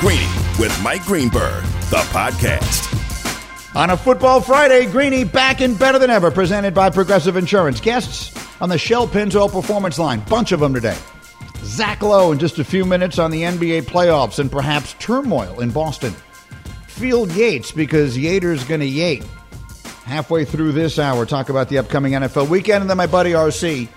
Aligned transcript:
Greeny 0.00 0.28
with 0.58 0.78
Mike 0.82 1.02
Greenberg, 1.04 1.64
the 1.88 1.96
podcast. 2.12 2.84
On 3.74 3.88
a 3.88 3.96
football 3.96 4.42
Friday, 4.42 4.84
Greeny 4.84 5.24
back 5.24 5.62
and 5.62 5.78
better 5.78 5.98
than 5.98 6.10
ever, 6.10 6.30
presented 6.30 6.74
by 6.74 6.90
Progressive 6.90 7.34
Insurance. 7.34 7.80
Guests 7.80 8.30
on 8.60 8.68
the 8.68 8.76
Shell 8.76 9.08
Pennzoil 9.08 9.50
Performance 9.50 9.98
Line, 9.98 10.20
bunch 10.28 10.52
of 10.52 10.60
them 10.60 10.74
today. 10.74 10.96
Zach 11.62 12.02
Lowe 12.02 12.30
in 12.30 12.38
just 12.38 12.58
a 12.58 12.64
few 12.64 12.84
minutes 12.84 13.18
on 13.18 13.30
the 13.30 13.42
NBA 13.42 13.84
playoffs 13.84 14.38
and 14.38 14.52
perhaps 14.52 14.94
turmoil 14.98 15.60
in 15.60 15.70
Boston. 15.70 16.14
Field 16.88 17.32
Yates 17.32 17.72
because 17.72 18.18
Yater's 18.18 18.64
going 18.64 18.80
to 18.80 18.86
Yate. 18.86 19.24
Halfway 20.04 20.44
through 20.44 20.72
this 20.72 20.98
hour, 20.98 21.24
talk 21.24 21.48
about 21.48 21.70
the 21.70 21.78
upcoming 21.78 22.12
NFL 22.12 22.50
weekend, 22.50 22.82
and 22.82 22.90
then 22.90 22.98
my 22.98 23.06
buddy 23.06 23.32
RC, 23.32 23.88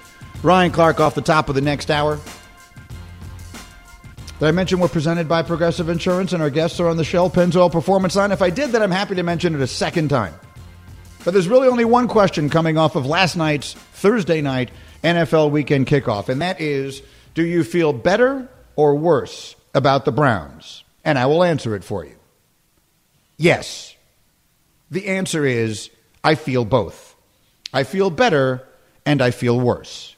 Ryan 0.43 0.71
Clark, 0.71 1.01
off 1.01 1.13
the 1.13 1.21
top 1.21 1.49
of 1.49 1.55
the 1.55 1.61
next 1.61 1.91
hour. 1.91 2.17
Did 4.39 4.47
I 4.47 4.51
mention 4.51 4.79
we're 4.79 4.87
presented 4.87 5.27
by 5.27 5.41
Progressive 5.41 5.89
Insurance 5.89 6.31
and 6.31 6.41
our 6.41 6.49
guests 6.49 6.79
are 6.79 6.87
on 6.87 6.95
the 6.95 7.03
Shell 7.03 7.31
Pennzoil 7.31 7.69
Performance 7.69 8.15
Line? 8.15 8.31
If 8.31 8.41
I 8.41 8.49
did, 8.49 8.71
then 8.71 8.81
I'm 8.81 8.89
happy 8.89 9.15
to 9.15 9.23
mention 9.23 9.53
it 9.53 9.59
a 9.59 9.67
second 9.67 10.07
time. 10.07 10.33
But 11.25 11.31
there's 11.31 11.49
really 11.49 11.67
only 11.67 11.83
one 11.83 12.07
question 12.07 12.49
coming 12.49 12.77
off 12.77 12.95
of 12.95 13.05
last 13.05 13.35
night's 13.35 13.73
Thursday 13.73 14.39
night 14.39 14.71
NFL 15.03 15.51
weekend 15.51 15.87
kickoff, 15.87 16.29
and 16.29 16.41
that 16.41 16.61
is 16.61 17.01
do 17.33 17.45
you 17.45 17.65
feel 17.65 17.91
better 17.91 18.47
or 18.77 18.95
worse 18.95 19.57
about 19.73 20.05
the 20.05 20.13
Browns? 20.13 20.85
And 21.03 21.19
I 21.19 21.25
will 21.25 21.43
answer 21.43 21.75
it 21.75 21.83
for 21.83 22.05
you. 22.05 22.15
Yes. 23.35 23.93
The 24.89 25.07
answer 25.07 25.43
is 25.43 25.89
I 26.23 26.35
feel 26.35 26.63
both. 26.63 27.13
I 27.73 27.83
feel 27.83 28.09
better 28.09 28.65
and 29.05 29.21
I 29.21 29.31
feel 29.31 29.59
worse. 29.59 30.15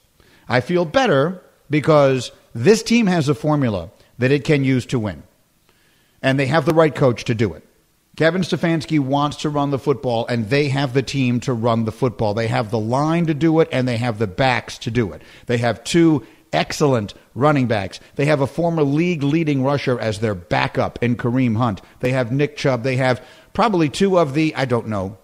I 0.48 0.62
feel 0.62 0.86
better 0.86 1.42
because 1.72 2.32
this 2.54 2.84
team 2.84 3.08
has 3.08 3.28
a 3.28 3.34
formula 3.34 3.90
that 4.22 4.32
it 4.32 4.44
can 4.44 4.64
use 4.64 4.86
to 4.88 5.00
win. 5.00 5.24
And 6.22 6.40
they 6.40 6.46
have 6.46 6.66
the 6.66 6.74
right 6.74 6.94
coach 6.94 7.24
to 7.26 7.36
do 7.36 7.54
it. 7.54 7.64
Kevin 8.16 8.44
Stefanski 8.44 9.00
wants 9.00 9.38
to 9.38 9.50
run 9.50 9.72
the 9.72 9.80
football, 9.80 10.28
and 10.28 10.50
they 10.50 10.70
have 10.70 10.94
the 10.94 11.02
team 11.02 11.40
to 11.42 11.54
run 11.54 11.86
the 11.86 11.92
football. 11.92 12.34
They 12.34 12.48
have 12.48 12.70
the 12.70 12.80
line 12.80 13.26
to 13.26 13.34
do 13.34 13.62
it, 13.62 13.70
and 13.72 13.88
they 13.88 13.98
have 13.98 14.20
the 14.20 14.28
backs 14.28 14.78
to 14.80 14.92
do 14.92 15.12
it. 15.14 15.24
They 15.48 15.58
have 15.58 15.84
two 15.84 16.26
excellent 16.54 17.16
running 17.34 17.68
backs. 17.68 18.00
They 18.16 18.26
have 18.26 18.42
a 18.42 18.48
former 18.48 18.84
league 18.84 19.24
leading 19.24 19.64
rusher 19.64 20.00
as 20.00 20.20
their 20.20 20.36
backup 20.36 21.02
in 21.02 21.16
Kareem 21.16 21.58
Hunt. 21.58 21.82
They 22.02 22.12
have 22.12 22.32
Nick 22.32 22.58
Chubb. 22.58 22.84
They 22.84 22.98
have 22.98 23.26
probably 23.54 23.90
two 23.90 24.20
of 24.20 24.36
the, 24.36 24.54
I 24.56 24.66
don't 24.66 24.88
know, 24.88 25.18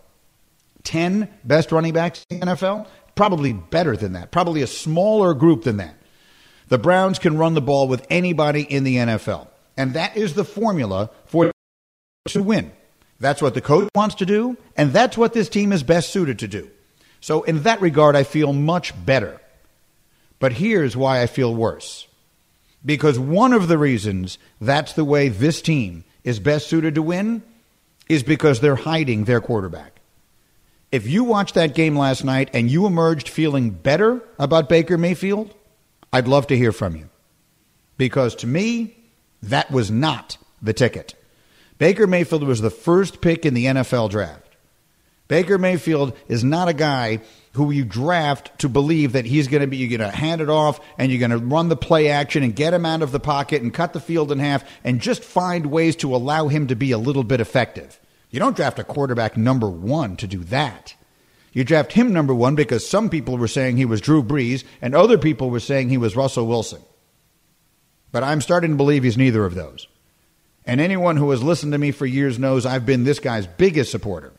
10 0.86 1.30
best 1.44 1.72
running 1.72 1.94
backs 1.94 2.26
in 2.32 2.40
the 2.40 2.46
NFL. 2.48 2.88
Probably 3.14 3.54
better 3.54 3.96
than 3.96 4.14
that. 4.14 4.32
Probably 4.32 4.64
a 4.64 4.68
smaller 4.68 5.36
group 5.36 5.66
than 5.66 5.78
that. 5.78 5.97
The 6.70 6.78
Browns 6.78 7.20
can 7.20 7.38
run 7.38 7.54
the 7.54 7.62
ball 7.62 7.88
with 7.88 8.06
anybody 8.10 8.62
in 8.62 8.84
the 8.84 8.98
NFL. 8.98 9.48
And 9.78 9.94
that 9.94 10.18
is 10.18 10.34
the 10.34 10.44
formula 10.44 11.10
for 11.26 11.52
to 12.30 12.44
win. 12.44 12.72
That's 13.20 13.42
what 13.42 13.54
the 13.54 13.62
coach 13.62 13.90
wants 13.96 14.16
to 14.16 14.26
do, 14.26 14.58
and 14.76 14.92
that's 14.92 15.18
what 15.18 15.34
this 15.34 15.50
team 15.50 15.72
is 15.72 15.82
best 15.84 16.12
suited 16.12 16.40
to 16.40 16.48
do. 16.48 16.70
So, 17.20 17.44
in 17.44 17.64
that 17.64 17.82
regard, 17.82 18.16
I 18.16 18.24
feel 18.24 18.54
much 18.54 18.94
better. 19.06 19.42
But 20.40 20.54
here's 20.54 20.96
why 20.96 21.22
I 21.22 21.28
feel 21.28 21.54
worse. 21.56 22.08
Because 22.86 23.18
one 23.18 23.54
of 23.54 23.68
the 23.68 23.78
reasons 23.78 24.38
that's 24.62 24.94
the 24.94 25.04
way 25.04 25.30
this 25.30 25.62
team 25.62 26.04
is 26.24 26.40
best 26.40 26.68
suited 26.68 26.96
to 26.96 27.02
win 27.02 27.42
is 28.08 28.22
because 28.22 28.60
they're 28.60 28.76
hiding 28.76 29.24
their 29.24 29.42
quarterback. 29.42 29.94
If 30.92 31.08
you 31.08 31.24
watched 31.24 31.56
that 31.56 31.74
game 31.76 31.98
last 31.98 32.24
night 32.24 32.50
and 32.54 32.70
you 32.70 32.86
emerged 32.86 33.28
feeling 33.30 33.72
better 33.72 34.22
about 34.38 34.70
Baker 34.70 34.98
Mayfield, 34.98 35.54
I'd 36.12 36.28
love 36.28 36.48
to 36.48 36.58
hear 36.58 36.72
from 36.72 36.96
you. 36.96 37.10
Because 37.98 38.36
to 38.36 38.48
me, 38.48 38.98
that 39.42 39.72
was 39.72 39.92
not 39.92 40.38
the 40.62 40.74
ticket. 40.74 41.16
Baker 41.78 42.08
Mayfield 42.08 42.44
was 42.44 42.62
the 42.62 42.70
first 42.70 43.22
pick 43.22 43.46
in 43.46 43.54
the 43.54 43.66
NFL 43.66 44.10
draft. 44.10 44.44
Baker 45.28 45.58
Mayfield 45.58 46.16
is 46.28 46.44
not 46.44 46.70
a 46.70 46.74
guy 46.74 47.20
who 47.54 47.72
you 47.72 47.84
draft 47.84 48.58
to 48.60 48.70
believe 48.70 49.14
that 49.14 49.26
he's 49.26 49.48
going 49.48 49.62
to 49.62 49.68
be, 49.68 49.78
you're 49.78 49.98
going 49.98 50.10
to 50.10 50.16
hand 50.16 50.42
it 50.42 50.50
off 50.50 50.80
and 50.98 51.12
you're 51.12 51.20
going 51.20 51.32
to 51.32 51.38
run 51.38 51.70
the 51.70 51.76
play 51.76 52.08
action 52.08 52.44
and 52.44 52.56
get 52.56 52.74
him 52.74 52.86
out 52.86 53.02
of 53.02 53.12
the 53.12 53.20
pocket 53.20 53.62
and 53.62 53.74
cut 53.74 53.94
the 53.94 54.00
field 54.00 54.32
in 54.32 54.40
half 54.40 54.64
and 54.84 55.02
just 55.02 55.24
find 55.24 55.66
ways 55.66 55.96
to 55.98 56.16
allow 56.16 56.48
him 56.48 56.68
to 56.68 56.76
be 56.76 56.92
a 56.92 56.98
little 56.98 57.24
bit 57.24 57.42
effective. 57.42 58.00
You 58.30 58.40
don't 58.40 58.56
draft 58.56 58.80
a 58.80 58.84
quarterback 58.84 59.36
number 59.36 59.70
one 59.70 60.16
to 60.18 60.28
do 60.28 60.44
that. 60.46 60.96
You 61.58 61.64
draft 61.64 61.94
him 61.94 62.14
number 62.14 62.36
one 62.36 62.54
because 62.54 62.88
some 62.88 63.10
people 63.10 63.36
were 63.36 63.48
saying 63.48 63.78
he 63.78 63.86
was 63.86 64.00
Drew 64.00 64.22
Brees 64.22 64.64
and 64.80 64.94
other 64.94 65.18
people 65.18 65.50
were 65.50 65.60
saying 65.60 65.90
he 65.90 65.98
was 65.98 66.16
Russell 66.16 66.46
Wilson. 66.46 66.84
But 68.12 68.24
I'm 68.24 68.42
starting 68.42 68.70
to 68.70 68.78
believe 68.78 69.02
he's 69.02 69.18
neither 69.18 69.44
of 69.44 69.56
those. 69.56 69.88
And 70.68 70.80
anyone 70.80 71.18
who 71.18 71.32
has 71.32 71.42
listened 71.42 71.72
to 71.72 71.80
me 71.80 71.90
for 71.90 72.06
years 72.06 72.38
knows 72.38 72.68
I've 72.68 72.86
been 72.86 73.06
this 73.06 73.18
guy's 73.18 73.48
biggest 73.48 73.90
supporter. 73.90 74.34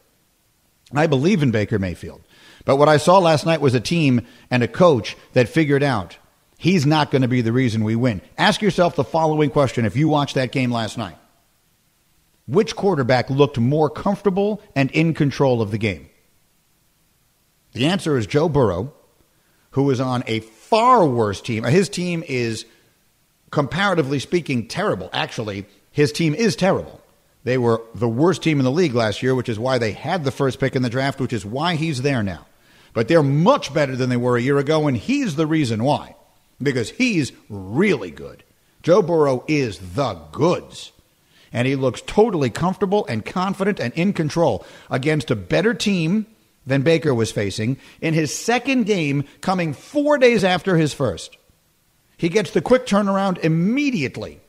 I 0.94 1.08
believe 1.08 1.42
in 1.42 1.50
Baker 1.50 1.80
Mayfield. 1.80 2.20
But 2.64 2.76
what 2.76 2.88
I 2.88 2.98
saw 2.98 3.18
last 3.18 3.44
night 3.44 3.60
was 3.60 3.74
a 3.74 3.80
team 3.80 4.24
and 4.48 4.62
a 4.62 4.68
coach 4.68 5.16
that 5.32 5.48
figured 5.48 5.82
out 5.82 6.18
he's 6.56 6.86
not 6.86 7.10
going 7.10 7.22
to 7.22 7.26
be 7.26 7.40
the 7.40 7.50
reason 7.50 7.82
we 7.82 7.96
win. 7.96 8.22
Ask 8.38 8.62
yourself 8.62 8.94
the 8.94 9.02
following 9.02 9.50
question 9.50 9.86
if 9.86 9.96
you 9.96 10.06
watched 10.06 10.36
that 10.36 10.52
game 10.52 10.70
last 10.70 10.96
night 10.96 11.16
Which 12.46 12.76
quarterback 12.76 13.28
looked 13.28 13.58
more 13.58 13.90
comfortable 13.90 14.62
and 14.76 14.88
in 14.92 15.14
control 15.14 15.60
of 15.60 15.72
the 15.72 15.78
game? 15.78 16.10
The 17.78 17.86
answer 17.86 18.18
is 18.18 18.26
Joe 18.26 18.48
Burrow, 18.48 18.92
who 19.70 19.88
is 19.92 20.00
on 20.00 20.24
a 20.26 20.40
far 20.40 21.06
worse 21.06 21.40
team. 21.40 21.62
His 21.62 21.88
team 21.88 22.24
is, 22.26 22.66
comparatively 23.52 24.18
speaking, 24.18 24.66
terrible. 24.66 25.08
Actually, 25.12 25.64
his 25.92 26.10
team 26.10 26.34
is 26.34 26.56
terrible. 26.56 27.00
They 27.44 27.56
were 27.56 27.80
the 27.94 28.08
worst 28.08 28.42
team 28.42 28.58
in 28.58 28.64
the 28.64 28.72
league 28.72 28.96
last 28.96 29.22
year, 29.22 29.32
which 29.32 29.48
is 29.48 29.60
why 29.60 29.78
they 29.78 29.92
had 29.92 30.24
the 30.24 30.32
first 30.32 30.58
pick 30.58 30.74
in 30.74 30.82
the 30.82 30.90
draft, 30.90 31.20
which 31.20 31.32
is 31.32 31.46
why 31.46 31.76
he's 31.76 32.02
there 32.02 32.24
now. 32.24 32.46
But 32.94 33.06
they're 33.06 33.22
much 33.22 33.72
better 33.72 33.94
than 33.94 34.10
they 34.10 34.16
were 34.16 34.36
a 34.36 34.42
year 34.42 34.58
ago, 34.58 34.88
and 34.88 34.96
he's 34.96 35.36
the 35.36 35.46
reason 35.46 35.84
why. 35.84 36.16
Because 36.60 36.90
he's 36.90 37.30
really 37.48 38.10
good. 38.10 38.42
Joe 38.82 39.02
Burrow 39.02 39.44
is 39.46 39.78
the 39.94 40.14
goods. 40.32 40.90
And 41.52 41.68
he 41.68 41.76
looks 41.76 42.00
totally 42.00 42.50
comfortable 42.50 43.06
and 43.06 43.24
confident 43.24 43.78
and 43.78 43.94
in 43.94 44.14
control 44.14 44.66
against 44.90 45.30
a 45.30 45.36
better 45.36 45.74
team 45.74 46.26
than 46.68 46.82
Baker 46.82 47.12
was 47.12 47.32
facing 47.32 47.78
in 48.00 48.14
his 48.14 48.34
second 48.34 48.84
game, 48.84 49.24
coming 49.40 49.72
four 49.72 50.18
days 50.18 50.44
after 50.44 50.76
his 50.76 50.92
first. 50.92 51.36
He 52.16 52.28
gets 52.28 52.50
the 52.50 52.62
quick 52.62 52.86
turnaround 52.86 53.38
immediately. 53.38 54.40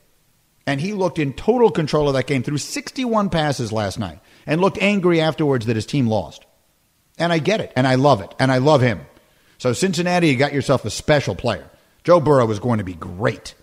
And 0.66 0.80
he 0.80 0.92
looked 0.92 1.18
in 1.18 1.32
total 1.32 1.70
control 1.70 2.08
of 2.08 2.14
that 2.14 2.26
game 2.26 2.42
through 2.42 2.58
61 2.58 3.30
passes 3.30 3.72
last 3.72 3.98
night 3.98 4.20
and 4.46 4.60
looked 4.60 4.78
angry 4.78 5.20
afterwards 5.20 5.66
that 5.66 5.76
his 5.76 5.86
team 5.86 6.06
lost. 6.06 6.44
And 7.18 7.32
I 7.32 7.38
get 7.38 7.60
it, 7.60 7.72
and 7.76 7.86
I 7.86 7.96
love 7.96 8.20
it, 8.20 8.34
and 8.38 8.52
I 8.52 8.58
love 8.58 8.80
him. 8.80 9.00
So, 9.58 9.72
Cincinnati, 9.72 10.28
you 10.28 10.36
got 10.36 10.52
yourself 10.52 10.84
a 10.84 10.90
special 10.90 11.34
player. 11.34 11.68
Joe 12.04 12.20
Burrow 12.20 12.50
is 12.50 12.60
going 12.60 12.78
to 12.78 12.84
be 12.84 12.94
great. 12.94 13.54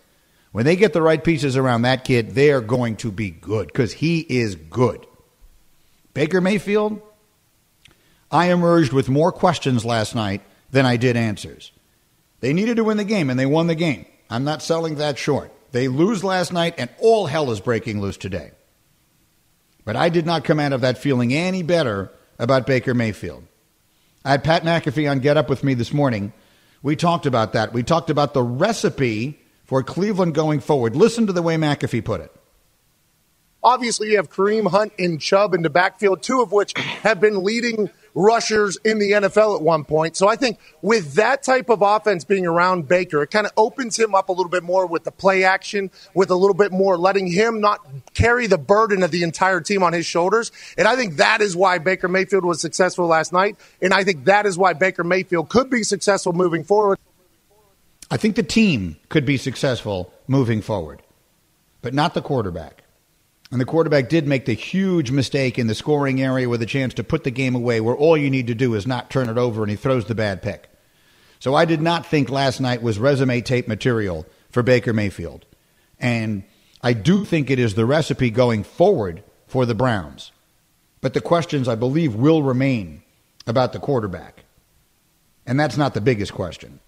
When 0.51 0.66
they 0.66 0.75
get 0.75 0.94
the 0.94 1.01
right 1.01 1.24
pieces 1.24 1.57
around 1.57 1.84
that 1.84 2.03
kid, 2.03 2.31
they're 2.31 2.62
going 2.62 2.97
to 2.97 3.12
be 3.12 3.29
good 3.29 3.68
because 3.68 3.94
he 3.94 4.19
is 4.19 4.56
good. 4.56 5.06
Baker 6.13 6.41
Mayfield, 6.41 7.01
I 8.31 8.51
emerged 8.51 8.93
with 8.93 9.09
more 9.09 9.31
questions 9.31 9.85
last 9.85 10.15
night 10.15 10.41
than 10.71 10.85
I 10.85 10.97
did 10.97 11.15
answers. 11.15 11.71
They 12.39 12.53
needed 12.53 12.77
to 12.77 12.83
win 12.83 12.97
the 12.97 13.03
game, 13.03 13.29
and 13.29 13.39
they 13.39 13.45
won 13.45 13.67
the 13.67 13.75
game. 13.75 14.05
I'm 14.29 14.43
not 14.43 14.61
selling 14.61 14.95
that 14.95 15.17
short. 15.17 15.51
They 15.71 15.88
lose 15.88 16.23
last 16.23 16.51
night, 16.53 16.75
and 16.77 16.89
all 16.99 17.27
hell 17.27 17.51
is 17.51 17.59
breaking 17.59 18.01
loose 18.01 18.17
today. 18.17 18.51
But 19.85 19.95
I 19.95 20.09
did 20.09 20.25
not 20.25 20.43
come 20.43 20.59
out 20.59 20.73
of 20.73 20.81
that 20.81 20.97
feeling 20.97 21.33
any 21.33 21.63
better 21.63 22.11
about 22.38 22.67
Baker 22.67 22.93
Mayfield. 22.93 23.43
I 24.25 24.31
had 24.31 24.44
Pat 24.44 24.63
McAfee 24.63 25.09
on 25.09 25.19
Get 25.19 25.38
Up 25.38 25.49
with 25.49 25.63
me 25.63 25.73
this 25.73 25.94
morning. 25.94 26.33
We 26.83 26.95
talked 26.95 27.25
about 27.25 27.53
that. 27.53 27.73
We 27.73 27.83
talked 27.83 28.09
about 28.09 28.33
the 28.33 28.44
recipe 28.44 29.39
for 29.63 29.83
Cleveland 29.83 30.35
going 30.35 30.59
forward. 30.59 30.95
Listen 30.95 31.27
to 31.27 31.33
the 31.33 31.41
way 31.41 31.56
McAfee 31.56 32.03
put 32.03 32.21
it. 32.21 32.33
Obviously, 33.63 34.12
you 34.12 34.18
have 34.18 34.29
Kareem 34.29 34.69
Hunt 34.69 34.94
and 35.00 35.19
Chubb 35.19 35.53
in 35.53 35.62
the 35.62 35.69
backfield, 35.69 36.21
two 36.21 36.41
of 36.41 36.51
which 36.51 36.77
have 36.77 37.19
been 37.19 37.44
leading 37.44 37.89
rushers 38.17 38.77
in 38.83 38.97
the 38.97 39.11
NFL 39.11 39.57
at 39.57 39.61
one 39.61 39.83
point. 39.83 40.17
So 40.17 40.27
I 40.27 40.35
think 40.35 40.57
with 40.81 41.13
that 41.13 41.43
type 41.43 41.69
of 41.69 41.83
offense 41.83 42.23
being 42.23 42.47
around 42.47 42.87
Baker, 42.87 43.21
it 43.21 43.27
kind 43.27 43.45
of 43.45 43.53
opens 43.55 43.97
him 43.97 44.15
up 44.15 44.29
a 44.29 44.31
little 44.31 44.49
bit 44.49 44.63
more 44.63 44.87
with 44.87 45.03
the 45.03 45.11
play 45.11 45.43
action, 45.43 45.91
with 46.15 46.31
a 46.31 46.35
little 46.35 46.55
bit 46.55 46.71
more 46.71 46.97
letting 46.97 47.27
him 47.27 47.61
not 47.61 47.85
carry 48.15 48.47
the 48.47 48.57
burden 48.57 49.03
of 49.03 49.11
the 49.11 49.21
entire 49.21 49.61
team 49.61 49.83
on 49.83 49.93
his 49.93 50.07
shoulders. 50.07 50.51
And 50.79 50.87
I 50.87 50.95
think 50.95 51.17
that 51.17 51.41
is 51.41 51.55
why 51.55 51.77
Baker 51.77 52.07
Mayfield 52.07 52.43
was 52.43 52.59
successful 52.59 53.05
last 53.05 53.31
night. 53.31 53.55
And 53.83 53.93
I 53.93 54.03
think 54.03 54.25
that 54.25 54.47
is 54.47 54.57
why 54.57 54.73
Baker 54.73 55.03
Mayfield 55.03 55.49
could 55.49 55.69
be 55.69 55.83
successful 55.83 56.33
moving 56.33 56.63
forward. 56.63 56.97
I 58.09 58.17
think 58.17 58.35
the 58.35 58.43
team 58.43 58.95
could 59.09 59.27
be 59.27 59.37
successful 59.37 60.11
moving 60.27 60.63
forward, 60.63 61.03
but 61.83 61.93
not 61.93 62.15
the 62.15 62.21
quarterback. 62.23 62.83
And 63.51 63.61
the 63.61 63.65
quarterback 63.65 64.09
did 64.09 64.27
make 64.27 64.45
the 64.45 64.53
huge 64.53 65.09
mistake 65.11 65.57
in 65.57 65.67
the 65.67 65.75
scoring 65.75 66.21
area 66.21 66.49
with 66.49 66.61
a 66.61 66.65
chance 66.65 66.94
to 66.95 67.03
put 67.03 67.23
the 67.23 67.31
game 67.31 67.55
away 67.55 67.79
where 67.79 67.95
all 67.95 68.17
you 68.17 68.29
need 68.29 68.47
to 68.47 68.55
do 68.55 68.73
is 68.73 68.85
not 68.85 69.09
turn 69.09 69.29
it 69.29 69.38
over 69.38 69.63
and 69.63 69.69
he 69.69 69.77
throws 69.77 70.05
the 70.05 70.15
bad 70.15 70.41
pick. 70.41 70.69
So 71.39 71.55
I 71.55 71.65
did 71.65 71.81
not 71.81 72.05
think 72.05 72.29
last 72.29 72.59
night 72.59 72.81
was 72.81 72.99
resume 72.99 73.41
tape 73.41 73.67
material 73.67 74.25
for 74.49 74.63
Baker 74.63 74.91
Mayfield. 74.91 75.45
And 75.99 76.44
I 76.81 76.94
do 76.94 77.23
think 77.23 77.49
it 77.49 77.59
is 77.59 77.75
the 77.75 77.85
recipe 77.85 78.29
going 78.29 78.63
forward 78.63 79.23
for 79.47 79.65
the 79.65 79.75
Browns. 79.75 80.31
But 81.00 81.13
the 81.13 81.21
questions, 81.21 81.67
I 81.67 81.75
believe, 81.75 82.15
will 82.15 82.43
remain 82.43 83.03
about 83.45 83.71
the 83.71 83.79
quarterback. 83.79 84.43
And 85.45 85.59
that's 85.59 85.77
not 85.77 85.93
the 85.93 86.01
biggest 86.01 86.33
question. 86.33 86.79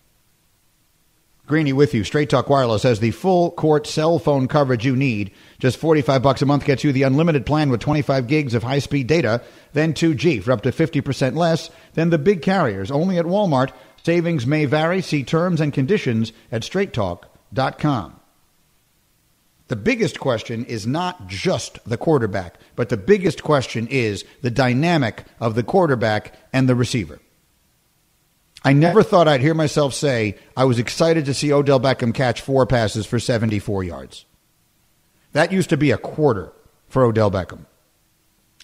Greeny 1.49 1.73
with 1.73 1.95
you. 1.95 2.03
Straight 2.03 2.29
Talk 2.29 2.47
Wireless 2.47 2.83
has 2.83 2.99
the 2.99 3.09
full 3.09 3.49
court 3.49 3.87
cell 3.87 4.19
phone 4.19 4.47
coverage 4.47 4.85
you 4.85 4.95
need. 4.95 5.31
Just 5.57 5.77
45 5.77 6.21
bucks 6.21 6.43
a 6.43 6.45
month 6.45 6.63
gets 6.63 6.83
you 6.83 6.91
the 6.91 7.01
unlimited 7.01 7.43
plan 7.43 7.71
with 7.71 7.79
25 7.81 8.27
gigs 8.27 8.53
of 8.53 8.61
high-speed 8.61 9.07
data, 9.07 9.41
then 9.73 9.95
2G 9.95 10.43
for 10.43 10.51
up 10.51 10.61
to 10.61 10.71
50% 10.71 11.35
less 11.35 11.71
than 11.95 12.11
the 12.11 12.19
big 12.19 12.43
carriers. 12.43 12.91
Only 12.91 13.17
at 13.17 13.25
Walmart. 13.25 13.71
Savings 14.03 14.45
may 14.45 14.65
vary. 14.65 15.01
See 15.01 15.23
terms 15.23 15.59
and 15.59 15.73
conditions 15.73 16.31
at 16.51 16.61
straighttalk.com. 16.61 18.19
The 19.69 19.75
biggest 19.75 20.19
question 20.19 20.65
is 20.65 20.85
not 20.85 21.27
just 21.27 21.79
the 21.83 21.97
quarterback, 21.97 22.59
but 22.75 22.89
the 22.89 22.97
biggest 22.97 23.41
question 23.41 23.87
is 23.87 24.23
the 24.43 24.51
dynamic 24.51 25.23
of 25.39 25.55
the 25.55 25.63
quarterback 25.63 26.35
and 26.53 26.69
the 26.69 26.75
receiver. 26.75 27.19
I 28.63 28.73
never 28.73 29.03
thought 29.03 29.27
I'd 29.27 29.41
hear 29.41 29.53
myself 29.53 29.93
say 29.93 30.37
I 30.55 30.65
was 30.65 30.79
excited 30.79 31.25
to 31.25 31.33
see 31.33 31.53
Odell 31.53 31.79
Beckham 31.79 32.13
catch 32.13 32.41
four 32.41 32.65
passes 32.65 33.05
for 33.05 33.19
74 33.19 33.83
yards. 33.83 34.25
That 35.31 35.51
used 35.51 35.69
to 35.69 35.77
be 35.77 35.91
a 35.91 35.97
quarter 35.97 36.51
for 36.87 37.03
Odell 37.03 37.31
Beckham. 37.31 37.65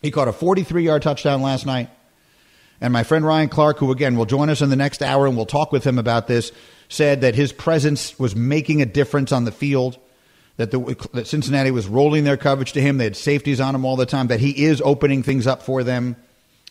He 0.01 0.11
caught 0.11 0.27
a 0.27 0.33
43 0.33 0.83
yard 0.83 1.01
touchdown 1.01 1.41
last 1.41 1.65
night. 1.65 1.89
And 2.81 2.91
my 2.91 3.03
friend 3.03 3.25
Ryan 3.25 3.47
Clark, 3.47 3.77
who 3.77 3.91
again 3.91 4.17
will 4.17 4.25
join 4.25 4.49
us 4.49 4.61
in 4.61 4.69
the 4.69 4.75
next 4.75 5.01
hour 5.01 5.27
and 5.27 5.37
we'll 5.37 5.45
talk 5.45 5.71
with 5.71 5.85
him 5.85 5.97
about 5.97 6.27
this, 6.27 6.51
said 6.89 7.21
that 7.21 7.35
his 7.35 7.53
presence 7.53 8.19
was 8.19 8.35
making 8.35 8.81
a 8.81 8.85
difference 8.85 9.31
on 9.31 9.45
the 9.45 9.51
field. 9.51 9.97
That, 10.57 10.71
the, 10.71 11.09
that 11.13 11.27
Cincinnati 11.27 11.71
was 11.71 11.87
rolling 11.87 12.23
their 12.23 12.37
coverage 12.37 12.73
to 12.73 12.81
him. 12.81 12.97
They 12.97 13.05
had 13.05 13.17
safeties 13.17 13.59
on 13.59 13.75
him 13.75 13.83
all 13.85 13.95
the 13.95 14.05
time. 14.05 14.27
That 14.27 14.39
he 14.39 14.65
is 14.65 14.81
opening 14.81 15.23
things 15.23 15.47
up 15.47 15.63
for 15.63 15.83
them. 15.83 16.15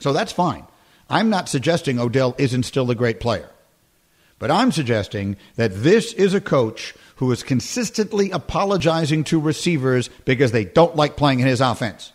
So 0.00 0.12
that's 0.12 0.32
fine. 0.32 0.64
I'm 1.08 1.30
not 1.30 1.48
suggesting 1.48 1.98
Odell 1.98 2.34
isn't 2.38 2.64
still 2.64 2.90
a 2.90 2.94
great 2.94 3.20
player, 3.20 3.50
but 4.38 4.50
I'm 4.50 4.72
suggesting 4.72 5.36
that 5.56 5.82
this 5.82 6.12
is 6.14 6.34
a 6.34 6.40
coach 6.40 6.94
who 7.16 7.30
is 7.30 7.42
consistently 7.42 8.30
apologizing 8.30 9.24
to 9.24 9.40
receivers 9.40 10.08
because 10.24 10.52
they 10.52 10.64
don't 10.64 10.96
like 10.96 11.16
playing 11.16 11.40
in 11.40 11.46
his 11.46 11.60
offense. 11.60 12.12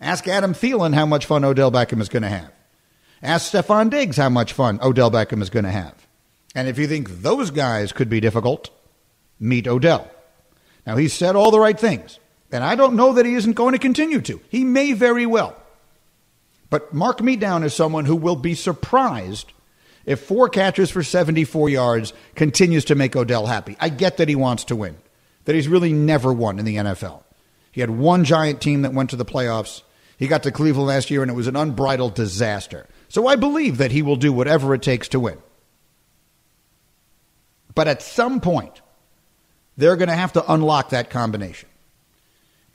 Ask 0.00 0.28
Adam 0.28 0.52
Thielen 0.52 0.94
how 0.94 1.06
much 1.06 1.26
fun 1.26 1.44
Odell 1.44 1.72
Beckham 1.72 2.00
is 2.00 2.08
going 2.08 2.22
to 2.22 2.28
have. 2.28 2.52
Ask 3.22 3.52
Stefon 3.52 3.90
Diggs 3.90 4.16
how 4.18 4.28
much 4.28 4.52
fun 4.52 4.78
Odell 4.82 5.10
Beckham 5.10 5.42
is 5.42 5.50
going 5.50 5.64
to 5.64 5.70
have. 5.70 6.06
And 6.54 6.68
if 6.68 6.78
you 6.78 6.86
think 6.86 7.22
those 7.22 7.50
guys 7.50 7.92
could 7.92 8.08
be 8.08 8.20
difficult, 8.20 8.70
meet 9.40 9.66
Odell. 9.66 10.10
Now, 10.86 10.96
he's 10.96 11.12
said 11.12 11.34
all 11.34 11.50
the 11.50 11.58
right 11.58 11.78
things, 11.78 12.20
and 12.52 12.62
I 12.62 12.76
don't 12.76 12.94
know 12.94 13.14
that 13.14 13.26
he 13.26 13.34
isn't 13.34 13.54
going 13.54 13.72
to 13.72 13.78
continue 13.78 14.20
to. 14.20 14.40
He 14.48 14.64
may 14.64 14.92
very 14.92 15.26
well. 15.26 15.56
But 16.70 16.92
mark 16.92 17.22
me 17.22 17.36
down 17.36 17.62
as 17.62 17.74
someone 17.74 18.06
who 18.06 18.16
will 18.16 18.36
be 18.36 18.54
surprised 18.54 19.52
if 20.04 20.20
four 20.20 20.48
catches 20.48 20.90
for 20.90 21.02
74 21.02 21.68
yards 21.68 22.12
continues 22.34 22.84
to 22.86 22.94
make 22.94 23.16
Odell 23.16 23.46
happy. 23.46 23.76
I 23.80 23.88
get 23.88 24.16
that 24.16 24.28
he 24.28 24.36
wants 24.36 24.64
to 24.64 24.76
win, 24.76 24.96
that 25.44 25.54
he's 25.54 25.68
really 25.68 25.92
never 25.92 26.32
won 26.32 26.58
in 26.58 26.64
the 26.64 26.76
NFL. 26.76 27.22
He 27.72 27.80
had 27.80 27.90
one 27.90 28.24
giant 28.24 28.60
team 28.60 28.82
that 28.82 28.94
went 28.94 29.10
to 29.10 29.16
the 29.16 29.24
playoffs. 29.24 29.82
He 30.16 30.28
got 30.28 30.44
to 30.44 30.52
Cleveland 30.52 30.88
last 30.88 31.10
year 31.10 31.22
and 31.22 31.30
it 31.30 31.34
was 31.34 31.46
an 31.46 31.56
unbridled 31.56 32.14
disaster. 32.14 32.86
So 33.08 33.26
I 33.26 33.36
believe 33.36 33.78
that 33.78 33.92
he 33.92 34.02
will 34.02 34.16
do 34.16 34.32
whatever 34.32 34.74
it 34.74 34.82
takes 34.82 35.08
to 35.08 35.20
win. 35.20 35.38
But 37.74 37.88
at 37.88 38.00
some 38.00 38.40
point, 38.40 38.80
they're 39.76 39.96
going 39.96 40.08
to 40.08 40.14
have 40.14 40.32
to 40.32 40.52
unlock 40.52 40.90
that 40.90 41.10
combination. 41.10 41.68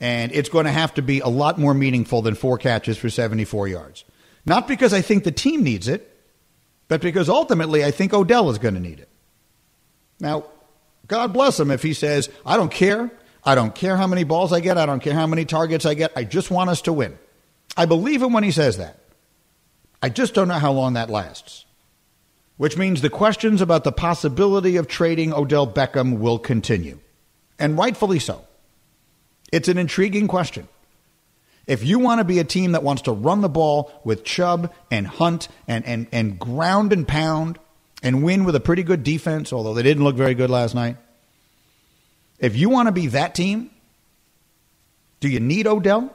And 0.02 0.32
it's 0.32 0.48
going 0.48 0.64
to 0.64 0.72
have 0.72 0.94
to 0.94 1.02
be 1.02 1.20
a 1.20 1.28
lot 1.28 1.60
more 1.60 1.74
meaningful 1.74 2.22
than 2.22 2.34
four 2.34 2.58
catches 2.58 2.98
for 2.98 3.08
74 3.08 3.68
yards. 3.68 4.04
Not 4.44 4.66
because 4.66 4.92
I 4.92 5.00
think 5.00 5.22
the 5.22 5.30
team 5.30 5.62
needs 5.62 5.86
it, 5.86 6.20
but 6.88 7.00
because 7.00 7.28
ultimately 7.28 7.84
I 7.84 7.92
think 7.92 8.12
Odell 8.12 8.50
is 8.50 8.58
going 8.58 8.74
to 8.74 8.80
need 8.80 8.98
it. 8.98 9.08
Now, 10.18 10.46
God 11.06 11.32
bless 11.32 11.60
him 11.60 11.70
if 11.70 11.84
he 11.84 11.94
says, 11.94 12.28
I 12.44 12.56
don't 12.56 12.72
care. 12.72 13.12
I 13.44 13.54
don't 13.54 13.76
care 13.76 13.96
how 13.96 14.08
many 14.08 14.24
balls 14.24 14.52
I 14.52 14.58
get. 14.58 14.76
I 14.76 14.86
don't 14.86 14.98
care 14.98 15.14
how 15.14 15.28
many 15.28 15.44
targets 15.44 15.86
I 15.86 15.94
get. 15.94 16.10
I 16.16 16.24
just 16.24 16.50
want 16.50 16.68
us 16.68 16.82
to 16.82 16.92
win. 16.92 17.16
I 17.76 17.86
believe 17.86 18.20
him 18.20 18.32
when 18.32 18.42
he 18.42 18.50
says 18.50 18.78
that. 18.78 18.98
I 20.02 20.08
just 20.08 20.34
don't 20.34 20.48
know 20.48 20.58
how 20.58 20.72
long 20.72 20.94
that 20.94 21.10
lasts. 21.10 21.64
Which 22.56 22.76
means 22.76 23.02
the 23.02 23.08
questions 23.08 23.60
about 23.60 23.84
the 23.84 23.92
possibility 23.92 24.78
of 24.78 24.88
trading 24.88 25.32
Odell 25.32 25.72
Beckham 25.72 26.18
will 26.18 26.40
continue. 26.40 26.98
And 27.56 27.78
rightfully 27.78 28.18
so. 28.18 28.44
It's 29.52 29.68
an 29.68 29.78
intriguing 29.78 30.26
question. 30.26 30.66
If 31.66 31.84
you 31.84 31.98
want 31.98 32.18
to 32.18 32.24
be 32.24 32.38
a 32.38 32.44
team 32.44 32.72
that 32.72 32.82
wants 32.82 33.02
to 33.02 33.12
run 33.12 33.40
the 33.40 33.48
ball 33.48 33.92
with 34.02 34.24
Chubb 34.24 34.72
and 34.90 35.06
Hunt 35.06 35.48
and, 35.68 35.86
and, 35.86 36.08
and 36.10 36.38
ground 36.38 36.92
and 36.92 37.06
pound 37.06 37.58
and 38.02 38.24
win 38.24 38.44
with 38.44 38.56
a 38.56 38.60
pretty 38.60 38.82
good 38.82 39.04
defense, 39.04 39.52
although 39.52 39.74
they 39.74 39.82
didn't 39.82 40.02
look 40.02 40.16
very 40.16 40.34
good 40.34 40.50
last 40.50 40.74
night, 40.74 40.96
if 42.40 42.56
you 42.56 42.68
want 42.68 42.88
to 42.88 42.92
be 42.92 43.08
that 43.08 43.34
team, 43.36 43.70
do 45.20 45.28
you 45.28 45.38
need 45.38 45.68
Odell? 45.68 46.12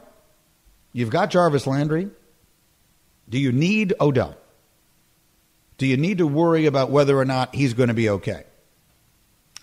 You've 0.92 1.12
got 1.12 1.30
Jarvis 1.30 1.66
Landry. 1.66 2.10
Do 3.30 3.40
you 3.40 3.54
need 3.54 3.94
Odell? 4.02 4.36
Do 5.78 5.86
you 5.86 5.96
need 5.96 6.18
to 6.18 6.28
worry 6.28 6.66
about 6.66 6.90
whether 6.90 7.18
or 7.18 7.24
not 7.24 7.56
he's 7.56 7.74
going 7.74 7.88
to 7.88 7.94
be 7.94 8.10
okay? 8.10 8.44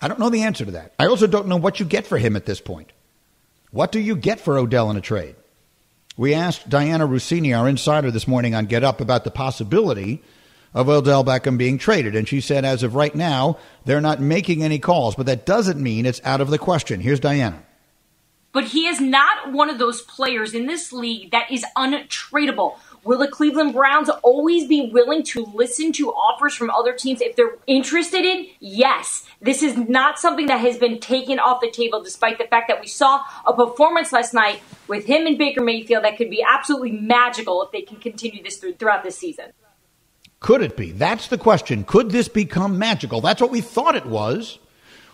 I 0.01 0.07
don't 0.07 0.19
know 0.19 0.29
the 0.29 0.43
answer 0.43 0.65
to 0.65 0.71
that. 0.71 0.93
I 0.97 1.07
also 1.07 1.27
don't 1.27 1.47
know 1.47 1.57
what 1.57 1.79
you 1.79 1.85
get 1.85 2.07
for 2.07 2.17
him 2.17 2.35
at 2.35 2.45
this 2.45 2.59
point. 2.59 2.91
What 3.75 3.91
do 3.91 3.99
you 3.99 4.15
get 4.15 4.39
for 4.39 4.57
Odell 4.57 4.89
in 4.89 4.95
a 4.95 5.01
trade? 5.01 5.35
We 6.15 6.33
asked 6.33 6.69
Dianna 6.69 7.09
Russini, 7.09 7.53
our 7.53 7.67
insider 7.67 8.09
this 8.09 8.25
morning 8.25 8.55
on 8.55 8.67
Get 8.67 8.85
Up, 8.85 9.01
about 9.01 9.25
the 9.25 9.31
possibility 9.31 10.23
of 10.73 10.87
Odell 10.87 11.25
Beckham 11.25 11.57
being 11.57 11.77
traded. 11.77 12.15
And 12.15 12.25
she 12.25 12.39
said, 12.39 12.63
as 12.63 12.83
of 12.83 12.95
right 12.95 13.13
now, 13.13 13.57
they're 13.83 13.99
not 13.99 14.21
making 14.21 14.63
any 14.63 14.79
calls, 14.79 15.15
but 15.15 15.25
that 15.25 15.45
doesn't 15.45 15.77
mean 15.77 16.05
it's 16.05 16.21
out 16.23 16.39
of 16.39 16.51
the 16.51 16.57
question. 16.57 17.01
Here's 17.01 17.19
Diana. 17.19 17.63
But 18.53 18.63
he 18.63 18.87
is 18.87 19.01
not 19.01 19.51
one 19.51 19.69
of 19.69 19.77
those 19.77 20.01
players 20.03 20.53
in 20.53 20.67
this 20.67 20.93
league 20.93 21.31
that 21.31 21.51
is 21.51 21.65
untradeable. 21.75 22.77
Will 23.05 23.19
the 23.19 23.27
Cleveland 23.27 23.73
Browns 23.73 24.09
always 24.23 24.67
be 24.67 24.89
willing 24.91 25.21
to 25.25 25.45
listen 25.53 25.91
to 25.93 26.09
offers 26.09 26.55
from 26.55 26.71
other 26.71 26.91
teams 26.91 27.21
if 27.21 27.35
they're 27.35 27.55
interested 27.67 28.25
in? 28.25 28.47
Yes. 28.59 29.27
This 29.39 29.61
is 29.61 29.77
not 29.77 30.17
something 30.17 30.47
that 30.47 30.59
has 30.59 30.79
been 30.79 30.99
taken 30.99 31.37
off 31.37 31.61
the 31.61 31.69
table, 31.69 32.01
despite 32.01 32.39
the 32.39 32.45
fact 32.45 32.67
that 32.67 32.81
we 32.81 32.87
saw 32.87 33.21
a 33.45 33.53
performance 33.53 34.11
last 34.11 34.33
night 34.33 34.59
with 34.87 35.05
him 35.05 35.27
and 35.27 35.37
Baker 35.37 35.61
Mayfield 35.61 36.03
that 36.03 36.17
could 36.17 36.31
be 36.31 36.43
absolutely 36.43 36.93
magical 36.93 37.61
if 37.61 37.71
they 37.71 37.83
can 37.83 37.97
continue 37.97 38.41
this 38.41 38.57
throughout 38.57 39.03
this 39.03 39.19
season. 39.19 39.51
Could 40.39 40.63
it 40.63 40.75
be? 40.75 40.91
That's 40.91 41.27
the 41.27 41.37
question. 41.37 41.83
Could 41.83 42.09
this 42.09 42.27
become 42.27 42.79
magical? 42.79 43.21
That's 43.21 43.39
what 43.39 43.51
we 43.51 43.61
thought 43.61 43.95
it 43.95 44.07
was. 44.07 44.57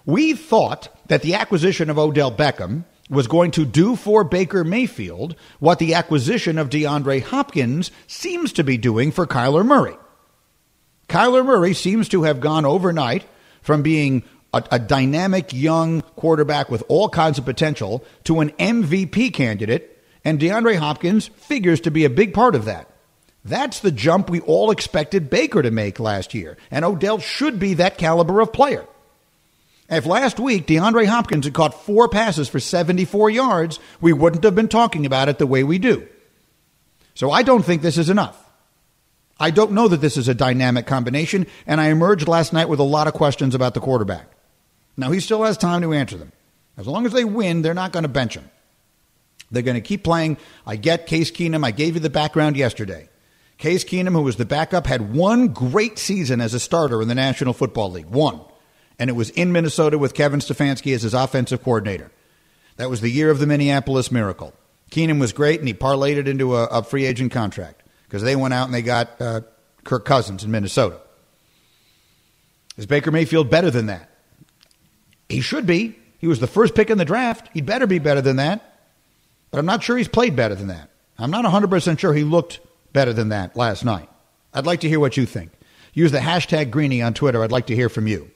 We 0.06 0.34
thought 0.34 0.88
that 1.10 1.24
the 1.24 1.34
acquisition 1.36 1.90
of 1.90 2.00
Odell 2.00 2.32
Beckham 2.32 2.86
was 3.12 3.28
going 3.28 3.52
to 3.52 3.66
do 3.66 3.96
for 3.96 4.24
Baker 4.24 4.64
Mayfield 4.64 5.36
what 5.60 5.78
the 5.78 5.94
acquisition 5.94 6.58
of 6.58 6.70
DeAndre 6.70 7.22
Hopkins 7.22 7.92
seems 8.08 8.54
to 8.54 8.64
be 8.64 8.78
doing 8.78 9.12
for 9.12 9.28
Kyler 9.28 9.66
Murray. 9.66 9.98
Kyler 11.10 11.46
Murray 11.46 11.74
seems 11.74 12.08
to 12.10 12.24
have 12.24 12.40
gone 12.40 12.66
overnight 12.66 13.26
from 13.62 13.84
being 13.84 14.24
a, 14.54 14.64
a, 14.72 14.80
dynamic 14.80 15.52
young 15.52 16.02
quarterback 16.16 16.70
with 16.70 16.84
all 16.88 17.10
kinds 17.10 17.38
of 17.38 17.44
potential 17.44 18.04
to 18.24 18.40
an 18.40 18.52
MVP 18.52 19.34
candidate, 19.34 20.02
and 20.24 20.40
DeAndre 20.40 20.78
Hopkins 20.78 21.28
figures 21.28 21.82
to 21.82 21.92
be 21.92 22.06
a 22.06 22.10
big 22.10 22.34
part 22.34 22.56
of 22.56 22.66
that. 22.66 22.88
That's 23.44 23.82
the 23.82 23.92
jump 23.92 24.30
we 24.30 24.40
all 24.42 24.72
expected 24.72 25.30
Baker 25.30 25.62
to 25.62 25.72
make 25.72 26.00
last 26.00 26.34
year, 26.34 26.58
and 26.70 26.86
Odell 26.86 27.20
should 27.20 27.60
be 27.60 27.74
that 27.76 27.98
caliber 27.98 28.40
of 28.40 28.54
player. 28.54 28.88
If 29.92 30.06
last 30.06 30.40
week 30.40 30.68
DeAndre 30.68 31.06
Hopkins 31.06 31.44
had 31.44 31.54
caught 31.54 31.84
four 31.84 32.08
passes 32.08 32.48
for 32.48 32.62
74 32.62 33.30
yards, 33.30 33.78
we 34.00 34.14
wouldn't 34.14 34.46
have 34.46 34.56
been 34.56 34.70
talking 34.70 35.06
about 35.06 35.28
it 35.28 35.38
the 35.38 35.46
way 35.46 35.66
we 35.66 35.80
do. 35.80 36.08
So 37.14 37.30
I 37.30 37.44
don't 37.44 37.64
think 37.64 37.82
this 37.82 37.98
is 37.98 38.10
enough. 38.10 38.38
I 39.38 39.52
don't 39.52 39.74
know 39.74 39.90
that 39.90 40.00
this 40.00 40.16
is 40.16 40.30
a 40.30 40.34
dynamic 40.34 40.86
combination, 40.86 41.46
and 41.68 41.82
I 41.82 41.88
emerged 41.88 42.30
last 42.30 42.54
night 42.54 42.70
with 42.70 42.80
a 42.80 42.84
lot 42.84 43.08
of 43.08 43.14
questions 43.14 43.54
about 43.54 43.74
the 43.74 43.82
quarterback. 43.82 44.28
Now, 44.96 45.12
he 45.12 45.20
still 45.20 45.44
has 45.44 45.58
time 45.58 45.82
to 45.82 45.94
answer 45.94 46.16
them. 46.16 46.32
As 46.78 46.88
long 46.88 47.06
as 47.06 47.12
they 47.12 47.26
win, 47.26 47.62
they're 47.62 47.74
not 47.74 47.92
going 47.92 48.04
to 48.04 48.10
bench 48.10 48.36
him. 48.36 48.50
They're 49.50 49.64
going 49.64 49.76
to 49.76 49.82
keep 49.82 50.04
playing. 50.04 50.38
I 50.66 50.78
get 50.78 51.08
Case 51.08 51.32
Keenum. 51.32 51.66
I 51.66 51.72
gave 51.72 51.96
you 51.96 52.00
the 52.00 52.10
background 52.10 52.56
yesterday. 52.56 53.10
Case 53.58 53.84
Keenum, 53.84 54.14
who 54.14 54.22
was 54.22 54.38
the 54.38 54.46
backup, 54.46 54.88
had 54.88 55.14
one 55.14 55.50
great 55.50 56.00
season 56.00 56.40
as 56.40 56.54
a 56.54 56.60
starter 56.60 57.02
in 57.02 57.10
the 57.10 57.16
National 57.16 57.52
Football 57.52 57.92
League. 57.92 58.06
One 58.06 58.42
and 59.02 59.10
it 59.10 59.14
was 59.14 59.32
in 59.32 59.52
Minnesota 59.52 59.98
with 59.98 60.14
Kevin 60.14 60.42
Stefanski 60.42 60.94
as 60.94 61.02
his 61.02 61.16
offensive 61.16 61.64
coordinator. 61.64 62.12
That 62.78 62.88
was 62.88 63.02
the 63.02 63.10
year 63.10 63.32
of 63.32 63.40
the 63.40 63.48
Minneapolis 63.48 64.12
Miracle. 64.12 64.54
Keenum 64.92 65.20
was 65.20 65.34
great, 65.34 65.58
and 65.58 65.68
he 65.68 65.74
parlayed 65.74 66.18
it 66.18 66.28
into 66.28 66.56
a, 66.56 66.66
a 66.66 66.84
free 66.84 67.06
agent 67.06 67.32
contract 67.32 67.82
because 68.04 68.22
they 68.22 68.36
went 68.36 68.54
out 68.54 68.66
and 68.66 68.76
they 68.76 68.84
got 68.84 69.20
uh, 69.20 69.42
Kirk 69.86 70.06
Cousins 70.06 70.44
in 70.44 70.52
Minnesota. 70.52 71.00
Is 72.78 72.86
Baker 72.86 73.10
Mayfield 73.10 73.50
better 73.50 73.72
than 73.72 73.88
that? 73.88 74.08
He 75.30 75.42
should 75.42 75.66
be. 75.66 75.98
He 76.20 76.28
was 76.28 76.40
the 76.40 76.46
first 76.46 76.76
pick 76.76 76.92
in 76.92 77.00
the 77.00 77.06
draft. 77.06 77.50
He'd 77.56 77.66
better 77.66 77.88
be 77.88 77.98
better 77.98 78.22
than 78.22 78.36
that. 78.36 78.84
But 79.50 79.58
I'm 79.58 79.66
not 79.66 79.82
sure 79.82 79.98
he's 79.98 80.10
played 80.10 80.36
better 80.36 80.54
than 80.54 80.68
that. 80.68 80.92
I'm 81.18 81.32
not 81.32 81.44
100% 81.44 81.98
sure 81.98 82.14
he 82.14 82.24
looked 82.24 82.60
better 82.94 83.14
than 83.14 83.30
that 83.30 83.56
last 83.56 83.84
night. 83.84 84.10
I'd 84.54 84.68
like 84.68 84.82
to 84.82 84.90
hear 84.90 85.00
what 85.00 85.18
you 85.18 85.26
think. 85.26 85.54
Use 85.92 86.12
the 86.12 86.20
hashtag 86.20 86.70
Greeny 86.70 87.02
on 87.02 87.16
Twitter. 87.16 87.44
I'd 87.44 87.52
like 87.52 87.66
to 87.66 87.76
hear 87.76 87.90
from 87.90 88.06
you. 88.06 88.30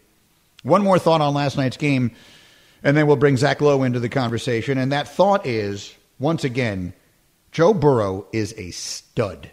One 0.65 0.81
more 0.81 0.97
thought 0.97 1.21
on 1.21 1.35
last 1.35 1.57
night's 1.57 1.77
game, 1.77 2.09
and 2.81 2.97
then 2.97 3.05
we'll 3.05 3.17
bring 3.17 3.37
Zach 3.37 3.61
Lowe 3.61 3.83
into 3.83 3.99
the 3.99 4.09
conversation. 4.09 4.79
And 4.79 4.91
that 4.91 5.07
thought 5.07 5.45
is 5.45 5.93
once 6.17 6.43
again, 6.43 6.95
Joe 7.51 7.71
Burrow 7.71 8.25
is 8.33 8.55
a 8.57 8.71
stud. 8.71 9.51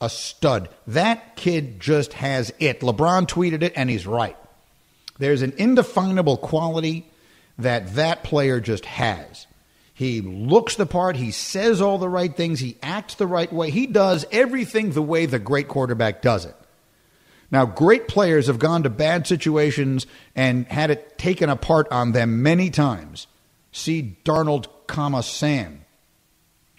A 0.00 0.08
stud. 0.08 0.68
That 0.86 1.34
kid 1.34 1.80
just 1.80 2.12
has 2.12 2.52
it. 2.60 2.82
LeBron 2.82 3.26
tweeted 3.26 3.62
it, 3.64 3.72
and 3.74 3.90
he's 3.90 4.06
right. 4.06 4.36
There's 5.18 5.42
an 5.42 5.54
indefinable 5.56 6.36
quality 6.36 7.10
that 7.58 7.96
that 7.96 8.22
player 8.22 8.60
just 8.60 8.84
has. 8.84 9.48
He 9.92 10.20
looks 10.20 10.76
the 10.76 10.86
part. 10.86 11.16
He 11.16 11.32
says 11.32 11.80
all 11.80 11.98
the 11.98 12.08
right 12.08 12.32
things. 12.32 12.60
He 12.60 12.76
acts 12.80 13.16
the 13.16 13.26
right 13.26 13.52
way. 13.52 13.70
He 13.70 13.88
does 13.88 14.24
everything 14.30 14.92
the 14.92 15.02
way 15.02 15.26
the 15.26 15.40
great 15.40 15.66
quarterback 15.66 16.22
does 16.22 16.44
it. 16.44 16.54
Now, 17.50 17.64
great 17.66 18.08
players 18.08 18.48
have 18.48 18.58
gone 18.58 18.82
to 18.82 18.90
bad 18.90 19.26
situations 19.26 20.06
and 20.34 20.66
had 20.66 20.90
it 20.90 21.16
taken 21.18 21.48
apart 21.48 21.86
on 21.90 22.12
them 22.12 22.42
many 22.42 22.70
times. 22.70 23.26
See 23.72 24.16
Darnold, 24.24 24.66
comma 24.86 25.22
Sam. 25.22 25.84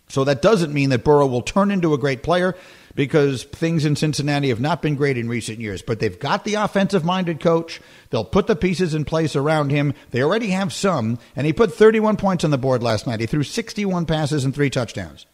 So 0.10 0.24
that 0.24 0.42
doesn't 0.42 0.74
mean 0.74 0.90
that 0.90 1.04
Burrow 1.04 1.28
will 1.28 1.42
turn 1.42 1.70
into 1.72 1.94
a 1.94 1.98
great 1.98 2.24
player 2.24 2.56
because 2.96 3.44
things 3.44 3.86
in 3.86 3.96
Cincinnati 3.96 4.50
have 4.50 4.60
not 4.60 4.82
been 4.82 4.96
great 4.96 5.18
in 5.18 5.30
recent 5.30 5.60
years. 5.60 5.82
But 5.82 6.00
they've 6.00 6.20
got 6.20 6.46
the 6.46 6.56
offensive 6.56 7.04
minded 7.04 7.40
coach. 7.40 7.82
They'll 8.10 8.26
put 8.26 8.48
the 8.48 8.56
pieces 8.56 8.94
in 8.94 9.06
place 9.06 9.36
around 9.36 9.70
him. 9.70 9.94
They 10.12 10.24
already 10.24 10.48
have 10.48 10.74
some, 10.74 11.20
and 11.36 11.46
he 11.46 11.54
put 11.54 11.74
31 11.74 12.18
points 12.18 12.44
on 12.44 12.52
the 12.52 12.58
board 12.58 12.82
last 12.82 13.06
night. 13.06 13.20
He 13.20 13.26
threw 13.26 13.44
61 13.44 14.06
passes 14.06 14.46
and 14.46 14.56
three 14.56 14.70
touchdowns. 14.70 15.26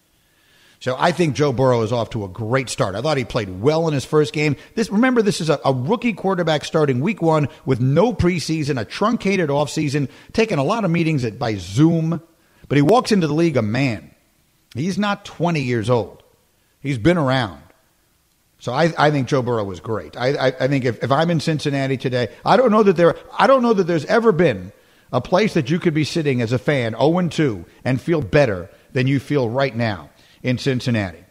So 0.83 0.97
I 0.99 1.13
think 1.13 1.33
Joe 1.33 1.53
Burrow 1.53 1.81
is 1.83 1.93
off 1.93 2.09
to 2.09 2.25
a 2.25 2.27
great 2.27 2.67
start. 2.67 2.93
I 2.93 3.01
thought 3.01 3.15
he 3.15 3.23
played 3.23 3.61
well 3.61 3.87
in 3.87 3.93
his 3.93 4.03
first 4.03 4.33
game. 4.33 4.57
This 4.75 4.89
remember 4.89 5.21
this 5.21 5.39
is 5.39 5.49
a, 5.49 5.57
a 5.63 5.71
rookie 5.71 6.11
quarterback 6.11 6.65
starting 6.65 6.99
week 6.99 7.21
one 7.21 7.47
with 7.63 7.79
no 7.79 8.11
preseason, 8.11 8.77
a 8.77 8.83
truncated 8.83 9.47
offseason, 9.47 10.09
taking 10.33 10.57
a 10.57 10.63
lot 10.63 10.83
of 10.83 10.91
meetings 10.91 11.23
at, 11.23 11.39
by 11.39 11.55
Zoom. 11.55 12.21
But 12.67 12.75
he 12.75 12.81
walks 12.81 13.13
into 13.13 13.27
the 13.27 13.33
league 13.33 13.55
a 13.55 13.61
man. 13.61 14.13
He's 14.75 14.97
not 14.97 15.23
20 15.23 15.61
years 15.61 15.89
old. 15.89 16.21
He's 16.81 16.97
been 16.97 17.17
around. 17.17 17.63
So 18.59 18.73
I, 18.73 18.93
I 18.97 19.09
think 19.09 19.29
Joe 19.29 19.41
Burrow 19.41 19.63
was 19.63 19.79
great. 19.79 20.17
I, 20.17 20.33
I, 20.33 20.47
I 20.47 20.67
think 20.67 20.83
if, 20.83 21.01
if 21.01 21.13
I'm 21.13 21.31
in 21.31 21.39
Cincinnati 21.39 21.95
today, 21.95 22.27
I 22.43 22.57
don't 22.57 22.71
know 22.71 22.83
that 22.83 22.97
there 22.97 23.15
I 23.39 23.47
don't 23.47 23.61
know 23.61 23.73
that 23.73 23.87
there's 23.87 24.05
ever 24.07 24.33
been 24.33 24.73
a 25.13 25.21
place 25.21 25.53
that 25.53 25.69
you 25.69 25.79
could 25.79 25.93
be 25.93 26.03
sitting 26.03 26.41
as 26.41 26.51
a 26.51 26.59
fan 26.59 26.91
0 26.91 27.29
2 27.29 27.63
and 27.85 28.01
feel 28.01 28.19
better 28.19 28.69
than 28.91 29.07
you 29.07 29.21
feel 29.21 29.49
right 29.49 29.73
now 29.73 30.09
in 30.43 30.57
Cincinnati. 30.57 31.23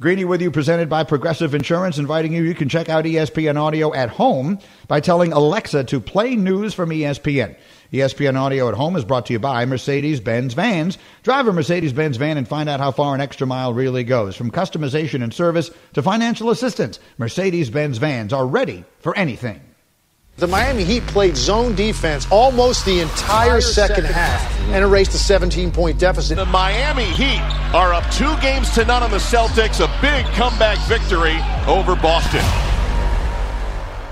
Greeny 0.00 0.24
with 0.24 0.40
you, 0.40 0.50
presented 0.50 0.88
by 0.88 1.04
Progressive 1.04 1.54
Insurance, 1.54 1.98
inviting 1.98 2.32
you. 2.32 2.42
You 2.42 2.54
can 2.54 2.70
check 2.70 2.88
out 2.88 3.04
ESPN 3.04 3.60
Audio 3.60 3.92
at 3.92 4.08
home 4.08 4.58
by 4.88 5.00
telling 5.00 5.34
Alexa 5.34 5.84
to 5.84 6.00
play 6.00 6.36
news 6.36 6.72
from 6.72 6.88
ESPN. 6.88 7.54
ESPN 7.92 8.34
Audio 8.36 8.68
at 8.68 8.74
Home 8.74 8.96
is 8.96 9.04
brought 9.04 9.26
to 9.26 9.34
you 9.34 9.38
by 9.38 9.66
Mercedes 9.66 10.20
Benz 10.20 10.54
Vans. 10.54 10.96
Drive 11.22 11.48
a 11.48 11.52
Mercedes 11.52 11.92
Benz 11.92 12.16
van 12.16 12.38
and 12.38 12.48
find 12.48 12.68
out 12.68 12.80
how 12.80 12.92
far 12.92 13.14
an 13.14 13.20
extra 13.20 13.46
mile 13.46 13.74
really 13.74 14.04
goes. 14.04 14.36
From 14.36 14.50
customization 14.50 15.22
and 15.22 15.34
service 15.34 15.70
to 15.92 16.02
financial 16.02 16.48
assistance, 16.48 16.98
Mercedes 17.18 17.68
Benz 17.68 17.98
Vans 17.98 18.32
are 18.32 18.46
ready 18.46 18.84
for 19.00 19.14
anything. 19.18 19.60
The 20.40 20.46
Miami 20.46 20.84
Heat 20.84 21.06
played 21.06 21.36
zone 21.36 21.74
defense 21.74 22.26
almost 22.30 22.86
the 22.86 23.00
entire 23.00 23.60
second 23.60 24.06
half 24.06 24.58
and 24.70 24.82
erased 24.82 25.12
a 25.12 25.18
17 25.18 25.70
point 25.70 25.98
deficit. 25.98 26.38
The 26.38 26.46
Miami 26.46 27.04
Heat 27.04 27.42
are 27.74 27.92
up 27.92 28.10
two 28.10 28.34
games 28.40 28.70
to 28.70 28.86
none 28.86 29.02
on 29.02 29.10
the 29.10 29.18
Celtics. 29.18 29.84
A 29.84 30.00
big 30.00 30.24
comeback 30.34 30.78
victory 30.88 31.36
over 31.66 31.94
Boston. 31.94 32.42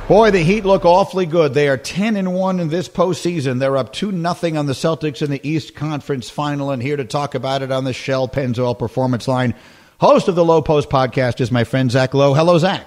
Boy, 0.06 0.30
the 0.30 0.40
Heat 0.40 0.66
look 0.66 0.85
awfully 0.85 1.25
good. 1.25 1.54
They 1.54 1.66
are 1.66 1.78
10 1.78 2.14
and 2.14 2.35
1 2.35 2.61
in 2.61 2.68
this 2.68 2.90
postseason. 2.90 3.58
They're 3.58 3.78
up 3.78 3.94
2 3.94 4.12
nothing 4.12 4.58
on 4.58 4.66
the 4.66 4.75
Celtics 4.75 5.23
in 5.23 5.30
the 5.30 5.40
East 5.49 5.75
Conference 5.75 6.28
final. 6.28 6.70
And 6.70 6.82
here 6.82 6.99
to 6.99 7.06
talk 7.06 7.35
about 7.35 7.62
it 7.62 7.73
on 7.73 7.85
the 7.85 7.94
Shell 7.94 8.28
Pennzoil 8.28 8.78
Performance 8.78 9.28
Line, 9.28 9.54
host 9.99 10.28
of 10.28 10.35
the 10.35 10.44
Lowe 10.44 10.61
Post 10.61 10.90
podcast 10.90 11.40
is 11.40 11.50
my 11.50 11.64
friend 11.64 11.90
Zach 11.90 12.12
Lowe. 12.12 12.35
Hello, 12.35 12.58
Zach. 12.58 12.87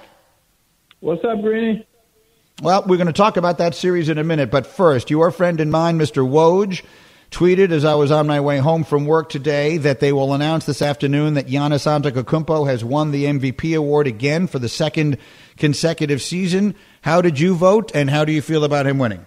What's 1.00 1.24
up, 1.24 1.40
Greeny? 1.42 1.84
Well, 2.62 2.84
we're 2.86 2.96
going 2.96 3.08
to 3.08 3.12
talk 3.12 3.36
about 3.36 3.58
that 3.58 3.74
series 3.74 4.08
in 4.08 4.18
a 4.18 4.22
minute. 4.22 4.48
But 4.48 4.68
first, 4.68 5.10
your 5.10 5.32
friend 5.32 5.60
and 5.60 5.72
mine, 5.72 5.98
Mr. 5.98 6.24
Woj, 6.24 6.84
tweeted 7.32 7.72
as 7.72 7.84
I 7.84 7.96
was 7.96 8.12
on 8.12 8.28
my 8.28 8.38
way 8.38 8.58
home 8.58 8.84
from 8.84 9.04
work 9.04 9.30
today 9.30 9.78
that 9.78 9.98
they 9.98 10.12
will 10.12 10.32
announce 10.32 10.64
this 10.64 10.80
afternoon 10.80 11.34
that 11.34 11.48
Giannis 11.48 11.88
Antetokounmpo 11.88 12.68
has 12.68 12.84
won 12.84 13.10
the 13.10 13.24
MVP 13.24 13.76
award 13.76 14.06
again 14.06 14.46
for 14.46 14.60
the 14.60 14.68
second 14.68 15.18
consecutive 15.56 16.22
season. 16.22 16.76
How 17.00 17.20
did 17.20 17.40
you 17.40 17.56
vote, 17.56 17.90
and 17.96 18.08
how 18.08 18.24
do 18.24 18.30
you 18.30 18.40
feel 18.40 18.62
about 18.62 18.86
him 18.86 18.96
winning? 18.96 19.26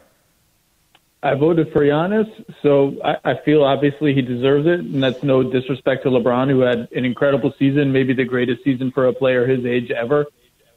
I 1.21 1.33
voted 1.33 1.73
for 1.73 1.81
Giannis, 1.81 2.31
so 2.61 2.95
I, 3.03 3.31
I 3.31 3.33
feel 3.43 3.65
obviously 3.65 4.13
he 4.13 4.21
deserves 4.21 4.65
it, 4.65 4.79
and 4.79 5.03
that's 5.03 5.23
no 5.23 5.43
disrespect 5.43 6.03
to 6.03 6.09
LeBron, 6.09 6.49
who 6.49 6.61
had 6.61 6.87
an 6.95 7.03
incredible 7.03 7.53
season, 7.59 7.91
maybe 7.91 8.13
the 8.13 8.23
greatest 8.23 8.63
season 8.63 8.93
for 8.93 9.07
a 9.07 9.13
player 9.13 9.45
his 9.45 9.65
age 9.65 9.91
ever. 9.91 10.25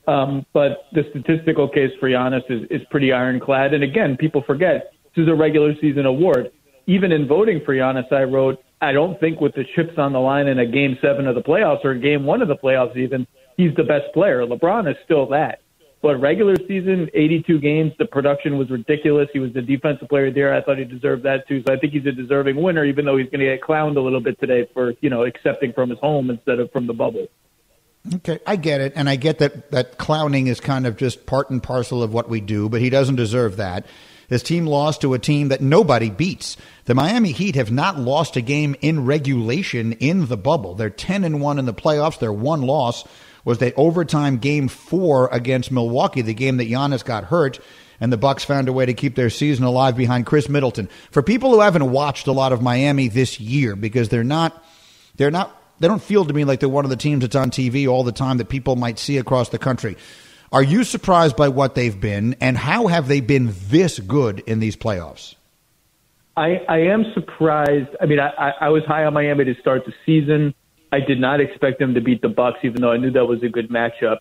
Um, 0.08 0.46
but 0.54 0.86
the 0.92 1.02
statistical 1.10 1.68
case 1.68 1.90
for 2.00 2.08
Giannis 2.08 2.50
is, 2.50 2.62
is 2.70 2.80
pretty 2.90 3.12
ironclad. 3.12 3.74
And 3.74 3.84
again, 3.84 4.16
people 4.16 4.42
forget 4.46 4.92
this 5.14 5.24
is 5.24 5.28
a 5.28 5.34
regular 5.34 5.74
season 5.82 6.06
award. 6.06 6.50
Even 6.86 7.12
in 7.12 7.28
voting 7.28 7.60
for 7.64 7.74
Giannis, 7.74 8.10
I 8.10 8.22
wrote, 8.22 8.58
I 8.80 8.92
don't 8.92 9.20
think 9.20 9.38
with 9.38 9.54
the 9.54 9.64
chips 9.76 9.98
on 9.98 10.14
the 10.14 10.18
line 10.18 10.46
in 10.46 10.60
a 10.60 10.66
game 10.66 10.96
seven 11.02 11.26
of 11.26 11.34
the 11.34 11.42
playoffs 11.42 11.84
or 11.84 11.94
game 11.94 12.24
one 12.24 12.40
of 12.40 12.48
the 12.48 12.56
playoffs, 12.56 12.96
even, 12.96 13.26
he's 13.58 13.74
the 13.76 13.84
best 13.84 14.06
player. 14.14 14.46
LeBron 14.46 14.90
is 14.90 14.96
still 15.04 15.28
that. 15.28 15.60
But 16.00 16.16
regular 16.20 16.54
season, 16.68 17.10
82 17.12 17.60
games, 17.60 17.92
the 17.98 18.06
production 18.06 18.56
was 18.56 18.70
ridiculous. 18.70 19.28
He 19.32 19.40
was 19.40 19.52
the 19.52 19.60
defensive 19.60 20.08
player 20.08 20.32
there. 20.32 20.54
I 20.54 20.62
thought 20.62 20.78
he 20.78 20.84
deserved 20.84 21.24
that 21.24 21.46
too. 21.48 21.62
So 21.66 21.74
I 21.74 21.76
think 21.76 21.92
he's 21.92 22.06
a 22.06 22.12
deserving 22.12 22.56
winner, 22.56 22.84
even 22.84 23.04
though 23.04 23.18
he's 23.18 23.28
going 23.28 23.40
to 23.40 23.46
get 23.46 23.60
clowned 23.60 23.96
a 23.96 24.00
little 24.00 24.20
bit 24.20 24.40
today 24.40 24.66
for, 24.72 24.94
you 25.02 25.10
know, 25.10 25.24
accepting 25.24 25.74
from 25.74 25.90
his 25.90 25.98
home 25.98 26.30
instead 26.30 26.60
of 26.60 26.70
from 26.70 26.86
the 26.86 26.94
bubble. 26.94 27.26
Okay, 28.14 28.38
I 28.46 28.56
get 28.56 28.80
it, 28.80 28.92
and 28.96 29.08
I 29.08 29.16
get 29.16 29.38
that 29.38 29.70
that 29.70 29.98
clowning 29.98 30.46
is 30.46 30.60
kind 30.60 30.86
of 30.86 30.96
just 30.96 31.26
part 31.26 31.50
and 31.50 31.62
parcel 31.62 32.02
of 32.02 32.12
what 32.12 32.28
we 32.28 32.40
do, 32.40 32.68
but 32.68 32.80
he 32.80 32.90
doesn't 32.90 33.16
deserve 33.16 33.56
that. 33.56 33.86
His 34.28 34.42
team 34.42 34.66
lost 34.66 35.00
to 35.00 35.14
a 35.14 35.18
team 35.18 35.48
that 35.48 35.60
nobody 35.60 36.10
beats. 36.10 36.56
The 36.84 36.94
Miami 36.94 37.32
Heat 37.32 37.54
have 37.56 37.72
not 37.72 37.98
lost 37.98 38.36
a 38.36 38.42
game 38.42 38.76
in 38.80 39.06
regulation 39.06 39.92
in 39.92 40.26
the 40.26 40.36
bubble. 40.36 40.74
They're 40.74 40.90
10 40.90 41.24
and 41.24 41.40
1 41.40 41.58
in 41.58 41.64
the 41.64 41.72
playoffs. 41.72 42.18
Their 42.18 42.32
one 42.32 42.60
loss 42.60 43.04
was 43.44 43.58
that 43.58 43.72
overtime 43.76 44.36
game 44.36 44.68
4 44.68 45.30
against 45.32 45.72
Milwaukee, 45.72 46.20
the 46.20 46.34
game 46.34 46.58
that 46.58 46.68
Giannis 46.68 47.04
got 47.04 47.24
hurt 47.24 47.58
and 48.00 48.12
the 48.12 48.16
Bucks 48.16 48.44
found 48.44 48.68
a 48.68 48.72
way 48.72 48.86
to 48.86 48.94
keep 48.94 49.16
their 49.16 49.30
season 49.30 49.64
alive 49.64 49.96
behind 49.96 50.26
Khris 50.26 50.48
Middleton. 50.48 50.88
For 51.10 51.22
people 51.22 51.50
who 51.50 51.60
haven't 51.60 51.90
watched 51.90 52.26
a 52.26 52.32
lot 52.32 52.52
of 52.52 52.62
Miami 52.62 53.08
this 53.08 53.40
year 53.40 53.76
because 53.76 54.08
they're 54.08 54.24
not 54.24 54.64
they're 55.16 55.30
not 55.30 55.57
they 55.80 55.88
don't 55.88 56.02
feel 56.02 56.24
to 56.24 56.32
me 56.32 56.44
like 56.44 56.60
they're 56.60 56.68
one 56.68 56.84
of 56.84 56.90
the 56.90 56.96
teams 56.96 57.22
that's 57.22 57.36
on 57.36 57.50
TV 57.50 57.88
all 57.88 58.04
the 58.04 58.12
time 58.12 58.38
that 58.38 58.48
people 58.48 58.76
might 58.76 58.98
see 58.98 59.18
across 59.18 59.48
the 59.48 59.58
country. 59.58 59.96
Are 60.50 60.62
you 60.62 60.84
surprised 60.84 61.36
by 61.36 61.48
what 61.48 61.74
they've 61.74 61.98
been, 61.98 62.36
and 62.40 62.56
how 62.56 62.86
have 62.86 63.06
they 63.06 63.20
been 63.20 63.54
this 63.68 63.98
good 63.98 64.40
in 64.40 64.60
these 64.60 64.76
playoffs? 64.76 65.34
I, 66.36 66.62
I 66.68 66.78
am 66.78 67.04
surprised. 67.14 67.88
I 68.00 68.06
mean, 68.06 68.20
I, 68.20 68.52
I 68.60 68.68
was 68.68 68.84
high 68.86 69.04
on 69.04 69.12
Miami 69.12 69.44
to 69.44 69.54
start 69.60 69.84
the 69.84 69.92
season. 70.06 70.54
I 70.90 71.00
did 71.00 71.20
not 71.20 71.40
expect 71.40 71.78
them 71.78 71.94
to 71.94 72.00
beat 72.00 72.22
the 72.22 72.28
Bucks, 72.28 72.60
even 72.62 72.80
though 72.80 72.92
I 72.92 72.96
knew 72.96 73.10
that 73.10 73.26
was 73.26 73.42
a 73.42 73.48
good 73.48 73.68
matchup. 73.68 74.18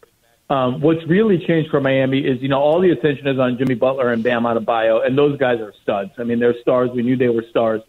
Um, 0.50 0.82
what's 0.82 1.06
really 1.08 1.38
changed 1.46 1.70
for 1.70 1.80
Miami 1.80 2.20
is, 2.20 2.42
you 2.42 2.50
know, 2.50 2.60
all 2.60 2.82
the 2.82 2.90
attention 2.92 3.28
is 3.28 3.38
on 3.38 3.58
Jimmy 3.58 3.76
Butler 3.76 4.12
and 4.12 4.24
Bam 4.24 4.44
Adebayo, 4.44 5.06
and 5.06 5.18
those 5.18 5.38
guys 5.38 5.60
are 5.60 5.74
studs. 5.84 6.12
I 6.18 6.24
mean, 6.24 6.40
they're 6.40 6.56
stars. 6.62 6.90
We 6.94 7.04
knew 7.04 7.18
they 7.18 7.30
were 7.30 7.44
stars. 7.50 7.82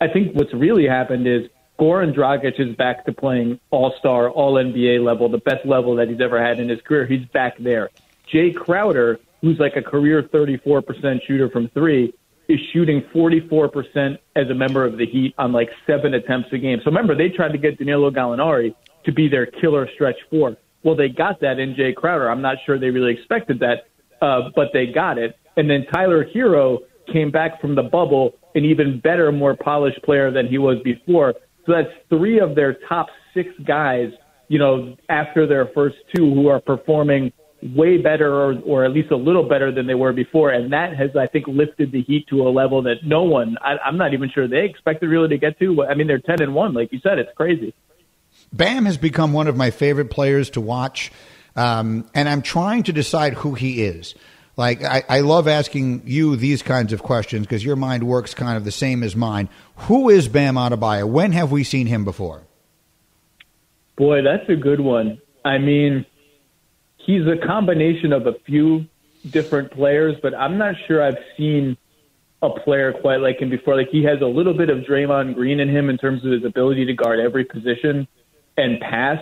I 0.00 0.08
think 0.08 0.34
what's 0.34 0.52
really 0.54 0.86
happened 0.86 1.26
is 1.26 1.48
Goran 1.78 2.12
Dragic 2.14 2.58
is 2.58 2.74
back 2.76 3.04
to 3.06 3.12
playing 3.12 3.60
all 3.70 3.94
star, 3.98 4.30
all 4.30 4.54
NBA 4.54 5.04
level, 5.04 5.28
the 5.28 5.38
best 5.38 5.64
level 5.64 5.94
that 5.96 6.08
he's 6.08 6.20
ever 6.20 6.44
had 6.44 6.58
in 6.58 6.68
his 6.68 6.80
career. 6.82 7.06
He's 7.06 7.24
back 7.26 7.56
there. 7.58 7.90
Jae 8.32 8.54
Crowder, 8.54 9.20
who's 9.40 9.58
like 9.58 9.76
a 9.76 9.82
career 9.82 10.22
34% 10.22 11.20
shooter 11.26 11.48
from 11.48 11.68
three, 11.68 12.12
is 12.48 12.58
shooting 12.72 13.02
44% 13.14 14.18
as 14.34 14.50
a 14.50 14.54
member 14.54 14.84
of 14.84 14.96
the 14.96 15.06
Heat 15.06 15.34
on 15.38 15.52
like 15.52 15.68
seven 15.86 16.14
attempts 16.14 16.48
a 16.52 16.58
game. 16.58 16.78
So 16.82 16.86
remember, 16.86 17.14
they 17.14 17.28
tried 17.28 17.52
to 17.52 17.58
get 17.58 17.78
Danilo 17.78 18.10
Gallinari 18.10 18.74
to 19.04 19.12
be 19.12 19.28
their 19.28 19.46
killer 19.46 19.88
stretch 19.94 20.16
four. 20.30 20.56
Well, 20.82 20.96
they 20.96 21.08
got 21.08 21.40
that 21.40 21.58
in 21.58 21.74
Jae 21.74 21.94
Crowder. 21.94 22.30
I'm 22.30 22.42
not 22.42 22.56
sure 22.64 22.78
they 22.78 22.90
really 22.90 23.12
expected 23.12 23.60
that, 23.60 23.88
uh, 24.20 24.50
but 24.56 24.68
they 24.72 24.86
got 24.86 25.18
it. 25.18 25.36
And 25.56 25.70
then 25.70 25.86
Tyler 25.92 26.24
Herro 26.24 26.78
came 27.12 27.30
back 27.30 27.60
from 27.60 27.74
the 27.74 27.82
bubble, 27.82 28.34
an 28.54 28.64
even 28.64 29.00
better, 29.00 29.30
more 29.30 29.56
polished 29.56 30.02
player 30.02 30.30
than 30.30 30.46
he 30.46 30.58
was 30.58 30.78
before. 30.82 31.34
So 31.68 31.74
that's 31.74 31.94
three 32.08 32.40
of 32.40 32.54
their 32.54 32.78
top 32.88 33.08
six 33.34 33.50
guys, 33.66 34.10
you 34.48 34.58
know, 34.58 34.96
after 35.10 35.46
their 35.46 35.66
first 35.74 35.96
two 36.16 36.32
who 36.32 36.48
are 36.48 36.60
performing 36.60 37.30
way 37.62 37.98
better 37.98 38.32
or, 38.32 38.58
or 38.60 38.84
at 38.86 38.92
least 38.92 39.10
a 39.10 39.16
little 39.16 39.46
better 39.46 39.70
than 39.70 39.86
they 39.86 39.94
were 39.94 40.14
before. 40.14 40.50
And 40.50 40.72
that 40.72 40.96
has, 40.96 41.10
I 41.14 41.26
think, 41.26 41.46
lifted 41.46 41.92
the 41.92 42.02
Heat 42.02 42.26
to 42.28 42.40
a 42.40 42.48
level 42.48 42.80
that 42.84 43.04
no 43.04 43.24
one, 43.24 43.58
I, 43.60 43.76
I'm 43.84 43.98
not 43.98 44.14
even 44.14 44.30
sure 44.30 44.48
they 44.48 44.64
expected 44.64 45.08
really 45.08 45.28
to 45.28 45.36
get 45.36 45.58
to. 45.58 45.84
I 45.84 45.94
mean, 45.94 46.06
they're 46.06 46.20
10 46.20 46.40
and 46.40 46.54
1, 46.54 46.72
like 46.72 46.90
you 46.90 47.00
said, 47.00 47.18
it's 47.18 47.32
crazy. 47.36 47.74
Bam 48.50 48.86
has 48.86 48.96
become 48.96 49.34
one 49.34 49.46
of 49.46 49.56
my 49.56 49.70
favorite 49.70 50.10
players 50.10 50.48
to 50.50 50.62
watch. 50.62 51.12
Um, 51.54 52.08
and 52.14 52.30
I'm 52.30 52.40
trying 52.40 52.84
to 52.84 52.94
decide 52.94 53.34
who 53.34 53.52
he 53.52 53.82
is. 53.82 54.14
Like, 54.58 54.82
I, 54.82 55.04
I 55.08 55.20
love 55.20 55.46
asking 55.46 56.02
you 56.04 56.34
these 56.34 56.62
kinds 56.62 56.92
of 56.92 57.00
questions 57.00 57.46
because 57.46 57.64
your 57.64 57.76
mind 57.76 58.02
works 58.02 58.34
kind 58.34 58.56
of 58.56 58.64
the 58.64 58.72
same 58.72 59.04
as 59.04 59.14
mine. 59.14 59.48
Who 59.86 60.08
is 60.08 60.26
Bam 60.26 60.56
Adebayo? 60.56 61.08
When 61.08 61.30
have 61.30 61.52
we 61.52 61.62
seen 61.62 61.86
him 61.86 62.04
before? 62.04 62.42
Boy, 63.96 64.22
that's 64.22 64.48
a 64.48 64.56
good 64.56 64.80
one. 64.80 65.20
I 65.44 65.58
mean, 65.58 66.04
he's 66.96 67.22
a 67.28 67.36
combination 67.46 68.12
of 68.12 68.26
a 68.26 68.34
few 68.46 68.86
different 69.30 69.70
players, 69.70 70.16
but 70.22 70.34
I'm 70.34 70.58
not 70.58 70.74
sure 70.88 71.04
I've 71.04 71.22
seen 71.36 71.76
a 72.42 72.50
player 72.50 72.92
quite 72.92 73.20
like 73.20 73.40
him 73.40 73.50
before. 73.50 73.76
Like 73.76 73.90
he 73.90 74.02
has 74.04 74.20
a 74.20 74.26
little 74.26 74.54
bit 74.54 74.70
of 74.70 74.78
Draymond 74.78 75.36
Green 75.36 75.60
in 75.60 75.68
him 75.68 75.88
in 75.88 75.98
terms 75.98 76.24
of 76.24 76.32
his 76.32 76.44
ability 76.44 76.84
to 76.86 76.94
guard 76.94 77.20
every 77.20 77.44
position 77.44 78.08
and 78.56 78.80
pass 78.80 79.18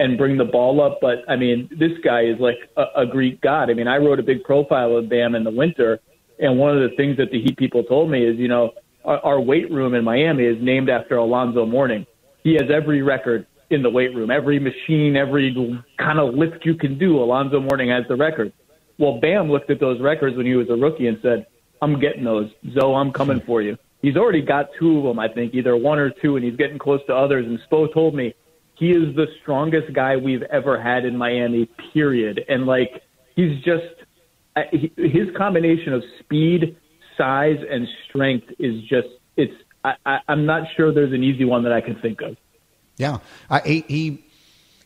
and 0.00 0.16
bring 0.16 0.38
the 0.38 0.44
ball 0.44 0.82
up. 0.82 0.98
But 1.00 1.18
I 1.28 1.36
mean, 1.36 1.68
this 1.78 1.92
guy 2.02 2.22
is 2.22 2.40
like 2.40 2.56
a, 2.76 3.02
a 3.02 3.06
Greek 3.06 3.40
god. 3.42 3.70
I 3.70 3.74
mean, 3.74 3.86
I 3.86 3.98
wrote 3.98 4.18
a 4.18 4.22
big 4.22 4.42
profile 4.42 4.96
of 4.96 5.08
Bam 5.08 5.34
in 5.34 5.44
the 5.44 5.50
winter, 5.50 6.00
and 6.38 6.58
one 6.58 6.76
of 6.76 6.90
the 6.90 6.96
things 6.96 7.18
that 7.18 7.30
the 7.30 7.40
Heat 7.40 7.56
people 7.58 7.84
told 7.84 8.10
me 8.10 8.24
is, 8.24 8.38
you 8.38 8.48
know, 8.48 8.72
our, 9.04 9.18
our 9.18 9.40
weight 9.40 9.70
room 9.70 9.94
in 9.94 10.02
Miami 10.02 10.44
is 10.44 10.56
named 10.60 10.88
after 10.88 11.16
Alonzo 11.16 11.66
Mourning. 11.66 12.06
He 12.42 12.54
has 12.54 12.70
every 12.74 13.02
record 13.02 13.46
in 13.68 13.82
the 13.82 13.90
weight 13.90 14.14
room, 14.14 14.30
every 14.30 14.58
machine, 14.58 15.16
every 15.16 15.54
kind 15.98 16.18
of 16.18 16.34
lift 16.34 16.64
you 16.64 16.74
can 16.74 16.98
do. 16.98 17.22
Alonzo 17.22 17.60
Mourning 17.60 17.90
has 17.90 18.04
the 18.08 18.16
record. 18.16 18.52
Well, 18.98 19.20
Bam 19.20 19.50
looked 19.50 19.70
at 19.70 19.80
those 19.80 20.00
records 20.00 20.36
when 20.36 20.46
he 20.46 20.54
was 20.54 20.68
a 20.70 20.76
rookie 20.76 21.08
and 21.08 21.18
said, 21.20 21.46
"I'm 21.82 22.00
getting 22.00 22.24
those, 22.24 22.50
Zoe. 22.72 22.94
I'm 22.94 23.12
coming 23.12 23.38
hmm. 23.38 23.46
for 23.46 23.60
you." 23.60 23.76
He's 24.00 24.16
already 24.16 24.40
got 24.40 24.70
two 24.78 24.96
of 24.96 25.04
them, 25.04 25.18
I 25.18 25.28
think, 25.28 25.52
either 25.54 25.76
one 25.76 25.98
or 25.98 26.08
two, 26.08 26.36
and 26.36 26.44
he's 26.44 26.56
getting 26.56 26.78
close 26.78 27.00
to 27.06 27.14
others. 27.14 27.44
And 27.44 27.58
Spo 27.70 27.92
told 27.92 28.14
me 28.14 28.34
he 28.80 28.92
is 28.92 29.14
the 29.14 29.26
strongest 29.42 29.92
guy 29.92 30.16
we've 30.16 30.42
ever 30.42 30.82
had 30.82 31.04
in 31.04 31.16
Miami, 31.16 31.68
period. 31.92 32.40
And 32.48 32.64
like, 32.64 33.02
he's 33.36 33.62
just 33.62 33.84
his 34.72 35.28
combination 35.36 35.92
of 35.92 36.02
speed, 36.18 36.76
size, 37.16 37.58
and 37.70 37.86
strength 38.08 38.46
is 38.58 38.80
just 38.82 39.08
it's. 39.36 39.52
I, 39.84 39.94
I, 40.04 40.18
I'm 40.28 40.46
not 40.46 40.64
sure 40.76 40.92
there's 40.92 41.12
an 41.12 41.22
easy 41.22 41.44
one 41.44 41.62
that 41.64 41.72
I 41.72 41.82
can 41.82 42.00
think 42.00 42.22
of. 42.22 42.36
Yeah, 42.96 43.18
I, 43.48 43.60
he, 43.60 43.84
he 43.86 44.24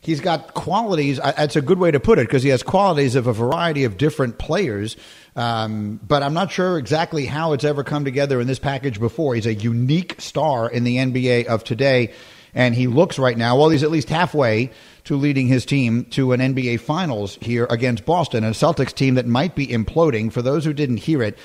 he's 0.01 0.19
got 0.19 0.53
qualities. 0.53 1.17
That's 1.17 1.55
a 1.55 1.61
good 1.61 1.79
way 1.79 1.91
to 1.91 1.99
put 1.99 2.19
it 2.19 2.27
because 2.27 2.43
he 2.43 2.49
has 2.49 2.63
qualities 2.63 3.15
of 3.15 3.27
a 3.27 3.33
variety 3.33 3.85
of 3.85 3.97
different 3.97 4.37
players. 4.37 4.97
Um, 5.37 6.01
but 6.05 6.21
I'm 6.21 6.33
not 6.33 6.51
sure 6.51 6.77
exactly 6.77 7.25
how 7.25 7.53
it's 7.53 7.63
ever 7.63 7.83
come 7.85 8.03
together 8.03 8.41
in 8.41 8.47
this 8.47 8.59
package 8.59 8.99
before. 8.99 9.35
He's 9.35 9.45
a 9.45 9.53
unique 9.53 10.19
star 10.19 10.69
in 10.69 10.83
the 10.83 10.97
NBA 10.97 11.45
of 11.45 11.63
today. 11.63 12.13
And 12.55 12.73
he 12.73 12.87
looks 12.87 13.19
right 13.19 13.37
now, 13.37 13.57
well, 13.57 13.69
he's 13.69 13.83
at 13.83 13.91
least 13.91 14.09
halfway 14.09 14.71
to 15.03 15.17
leading 15.17 15.47
his 15.47 15.65
team 15.65 16.05
to 16.05 16.31
an 16.31 16.39
NBA 16.39 16.79
Finals 16.79 17.37
here 17.41 17.67
against 17.69 18.05
Boston, 18.05 18.45
a 18.45 18.51
Celtics 18.51 18.93
team 18.93 19.15
that 19.15 19.27
might 19.27 19.55
be 19.55 19.67
imploding. 19.67 20.31
For 20.31 20.41
those 20.41 20.63
who 20.63 20.73
didn't 20.73 20.97
hear 20.97 21.21
it, 21.21 21.37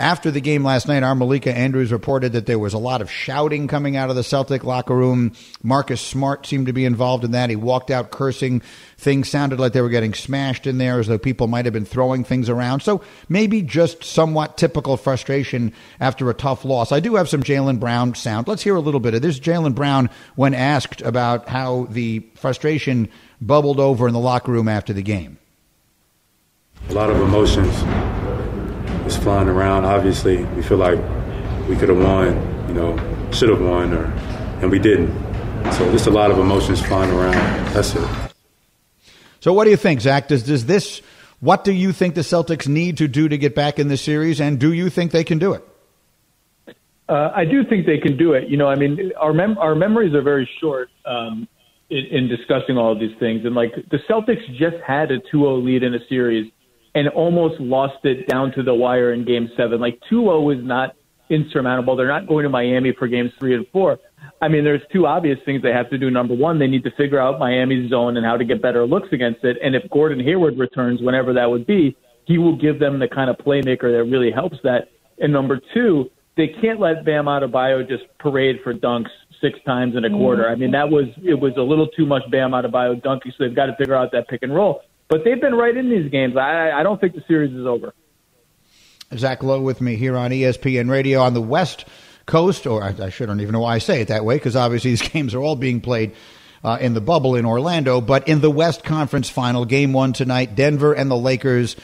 after 0.00 0.30
the 0.30 0.40
game 0.40 0.62
last 0.62 0.86
night, 0.86 1.02
our 1.02 1.16
Malika 1.16 1.52
Andrews 1.52 1.90
reported 1.90 2.32
that 2.32 2.46
there 2.46 2.58
was 2.58 2.72
a 2.72 2.78
lot 2.78 3.00
of 3.00 3.10
shouting 3.10 3.66
coming 3.66 3.96
out 3.96 4.10
of 4.10 4.16
the 4.16 4.22
Celtic 4.22 4.62
locker 4.62 4.94
room. 4.94 5.32
Marcus 5.60 6.00
Smart 6.00 6.46
seemed 6.46 6.66
to 6.68 6.72
be 6.72 6.84
involved 6.84 7.24
in 7.24 7.32
that. 7.32 7.50
He 7.50 7.56
walked 7.56 7.90
out 7.90 8.12
cursing. 8.12 8.62
Things 8.96 9.28
sounded 9.28 9.58
like 9.58 9.72
they 9.72 9.80
were 9.80 9.88
getting 9.88 10.14
smashed 10.14 10.68
in 10.68 10.78
there 10.78 11.00
as 11.00 11.08
though 11.08 11.18
people 11.18 11.48
might 11.48 11.64
have 11.64 11.74
been 11.74 11.84
throwing 11.84 12.22
things 12.22 12.48
around. 12.48 12.80
So 12.80 13.02
maybe 13.28 13.60
just 13.60 14.04
somewhat 14.04 14.56
typical 14.56 14.96
frustration 14.96 15.72
after 15.98 16.30
a 16.30 16.34
tough 16.34 16.64
loss. 16.64 16.92
I 16.92 17.00
do 17.00 17.16
have 17.16 17.28
some 17.28 17.42
Jaylen 17.42 17.80
Brown 17.80 18.14
sound. 18.14 18.46
Let's 18.46 18.62
hear 18.62 18.76
a 18.76 18.80
little 18.80 19.00
bit 19.00 19.14
of 19.14 19.22
this. 19.22 19.40
Jaylen 19.40 19.74
Brown, 19.74 20.10
when 20.36 20.54
asked 20.54 21.00
about 21.00 21.48
how 21.48 21.88
the 21.90 22.20
frustration 22.36 23.08
bubbled 23.40 23.80
over 23.80 24.06
in 24.06 24.14
the 24.14 24.20
locker 24.20 24.52
room 24.52 24.68
after 24.68 24.92
the 24.92 25.02
game. 25.02 25.38
A 26.88 26.92
lot 26.92 27.10
of 27.10 27.20
emotions 27.20 27.74
was 29.08 29.16
flying 29.16 29.48
around. 29.48 29.86
Obviously, 29.86 30.44
we 30.44 30.62
feel 30.62 30.76
like 30.76 30.98
we 31.66 31.76
could 31.76 31.88
have 31.88 31.98
won, 31.98 32.26
you 32.68 32.74
know, 32.74 33.30
should 33.32 33.48
have 33.48 33.60
won, 33.60 33.94
or 33.94 34.04
and 34.60 34.70
we 34.70 34.78
didn't. 34.78 35.10
So 35.72 35.90
just 35.90 36.06
a 36.06 36.10
lot 36.10 36.30
of 36.30 36.38
emotions 36.38 36.82
flying 36.82 37.10
around. 37.10 37.32
That's 37.72 37.94
it. 37.94 38.06
So 39.40 39.54
what 39.54 39.64
do 39.64 39.70
you 39.70 39.78
think, 39.78 40.02
Zach? 40.02 40.28
Does 40.28 40.42
does 40.42 40.66
this? 40.66 41.00
What 41.40 41.64
do 41.64 41.72
you 41.72 41.92
think 41.92 42.16
the 42.16 42.20
Celtics 42.20 42.68
need 42.68 42.98
to 42.98 43.08
do 43.08 43.28
to 43.30 43.38
get 43.38 43.54
back 43.54 43.78
in 43.78 43.88
the 43.88 43.96
series, 43.96 44.42
and 44.42 44.58
do 44.58 44.74
you 44.74 44.90
think 44.90 45.12
they 45.12 45.24
can 45.24 45.38
do 45.38 45.54
it? 45.54 45.64
Uh, 47.08 47.32
I 47.34 47.46
do 47.46 47.64
think 47.64 47.86
they 47.86 47.98
can 47.98 48.18
do 48.18 48.34
it. 48.34 48.50
You 48.50 48.58
know, 48.58 48.68
I 48.68 48.74
mean, 48.74 49.12
our 49.18 49.32
mem- 49.32 49.56
our 49.56 49.74
memories 49.74 50.12
are 50.14 50.20
very 50.20 50.46
short 50.60 50.90
um, 51.06 51.48
in, 51.88 52.04
in 52.10 52.28
discussing 52.28 52.76
all 52.76 52.92
of 52.92 53.00
these 53.00 53.16
things, 53.18 53.46
and 53.46 53.54
like 53.54 53.72
the 53.90 54.00
Celtics 54.06 54.46
just 54.58 54.76
had 54.86 55.10
a 55.10 55.18
2-0 55.32 55.64
lead 55.64 55.82
in 55.82 55.94
a 55.94 56.06
series 56.10 56.52
and 56.98 57.08
almost 57.10 57.60
lost 57.60 58.04
it 58.04 58.26
down 58.26 58.50
to 58.50 58.64
the 58.64 58.74
wire 58.74 59.12
in 59.12 59.24
game 59.24 59.48
seven. 59.56 59.80
Like 59.80 60.00
2 60.10 60.22
0 60.22 60.50
is 60.50 60.58
not 60.64 60.96
insurmountable. 61.30 61.94
They're 61.94 62.08
not 62.08 62.26
going 62.26 62.42
to 62.42 62.48
Miami 62.48 62.92
for 62.92 63.06
games 63.06 63.30
three 63.38 63.54
and 63.54 63.64
four. 63.68 64.00
I 64.42 64.48
mean, 64.48 64.64
there's 64.64 64.82
two 64.92 65.06
obvious 65.06 65.38
things 65.44 65.62
they 65.62 65.70
have 65.70 65.88
to 65.90 65.98
do. 65.98 66.10
Number 66.10 66.34
one, 66.34 66.58
they 66.58 66.66
need 66.66 66.82
to 66.82 66.90
figure 66.96 67.20
out 67.20 67.38
Miami's 67.38 67.88
zone 67.88 68.16
and 68.16 68.26
how 68.26 68.36
to 68.36 68.44
get 68.44 68.60
better 68.60 68.84
looks 68.84 69.08
against 69.12 69.44
it. 69.44 69.58
And 69.62 69.76
if 69.76 69.88
Gordon 69.90 70.18
Hayward 70.18 70.58
returns, 70.58 71.00
whenever 71.00 71.32
that 71.34 71.48
would 71.48 71.66
be, 71.68 71.96
he 72.24 72.36
will 72.36 72.56
give 72.56 72.80
them 72.80 72.98
the 72.98 73.06
kind 73.06 73.30
of 73.30 73.36
playmaker 73.36 73.92
that 73.96 74.10
really 74.10 74.32
helps 74.32 74.56
that. 74.64 74.88
And 75.20 75.32
number 75.32 75.60
two, 75.72 76.10
they 76.36 76.48
can't 76.60 76.80
let 76.80 77.04
Bam 77.04 77.26
Adebayo 77.26 77.88
just 77.88 78.04
parade 78.18 78.56
for 78.64 78.74
dunks 78.74 79.10
six 79.40 79.60
times 79.64 79.96
in 79.96 80.04
a 80.04 80.10
quarter. 80.10 80.42
Mm-hmm. 80.42 80.52
I 80.52 80.56
mean, 80.56 80.72
that 80.72 80.88
was 80.90 81.06
it 81.22 81.38
was 81.38 81.52
a 81.56 81.62
little 81.62 81.86
too 81.86 82.06
much 82.06 82.22
Bam 82.32 82.50
Adebayo 82.50 83.00
dunking. 83.00 83.32
So 83.38 83.44
they've 83.44 83.54
got 83.54 83.66
to 83.66 83.76
figure 83.76 83.94
out 83.94 84.10
that 84.12 84.26
pick 84.26 84.42
and 84.42 84.52
roll. 84.52 84.82
But 85.08 85.24
they've 85.24 85.40
been 85.40 85.54
right 85.54 85.76
in 85.76 85.88
these 85.88 86.10
games. 86.10 86.36
I, 86.36 86.70
I 86.70 86.82
don't 86.82 87.00
think 87.00 87.14
the 87.14 87.24
series 87.26 87.52
is 87.52 87.66
over. 87.66 87.94
Zach 89.16 89.42
Lowe 89.42 89.62
with 89.62 89.80
me 89.80 89.96
here 89.96 90.16
on 90.16 90.30
ESPN 90.30 90.90
Radio 90.90 91.20
on 91.20 91.32
the 91.32 91.40
West 91.40 91.86
Coast, 92.26 92.66
or 92.66 92.82
I, 92.82 92.94
I 93.00 93.08
shouldn't 93.08 93.40
even 93.40 93.52
know 93.52 93.60
why 93.60 93.74
I 93.74 93.78
say 93.78 94.02
it 94.02 94.08
that 94.08 94.24
way, 94.24 94.36
because 94.36 94.54
obviously 94.54 94.90
these 94.92 95.08
games 95.08 95.34
are 95.34 95.40
all 95.40 95.56
being 95.56 95.80
played 95.80 96.14
uh, 96.62 96.76
in 96.80 96.92
the 96.92 97.00
bubble 97.00 97.34
in 97.36 97.46
Orlando. 97.46 98.00
But 98.00 98.28
in 98.28 98.40
the 98.40 98.50
West 98.50 98.84
Conference 98.84 99.30
Final, 99.30 99.64
Game 99.64 99.92
One 99.92 100.12
tonight, 100.12 100.54
Denver 100.54 100.92
and 100.92 101.10
the 101.10 101.16
Lakers. 101.16 101.76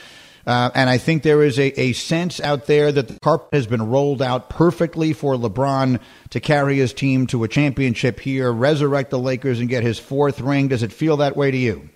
Uh, 0.46 0.70
and 0.74 0.90
I 0.90 0.98
think 0.98 1.22
there 1.22 1.42
is 1.42 1.58
a, 1.58 1.80
a 1.80 1.92
sense 1.94 2.38
out 2.38 2.66
there 2.66 2.92
that 2.92 3.08
the 3.08 3.18
carpet 3.20 3.54
has 3.54 3.66
been 3.66 3.88
rolled 3.88 4.20
out 4.20 4.50
perfectly 4.50 5.14
for 5.14 5.37
LeBron 5.37 6.00
to 6.30 6.40
carry 6.40 6.76
his 6.76 6.92
team 6.92 7.26
to 7.28 7.44
a 7.44 7.48
championship 7.48 8.20
here, 8.20 8.52
resurrect 8.52 9.08
the 9.08 9.18
Lakers, 9.18 9.60
and 9.60 9.70
get 9.70 9.82
his 9.82 9.98
fourth 9.98 10.42
ring. 10.42 10.68
Does 10.68 10.82
it 10.82 10.92
feel 10.92 11.16
that 11.16 11.34
way 11.34 11.50
to 11.50 11.56
you? 11.56 11.88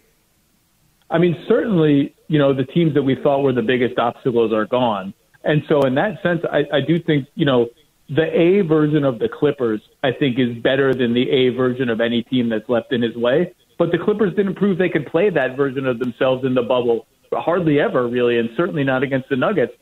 I 1.10 1.18
mean, 1.18 1.36
certainly, 1.48 2.14
you 2.28 2.38
know, 2.38 2.52
the 2.52 2.64
teams 2.64 2.94
that 2.94 3.02
we 3.02 3.16
thought 3.22 3.42
were 3.42 3.52
the 3.52 3.62
biggest 3.62 3.98
obstacles 3.98 4.52
are 4.52 4.66
gone. 4.66 5.14
And 5.44 5.62
so, 5.68 5.82
in 5.82 5.94
that 5.94 6.22
sense, 6.22 6.42
I, 6.50 6.64
I 6.72 6.80
do 6.80 6.98
think, 6.98 7.28
you 7.34 7.46
know, 7.46 7.68
the 8.08 8.24
A 8.24 8.62
version 8.62 9.04
of 9.04 9.18
the 9.18 9.28
Clippers, 9.28 9.80
I 10.02 10.12
think, 10.12 10.38
is 10.38 10.56
better 10.62 10.94
than 10.94 11.14
the 11.14 11.30
A 11.30 11.48
version 11.50 11.88
of 11.88 12.00
any 12.00 12.22
team 12.22 12.48
that's 12.48 12.68
left 12.68 12.92
in 12.92 13.02
his 13.02 13.16
way. 13.16 13.54
But 13.78 13.92
the 13.92 13.98
Clippers 13.98 14.34
didn't 14.34 14.56
prove 14.56 14.78
they 14.78 14.88
could 14.88 15.06
play 15.06 15.30
that 15.30 15.56
version 15.56 15.86
of 15.86 15.98
themselves 15.98 16.44
in 16.44 16.54
the 16.54 16.62
bubble 16.62 17.06
hardly 17.32 17.78
ever, 17.80 18.08
really, 18.08 18.38
and 18.38 18.50
certainly 18.56 18.84
not 18.84 19.02
against 19.02 19.28
the 19.28 19.36
Nuggets. 19.36 19.72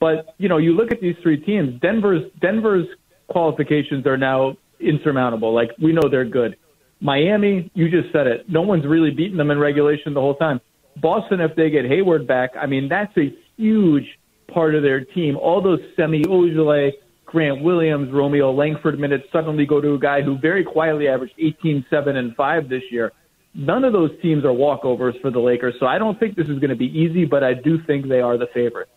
But 0.00 0.34
you 0.38 0.48
know, 0.48 0.58
you 0.58 0.72
look 0.72 0.92
at 0.92 1.00
these 1.00 1.16
three 1.22 1.36
teams. 1.36 1.80
Denver's 1.80 2.30
Denver's 2.40 2.86
qualifications 3.28 4.06
are 4.06 4.16
now 4.16 4.56
insurmountable. 4.80 5.54
Like 5.54 5.70
we 5.80 5.92
know 5.92 6.08
they're 6.10 6.24
good. 6.24 6.56
Miami, 7.00 7.70
you 7.74 7.90
just 7.90 8.12
said 8.12 8.26
it. 8.26 8.48
No 8.48 8.62
one's 8.62 8.86
really 8.86 9.10
beaten 9.10 9.36
them 9.36 9.50
in 9.50 9.58
regulation 9.58 10.14
the 10.14 10.20
whole 10.20 10.36
time. 10.36 10.60
Boston, 10.96 11.40
if 11.40 11.56
they 11.56 11.70
get 11.70 11.84
Hayward 11.84 12.26
back, 12.26 12.50
I 12.60 12.66
mean, 12.66 12.88
that's 12.88 13.16
a 13.16 13.34
huge 13.56 14.18
part 14.52 14.74
of 14.74 14.82
their 14.82 15.04
team. 15.04 15.36
All 15.36 15.62
those 15.62 15.80
Semi 15.96 16.22
Ojeleye, 16.22 16.92
Grant 17.24 17.62
Williams, 17.62 18.12
Romeo 18.12 18.52
Langford 18.52 18.98
minutes 18.98 19.24
suddenly 19.32 19.66
go 19.66 19.80
to 19.80 19.94
a 19.94 19.98
guy 19.98 20.22
who 20.22 20.38
very 20.38 20.64
quietly 20.64 21.08
averaged 21.08 21.34
18, 21.38 21.86
7, 21.90 22.16
and 22.16 22.34
5 22.36 22.68
this 22.68 22.82
year. 22.90 23.12
None 23.54 23.84
of 23.84 23.92
those 23.92 24.10
teams 24.20 24.44
are 24.44 24.48
walkovers 24.48 25.20
for 25.20 25.30
the 25.30 25.38
Lakers, 25.38 25.74
so 25.78 25.86
I 25.86 25.98
don't 25.98 26.18
think 26.18 26.36
this 26.36 26.48
is 26.48 26.58
going 26.58 26.70
to 26.70 26.76
be 26.76 26.86
easy, 26.86 27.24
but 27.24 27.44
I 27.44 27.54
do 27.54 27.78
think 27.86 28.08
they 28.08 28.20
are 28.20 28.36
the 28.36 28.48
favorite. 28.52 28.88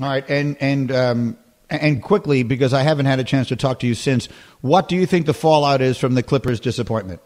All 0.00 0.08
right, 0.08 0.28
and 0.28 0.56
and 0.60 0.92
um, 0.92 1.36
and 1.68 2.02
quickly 2.02 2.42
because 2.42 2.72
I 2.72 2.82
haven't 2.82 3.06
had 3.06 3.18
a 3.18 3.24
chance 3.24 3.48
to 3.48 3.56
talk 3.56 3.80
to 3.80 3.86
you 3.86 3.94
since. 3.94 4.28
What 4.60 4.88
do 4.88 4.96
you 4.96 5.06
think 5.06 5.26
the 5.26 5.34
fallout 5.34 5.80
is 5.82 5.98
from 5.98 6.14
the 6.14 6.22
Clippers' 6.22 6.60
disappointment? 6.60 7.20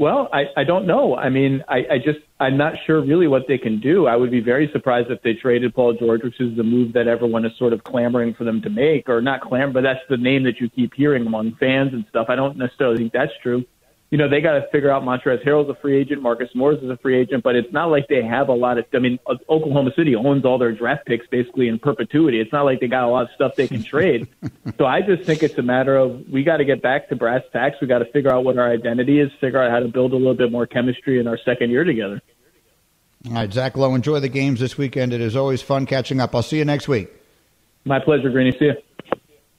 Well, 0.00 0.30
I, 0.32 0.44
I 0.56 0.64
don't 0.64 0.86
know. 0.86 1.14
I 1.14 1.28
mean, 1.28 1.62
I, 1.68 1.84
I 1.90 1.98
just 1.98 2.20
I'm 2.40 2.56
not 2.56 2.72
sure 2.86 3.04
really 3.04 3.28
what 3.28 3.42
they 3.46 3.58
can 3.58 3.80
do. 3.80 4.06
I 4.06 4.16
would 4.16 4.30
be 4.30 4.40
very 4.40 4.70
surprised 4.72 5.10
if 5.10 5.20
they 5.20 5.34
traded 5.34 5.74
Paul 5.74 5.92
George, 5.92 6.22
which 6.22 6.40
is 6.40 6.56
the 6.56 6.62
move 6.62 6.94
that 6.94 7.06
everyone 7.06 7.44
is 7.44 7.52
sort 7.58 7.74
of 7.74 7.84
clamoring 7.84 8.32
for 8.32 8.44
them 8.44 8.62
to 8.62 8.70
make, 8.70 9.10
or 9.10 9.20
not 9.20 9.42
clamor, 9.42 9.74
but 9.74 9.82
that's 9.82 10.00
the 10.08 10.16
name 10.16 10.44
that 10.44 10.58
you 10.58 10.70
keep 10.70 10.94
hearing 10.94 11.26
among 11.26 11.54
fans 11.56 11.92
and 11.92 12.06
stuff. 12.08 12.28
I 12.30 12.34
don't 12.34 12.56
necessarily 12.56 12.96
think 12.96 13.12
that's 13.12 13.32
true. 13.42 13.66
You 14.10 14.18
know, 14.18 14.28
they 14.28 14.40
got 14.40 14.54
to 14.54 14.66
figure 14.72 14.90
out 14.90 15.04
Montrezl 15.04 15.44
Harrell's 15.44 15.70
a 15.70 15.80
free 15.80 15.96
agent, 15.96 16.20
Marcus 16.20 16.48
Morris 16.52 16.82
is 16.82 16.90
a 16.90 16.96
free 16.96 17.16
agent, 17.16 17.44
but 17.44 17.54
it's 17.54 17.72
not 17.72 17.86
like 17.86 18.08
they 18.08 18.22
have 18.22 18.48
a 18.48 18.52
lot 18.52 18.76
of. 18.76 18.84
I 18.92 18.98
mean, 18.98 19.20
Oklahoma 19.48 19.92
City 19.96 20.16
owns 20.16 20.44
all 20.44 20.58
their 20.58 20.72
draft 20.72 21.06
picks 21.06 21.26
basically 21.28 21.68
in 21.68 21.78
perpetuity. 21.78 22.40
It's 22.40 22.52
not 22.52 22.64
like 22.64 22.80
they 22.80 22.88
got 22.88 23.04
a 23.04 23.08
lot 23.08 23.22
of 23.22 23.28
stuff 23.36 23.54
they 23.54 23.68
can 23.68 23.84
trade. 23.84 24.26
so 24.78 24.84
I 24.84 25.00
just 25.02 25.22
think 25.22 25.44
it's 25.44 25.56
a 25.58 25.62
matter 25.62 25.96
of 25.96 26.28
we 26.28 26.42
got 26.42 26.56
to 26.56 26.64
get 26.64 26.82
back 26.82 27.08
to 27.10 27.16
brass 27.16 27.42
tacks. 27.52 27.76
We 27.80 27.86
got 27.86 28.00
to 28.00 28.06
figure 28.06 28.32
out 28.32 28.42
what 28.44 28.58
our 28.58 28.68
identity 28.68 29.20
is, 29.20 29.30
figure 29.40 29.62
out 29.62 29.70
how 29.70 29.78
to 29.78 29.88
build 29.88 30.12
a 30.12 30.16
little 30.16 30.34
bit 30.34 30.50
more 30.50 30.66
chemistry 30.66 31.20
in 31.20 31.28
our 31.28 31.38
second 31.44 31.70
year 31.70 31.84
together. 31.84 32.20
All 33.26 33.34
right, 33.34 33.52
Zach 33.52 33.76
Lowe, 33.76 33.94
enjoy 33.94 34.18
the 34.18 34.28
games 34.28 34.58
this 34.58 34.76
weekend. 34.76 35.12
It 35.12 35.20
is 35.20 35.36
always 35.36 35.62
fun 35.62 35.86
catching 35.86 36.20
up. 36.20 36.34
I'll 36.34 36.42
see 36.42 36.58
you 36.58 36.64
next 36.64 36.88
week. 36.88 37.10
My 37.84 38.00
pleasure, 38.00 38.30
Greeny. 38.30 38.52
See 38.58 38.66
you. 38.66 38.74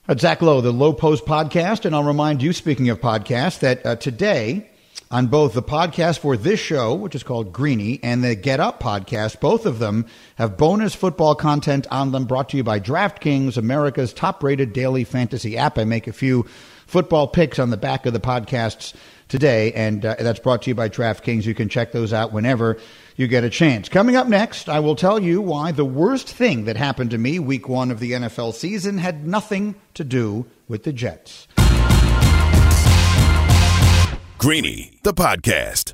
That's 0.08 0.24
Zach 0.24 0.42
Lowe, 0.42 0.62
the 0.62 0.72
Lowe 0.72 0.94
Post 0.94 1.26
podcast. 1.26 1.86
And 1.86 1.96
I'll 1.96 2.04
remind 2.04 2.42
you, 2.42 2.54
speaking 2.54 2.90
of 2.90 3.00
podcasts, 3.00 3.60
that 3.60 3.86
uh, 3.86 3.96
today 3.98 4.68
on 5.12 5.28
both 5.28 5.54
the 5.54 5.62
podcast 5.62 6.18
for 6.18 6.36
this 6.36 6.60
show, 6.60 6.96
which 6.96 7.14
is 7.14 7.22
called 7.22 7.54
Greeny, 7.54 8.00
and 8.02 8.24
the 8.24 8.34
Get 8.34 8.60
Up 8.60 8.82
podcast, 8.82 9.40
both 9.40 9.68
of 9.68 9.78
them 9.78 10.08
have 10.38 10.58
bonus 10.58 10.96
football 10.96 11.36
content 11.36 11.86
on 11.92 12.12
them 12.12 12.26
brought 12.26 12.50
to 12.50 12.58
you 12.58 12.64
by 12.64 12.80
DraftKings, 12.80 13.58
America's 13.58 14.12
top 14.12 14.42
rated 14.42 14.74
daily 14.74 15.04
fantasy 15.04 15.56
app. 15.56 15.78
I 15.78 15.84
make 15.84 16.08
a 16.08 16.14
few 16.14 16.48
football 16.88 17.28
picks 17.28 17.60
on 17.60 17.70
the 17.70 17.78
back 17.78 18.08
of 18.08 18.14
the 18.14 18.20
podcasts 18.20 18.96
today, 19.32 19.72
and 19.72 20.06
uh, 20.06 20.16
that's 20.20 20.40
brought 20.40 20.62
to 20.64 20.70
you 20.70 20.76
by 20.76 20.90
DraftKings. 20.90 21.46
You 21.46 21.56
can 21.56 21.70
check 21.70 21.94
those 21.94 22.12
out 22.14 22.34
whenever 22.34 22.78
you 23.16 23.28
get 23.28 23.44
a 23.44 23.50
chance. 23.50 23.90
Coming 23.90 24.16
up 24.16 24.28
next, 24.28 24.70
I 24.70 24.80
will 24.82 24.96
tell 24.96 25.20
you 25.20 25.42
why 25.42 25.72
the 25.72 25.86
worst 25.86 26.28
thing 26.28 26.66
that 26.66 26.76
happened 26.76 27.12
to 27.12 27.18
me 27.18 27.40
week 27.40 27.68
one 27.68 27.90
of 27.90 28.00
the 28.00 28.12
NFL 28.12 28.54
season 28.54 28.98
had 28.98 29.26
nothing 29.26 29.76
to 29.96 30.04
do 30.04 30.46
with 30.68 30.84
the 30.84 30.94
Jets. 30.94 31.48
Greeny, 34.38 35.00
the 35.04 35.14
podcast. 35.14 35.94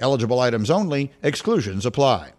Eligible 0.00 0.40
items 0.40 0.70
only, 0.70 1.12
exclusions 1.22 1.86
apply. 1.86 2.32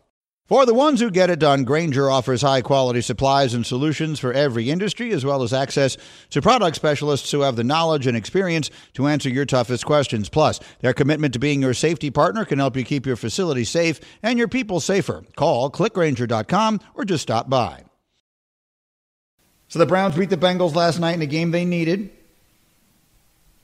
For 0.47 0.65
the 0.65 0.73
ones 0.73 1.01
who 1.01 1.11
get 1.11 1.29
it 1.29 1.39
done, 1.39 1.65
Grainger 1.65 2.09
offers 2.09 2.41
high 2.41 2.61
quality 2.61 3.01
supplies 3.01 3.53
and 3.53 3.65
solutions 3.65 4.17
for 4.17 4.31
every 4.31 4.69
industry, 4.69 5.11
as 5.11 5.25
well 5.25 5.43
as 5.43 5.51
access 5.51 5.97
to 6.29 6.41
product 6.41 6.77
specialists 6.77 7.29
who 7.31 7.41
have 7.41 7.57
the 7.57 7.65
knowledge 7.65 8.07
and 8.07 8.15
experience 8.15 8.71
to 8.93 9.07
answer 9.07 9.27
your 9.27 9.45
toughest 9.45 9.85
questions. 9.85 10.29
Plus, 10.29 10.61
their 10.79 10.93
commitment 10.93 11.33
to 11.33 11.39
being 11.39 11.61
your 11.61 11.73
safety 11.73 12.09
partner 12.09 12.45
can 12.45 12.59
help 12.59 12.77
you 12.77 12.85
keep 12.85 13.05
your 13.05 13.17
facility 13.17 13.65
safe 13.65 13.99
and 14.23 14.39
your 14.39 14.47
people 14.47 14.79
safer. 14.79 15.25
Call 15.35 15.69
clickgrainger.com 15.69 16.79
or 16.95 17.03
just 17.03 17.23
stop 17.23 17.49
by. 17.49 17.83
So 19.67 19.79
the 19.79 19.85
Browns 19.85 20.15
beat 20.15 20.29
the 20.29 20.37
Bengals 20.37 20.75
last 20.75 20.97
night 20.97 21.15
in 21.15 21.21
a 21.21 21.25
game 21.25 21.51
they 21.51 21.65
needed. 21.65 22.09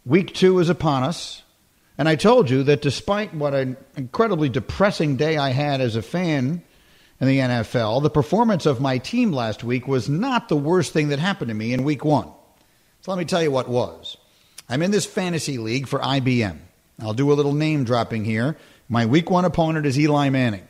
Week 0.05 0.33
two 0.33 0.59
is 0.59 0.67
upon 0.67 1.03
us. 1.03 1.43
And 1.97 2.09
I 2.09 2.15
told 2.15 2.49
you 2.49 2.63
that 2.63 2.81
despite 2.81 3.33
what 3.33 3.53
an 3.53 3.77
incredibly 3.95 4.49
depressing 4.49 5.15
day 5.15 5.37
I 5.37 5.49
had 5.49 5.79
as 5.79 5.95
a 5.95 6.01
fan 6.01 6.63
in 7.19 7.27
the 7.27 7.39
NFL, 7.39 8.01
the 8.01 8.09
performance 8.09 8.65
of 8.65 8.81
my 8.81 8.97
team 8.97 9.31
last 9.31 9.63
week 9.63 9.87
was 9.87 10.09
not 10.09 10.49
the 10.49 10.57
worst 10.57 10.91
thing 10.91 11.09
that 11.09 11.19
happened 11.19 11.49
to 11.49 11.55
me 11.55 11.73
in 11.73 11.83
week 11.83 12.03
one. 12.03 12.29
So 13.01 13.11
let 13.11 13.17
me 13.17 13.25
tell 13.25 13.43
you 13.43 13.51
what 13.51 13.69
was. 13.69 14.17
I'm 14.67 14.81
in 14.81 14.91
this 14.91 15.05
fantasy 15.05 15.57
league 15.57 15.87
for 15.87 15.99
IBM. 15.99 16.57
I'll 16.99 17.13
do 17.13 17.31
a 17.31 17.35
little 17.35 17.53
name 17.53 17.83
dropping 17.83 18.25
here. 18.25 18.57
My 18.89 19.05
week 19.05 19.29
one 19.29 19.45
opponent 19.45 19.85
is 19.85 19.99
Eli 19.99 20.29
Manning. 20.29 20.67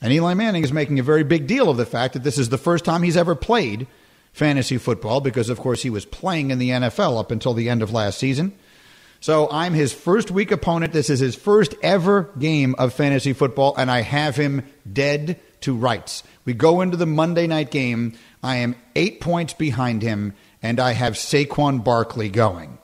And 0.00 0.12
Eli 0.12 0.34
Manning 0.34 0.64
is 0.64 0.72
making 0.72 0.98
a 0.98 1.02
very 1.02 1.24
big 1.24 1.46
deal 1.46 1.68
of 1.68 1.76
the 1.76 1.86
fact 1.86 2.14
that 2.14 2.22
this 2.22 2.38
is 2.38 2.48
the 2.48 2.58
first 2.58 2.84
time 2.84 3.02
he's 3.02 3.16
ever 3.16 3.34
played 3.34 3.86
fantasy 4.32 4.78
football 4.78 5.20
because, 5.20 5.48
of 5.48 5.58
course, 5.58 5.82
he 5.82 5.90
was 5.90 6.04
playing 6.04 6.50
in 6.50 6.58
the 6.58 6.70
NFL 6.70 7.18
up 7.18 7.30
until 7.30 7.54
the 7.54 7.68
end 7.68 7.82
of 7.82 7.92
last 7.92 8.18
season. 8.18 8.52
So 9.20 9.48
I'm 9.50 9.72
his 9.72 9.92
first 9.92 10.30
week 10.30 10.50
opponent. 10.50 10.92
This 10.92 11.10
is 11.10 11.20
his 11.20 11.34
first 11.34 11.74
ever 11.82 12.30
game 12.38 12.74
of 12.78 12.92
fantasy 12.92 13.32
football, 13.32 13.74
and 13.76 13.90
I 13.90 14.02
have 14.02 14.36
him 14.36 14.62
dead 14.90 15.40
to 15.62 15.74
rights. 15.74 16.22
We 16.44 16.54
go 16.54 16.80
into 16.80 16.96
the 16.96 17.06
Monday 17.06 17.46
night 17.46 17.70
game. 17.70 18.12
I 18.42 18.56
am 18.56 18.76
eight 18.94 19.20
points 19.20 19.52
behind 19.52 20.02
him, 20.02 20.34
and 20.62 20.78
I 20.78 20.92
have 20.92 21.14
Saquon 21.14 21.82
Barkley 21.82 22.28
going. 22.28 22.78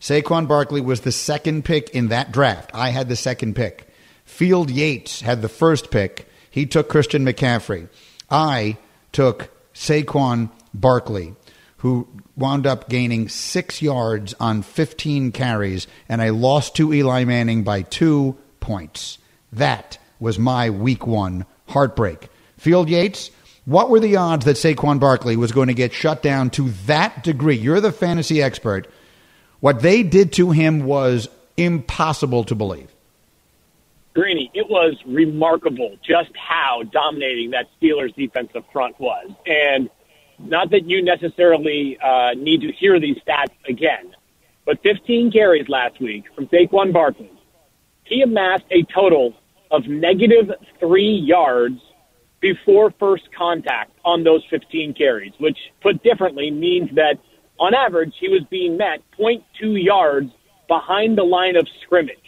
Saquon 0.00 0.46
Barkley 0.46 0.80
was 0.80 1.00
the 1.00 1.12
second 1.12 1.64
pick 1.64 1.90
in 1.90 2.08
that 2.08 2.30
draft. 2.30 2.70
I 2.74 2.90
had 2.90 3.08
the 3.08 3.16
second 3.16 3.56
pick. 3.56 3.88
Field 4.24 4.70
Yates 4.70 5.20
had 5.22 5.42
the 5.42 5.48
first 5.48 5.90
pick. 5.90 6.28
He 6.50 6.66
took 6.66 6.88
Christian 6.88 7.24
McCaffrey. 7.24 7.88
I 8.30 8.76
took 9.12 9.50
Saquon 9.74 10.50
Barkley 10.74 11.34
who 11.86 12.08
wound 12.34 12.66
up 12.66 12.88
gaining 12.88 13.28
six 13.28 13.80
yards 13.80 14.34
on 14.40 14.60
15 14.60 15.30
carries, 15.30 15.86
and 16.08 16.20
I 16.20 16.30
lost 16.30 16.74
to 16.76 16.92
Eli 16.92 17.22
Manning 17.22 17.62
by 17.62 17.82
two 17.82 18.36
points. 18.58 19.18
That 19.52 19.96
was 20.18 20.36
my 20.36 20.68
week 20.68 21.06
one 21.06 21.46
heartbreak. 21.68 22.28
Field 22.58 22.88
Yates, 22.88 23.30
what 23.66 23.88
were 23.88 24.00
the 24.00 24.16
odds 24.16 24.46
that 24.46 24.56
Saquon 24.56 24.98
Barkley 24.98 25.36
was 25.36 25.52
going 25.52 25.68
to 25.68 25.74
get 25.74 25.92
shut 25.92 26.24
down 26.24 26.50
to 26.50 26.70
that 26.86 27.22
degree? 27.22 27.54
You're 27.56 27.80
the 27.80 27.92
fantasy 27.92 28.42
expert. 28.42 28.88
What 29.60 29.80
they 29.80 30.02
did 30.02 30.32
to 30.32 30.50
him 30.50 30.86
was 30.86 31.28
impossible 31.56 32.42
to 32.44 32.56
believe. 32.56 32.92
Greeny, 34.12 34.50
it 34.54 34.68
was 34.68 34.96
remarkable 35.06 35.94
just 36.02 36.36
how 36.36 36.82
dominating 36.90 37.50
that 37.50 37.68
Steelers 37.80 38.12
defensive 38.16 38.64
front 38.72 38.98
was. 38.98 39.30
And 39.46 39.88
not 40.38 40.70
that 40.70 40.88
you 40.88 41.02
necessarily 41.02 41.98
uh, 42.02 42.30
need 42.36 42.60
to 42.62 42.72
hear 42.72 43.00
these 43.00 43.16
stats 43.26 43.54
again, 43.68 44.14
but 44.64 44.82
15 44.82 45.30
carries 45.32 45.68
last 45.68 46.00
week 46.00 46.24
from 46.34 46.46
Saquon 46.48 46.92
Barkley. 46.92 47.30
He 48.04 48.22
amassed 48.22 48.64
a 48.70 48.82
total 48.84 49.34
of 49.70 49.86
negative 49.86 50.52
three 50.78 51.12
yards 51.12 51.80
before 52.40 52.92
first 52.98 53.24
contact 53.36 53.92
on 54.04 54.22
those 54.22 54.44
15 54.50 54.94
carries, 54.94 55.32
which 55.38 55.58
put 55.80 56.02
differently 56.02 56.50
means 56.50 56.90
that 56.94 57.18
on 57.58 57.74
average 57.74 58.14
he 58.20 58.28
was 58.28 58.42
being 58.50 58.76
met 58.76 59.00
0.2 59.18 59.42
yards 59.82 60.30
behind 60.68 61.16
the 61.16 61.24
line 61.24 61.56
of 61.56 61.66
scrimmage 61.82 62.18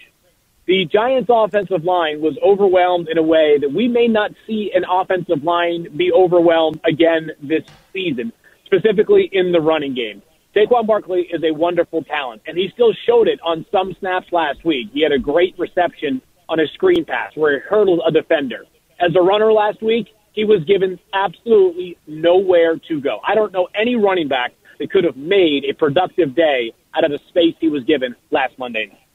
the 0.68 0.84
Giants' 0.84 1.30
offensive 1.32 1.82
line 1.82 2.20
was 2.20 2.36
overwhelmed 2.44 3.08
in 3.08 3.16
a 3.16 3.22
way 3.22 3.56
that 3.58 3.72
we 3.72 3.88
may 3.88 4.06
not 4.06 4.32
see 4.46 4.70
an 4.74 4.84
offensive 4.84 5.42
line 5.42 5.88
be 5.96 6.12
overwhelmed 6.12 6.78
again 6.86 7.30
this 7.42 7.64
season, 7.94 8.34
specifically 8.66 9.30
in 9.32 9.50
the 9.50 9.62
running 9.62 9.94
game. 9.94 10.20
Saquon 10.54 10.86
Barkley 10.86 11.22
is 11.32 11.42
a 11.42 11.52
wonderful 11.52 12.04
talent, 12.04 12.42
and 12.46 12.58
he 12.58 12.68
still 12.74 12.92
showed 13.06 13.28
it 13.28 13.40
on 13.42 13.64
some 13.72 13.96
snaps 13.98 14.30
last 14.30 14.62
week. 14.62 14.88
He 14.92 15.00
had 15.02 15.10
a 15.10 15.18
great 15.18 15.58
reception 15.58 16.20
on 16.50 16.60
a 16.60 16.66
screen 16.74 17.06
pass 17.06 17.34
where 17.34 17.60
he 17.60 17.66
hurdled 17.66 18.02
a 18.06 18.12
defender. 18.12 18.66
As 19.00 19.16
a 19.16 19.22
runner 19.22 19.50
last 19.50 19.82
week, 19.82 20.08
he 20.32 20.44
was 20.44 20.62
given 20.64 21.00
absolutely 21.14 21.96
nowhere 22.06 22.76
to 22.88 23.00
go. 23.00 23.20
I 23.26 23.34
don't 23.34 23.54
know 23.54 23.68
any 23.74 23.96
running 23.96 24.28
back 24.28 24.52
that 24.78 24.90
could 24.90 25.04
have 25.04 25.16
made 25.16 25.64
a 25.64 25.72
productive 25.72 26.34
day 26.34 26.74
out 26.94 27.04
of 27.04 27.10
the 27.10 27.20
space 27.28 27.54
he 27.58 27.68
was 27.70 27.84
given 27.84 28.14
last 28.30 28.58
Monday 28.58 28.88
night. 28.88 29.07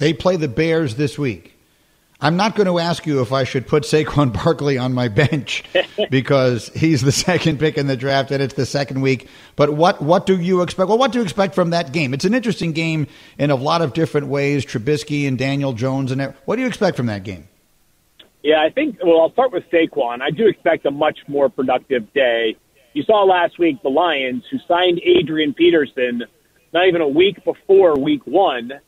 They 0.00 0.14
play 0.14 0.36
the 0.36 0.48
Bears 0.48 0.94
this 0.94 1.18
week. 1.18 1.58
I'm 2.22 2.36
not 2.36 2.56
going 2.56 2.66
to 2.66 2.78
ask 2.78 3.06
you 3.06 3.20
if 3.20 3.32
I 3.32 3.44
should 3.44 3.66
put 3.66 3.82
Saquon 3.82 4.32
Barkley 4.44 4.78
on 4.78 4.94
my 4.94 5.08
bench 5.08 5.62
because 6.10 6.68
he's 6.70 7.02
the 7.02 7.12
second 7.28 7.60
pick 7.60 7.76
in 7.76 7.86
the 7.86 7.98
draft 7.98 8.30
and 8.30 8.42
it's 8.42 8.54
the 8.54 8.64
second 8.64 9.02
week. 9.02 9.28
But 9.56 9.74
what 9.74 10.00
what 10.00 10.24
do 10.24 10.40
you 10.40 10.62
expect? 10.62 10.88
Well, 10.88 10.96
what 10.96 11.12
do 11.12 11.18
you 11.18 11.22
expect 11.22 11.54
from 11.54 11.70
that 11.70 11.92
game? 11.92 12.14
It's 12.14 12.24
an 12.24 12.32
interesting 12.32 12.72
game 12.72 13.08
in 13.38 13.50
a 13.50 13.54
lot 13.54 13.82
of 13.82 13.92
different 13.92 14.28
ways. 14.28 14.64
Trubisky 14.64 15.28
and 15.28 15.36
Daniel 15.36 15.74
Jones 15.74 16.10
and 16.12 16.34
what 16.46 16.56
do 16.56 16.62
you 16.62 16.68
expect 16.68 16.96
from 16.96 17.06
that 17.06 17.22
game? 17.22 17.46
Yeah, 18.42 18.62
I 18.62 18.70
think. 18.70 18.98
Well, 19.04 19.20
I'll 19.20 19.32
start 19.32 19.52
with 19.52 19.64
Saquon. 19.70 20.22
I 20.22 20.30
do 20.30 20.48
expect 20.48 20.86
a 20.86 20.90
much 20.90 21.18
more 21.28 21.50
productive 21.50 22.10
day. 22.14 22.56
You 22.94 23.02
saw 23.02 23.24
last 23.24 23.58
week 23.58 23.82
the 23.82 23.90
Lions, 23.90 24.44
who 24.50 24.56
signed 24.66 24.98
Adrian 25.04 25.52
Peterson, 25.52 26.22
not 26.72 26.88
even 26.88 27.02
a 27.02 27.08
week 27.08 27.44
before 27.44 27.98
Week 27.98 28.26
One 28.26 28.80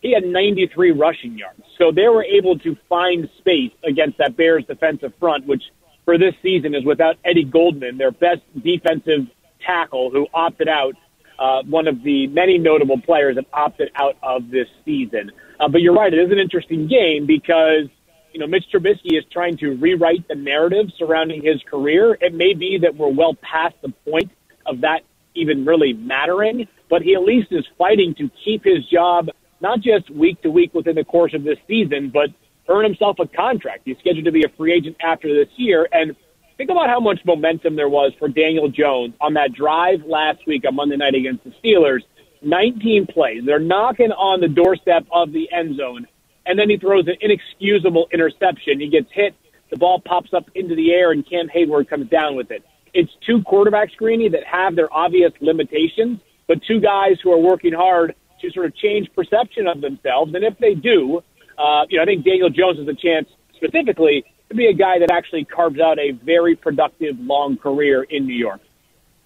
he 0.00 0.12
had 0.12 0.24
93 0.24 0.92
rushing 0.92 1.36
yards. 1.36 1.62
So 1.78 1.92
they 1.92 2.08
were 2.08 2.24
able 2.24 2.58
to 2.60 2.76
find 2.88 3.28
space 3.38 3.72
against 3.84 4.18
that 4.18 4.36
Bears 4.36 4.64
defensive 4.66 5.12
front, 5.20 5.46
which 5.46 5.62
for 6.04 6.18
this 6.18 6.34
season 6.42 6.74
is 6.74 6.84
without 6.84 7.16
Eddie 7.24 7.44
Goldman, 7.44 7.98
their 7.98 8.10
best 8.10 8.40
defensive 8.62 9.26
tackle 9.64 10.10
who 10.10 10.26
opted 10.32 10.68
out, 10.68 10.94
uh, 11.38 11.62
one 11.64 11.86
of 11.86 12.02
the 12.02 12.26
many 12.28 12.58
notable 12.58 13.00
players 13.00 13.36
that 13.36 13.46
opted 13.52 13.90
out 13.94 14.16
of 14.22 14.50
this 14.50 14.68
season. 14.84 15.32
Uh, 15.58 15.68
but 15.68 15.82
you're 15.82 15.94
right, 15.94 16.12
it 16.12 16.18
is 16.18 16.32
an 16.32 16.38
interesting 16.38 16.86
game 16.86 17.26
because, 17.26 17.88
you 18.32 18.40
know, 18.40 18.46
Mitch 18.46 18.64
Trubisky 18.72 19.18
is 19.18 19.24
trying 19.30 19.56
to 19.58 19.76
rewrite 19.76 20.26
the 20.28 20.34
narrative 20.34 20.86
surrounding 20.98 21.42
his 21.42 21.62
career. 21.70 22.16
It 22.20 22.34
may 22.34 22.54
be 22.54 22.78
that 22.78 22.96
we're 22.96 23.08
well 23.08 23.34
past 23.34 23.74
the 23.82 23.90
point 24.10 24.30
of 24.66 24.80
that 24.80 25.02
even 25.34 25.64
really 25.64 25.92
mattering, 25.92 26.66
but 26.88 27.02
he 27.02 27.14
at 27.14 27.22
least 27.22 27.48
is 27.52 27.64
fighting 27.78 28.14
to 28.14 28.30
keep 28.44 28.64
his 28.64 28.84
job 28.86 29.28
not 29.60 29.80
just 29.80 30.10
week 30.10 30.40
to 30.42 30.50
week 30.50 30.74
within 30.74 30.96
the 30.96 31.04
course 31.04 31.34
of 31.34 31.44
this 31.44 31.58
season, 31.66 32.10
but 32.10 32.30
earn 32.68 32.84
himself 32.84 33.18
a 33.18 33.26
contract. 33.26 33.82
He's 33.84 33.98
scheduled 33.98 34.24
to 34.24 34.32
be 34.32 34.44
a 34.44 34.48
free 34.56 34.72
agent 34.72 34.96
after 35.02 35.32
this 35.34 35.48
year. 35.56 35.88
And 35.92 36.16
think 36.56 36.70
about 36.70 36.88
how 36.88 37.00
much 37.00 37.20
momentum 37.24 37.76
there 37.76 37.88
was 37.88 38.12
for 38.18 38.28
Daniel 38.28 38.68
Jones 38.68 39.14
on 39.20 39.34
that 39.34 39.52
drive 39.52 40.04
last 40.06 40.46
week 40.46 40.64
on 40.66 40.74
Monday 40.74 40.96
night 40.96 41.14
against 41.14 41.44
the 41.44 41.52
Steelers. 41.62 42.00
19 42.42 43.06
plays. 43.06 43.42
They're 43.44 43.58
knocking 43.58 44.12
on 44.12 44.40
the 44.40 44.48
doorstep 44.48 45.06
of 45.12 45.32
the 45.32 45.50
end 45.52 45.76
zone. 45.76 46.06
And 46.46 46.58
then 46.58 46.70
he 46.70 46.78
throws 46.78 47.06
an 47.06 47.16
inexcusable 47.20 48.08
interception. 48.12 48.80
He 48.80 48.88
gets 48.88 49.10
hit. 49.12 49.34
The 49.70 49.76
ball 49.76 50.00
pops 50.00 50.32
up 50.32 50.50
into 50.54 50.74
the 50.74 50.92
air, 50.92 51.12
and 51.12 51.28
Cam 51.28 51.48
Heyward 51.48 51.88
comes 51.88 52.08
down 52.08 52.34
with 52.34 52.50
it. 52.50 52.64
It's 52.92 53.10
two 53.24 53.40
quarterbacks, 53.42 53.94
Greeny, 53.96 54.28
that 54.30 54.44
have 54.44 54.74
their 54.74 54.92
obvious 54.92 55.32
limitations, 55.40 56.18
but 56.48 56.62
two 56.66 56.80
guys 56.80 57.18
who 57.22 57.30
are 57.32 57.38
working 57.38 57.72
hard 57.72 58.16
to 58.40 58.50
sort 58.50 58.66
of 58.66 58.76
change 58.76 59.10
perception 59.14 59.66
of 59.66 59.80
themselves. 59.80 60.34
And 60.34 60.44
if 60.44 60.58
they 60.58 60.74
do, 60.74 61.22
uh, 61.58 61.84
you 61.88 61.96
know, 61.98 62.02
I 62.02 62.06
think 62.06 62.24
Daniel 62.24 62.50
Jones 62.50 62.78
has 62.78 62.88
a 62.88 62.94
chance 62.94 63.28
specifically 63.54 64.24
to 64.48 64.54
be 64.54 64.66
a 64.66 64.72
guy 64.72 64.98
that 64.98 65.10
actually 65.10 65.44
carves 65.44 65.78
out 65.78 65.98
a 65.98 66.12
very 66.12 66.56
productive 66.56 67.18
long 67.20 67.56
career 67.56 68.02
in 68.02 68.26
New 68.26 68.34
York. 68.34 68.60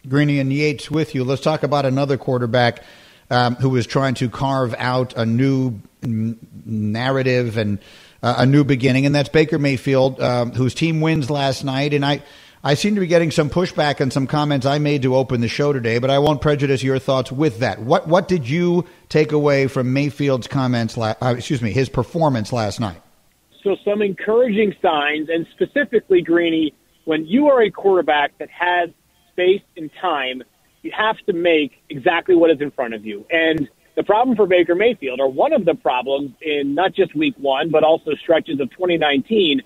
Greeny 0.08 0.38
and 0.38 0.52
Yates 0.52 0.90
with 0.90 1.14
you. 1.14 1.24
Let's 1.24 1.40
talk 1.40 1.62
about 1.62 1.86
another 1.86 2.18
quarterback 2.18 2.82
um, 3.30 3.54
who 3.56 3.74
is 3.76 3.86
trying 3.86 4.14
to 4.14 4.28
carve 4.28 4.74
out 4.76 5.16
a 5.16 5.24
new 5.24 5.80
narrative 6.02 7.56
and 7.56 7.78
uh, 8.22 8.34
a 8.38 8.46
new 8.46 8.64
beginning, 8.64 9.06
and 9.06 9.14
that's 9.14 9.28
Baker 9.28 9.58
Mayfield, 9.58 10.20
um, 10.20 10.52
whose 10.52 10.74
team 10.74 11.00
wins 11.00 11.30
last 11.30 11.64
night. 11.64 11.94
And 11.94 12.04
I, 12.04 12.22
I 12.66 12.72
seem 12.72 12.94
to 12.94 13.00
be 13.02 13.06
getting 13.06 13.30
some 13.30 13.50
pushback 13.50 14.00
on 14.00 14.10
some 14.10 14.26
comments 14.26 14.64
I 14.64 14.78
made 14.78 15.02
to 15.02 15.14
open 15.14 15.42
the 15.42 15.48
show 15.48 15.74
today, 15.74 15.98
but 15.98 16.08
I 16.08 16.18
won't 16.18 16.40
prejudice 16.40 16.82
your 16.82 16.98
thoughts 16.98 17.30
with 17.30 17.58
that. 17.58 17.80
What 17.80 18.08
what 18.08 18.26
did 18.26 18.48
you 18.48 18.86
take 19.10 19.32
away 19.32 19.66
from 19.66 19.92
Mayfield's 19.92 20.46
comments? 20.46 20.96
La- 20.96 21.14
uh, 21.20 21.34
excuse 21.36 21.60
me, 21.60 21.72
his 21.72 21.90
performance 21.90 22.54
last 22.54 22.80
night. 22.80 23.02
So 23.62 23.76
some 23.84 24.00
encouraging 24.00 24.74
signs, 24.80 25.28
and 25.28 25.46
specifically, 25.52 26.22
Greeny, 26.22 26.72
when 27.04 27.26
you 27.26 27.48
are 27.48 27.62
a 27.62 27.70
quarterback 27.70 28.38
that 28.38 28.48
has 28.48 28.88
space 29.32 29.62
and 29.76 29.90
time, 30.00 30.42
you 30.80 30.90
have 30.96 31.18
to 31.26 31.34
make 31.34 31.72
exactly 31.90 32.34
what 32.34 32.50
is 32.50 32.62
in 32.62 32.70
front 32.70 32.94
of 32.94 33.04
you. 33.04 33.26
And 33.30 33.68
the 33.94 34.04
problem 34.04 34.36
for 34.36 34.46
Baker 34.46 34.74
Mayfield, 34.74 35.20
or 35.20 35.30
one 35.30 35.52
of 35.52 35.66
the 35.66 35.74
problems 35.74 36.30
in 36.40 36.74
not 36.74 36.94
just 36.94 37.14
Week 37.14 37.34
One, 37.36 37.70
but 37.70 37.84
also 37.84 38.12
stretches 38.14 38.58
of 38.58 38.70
2019, 38.70 39.60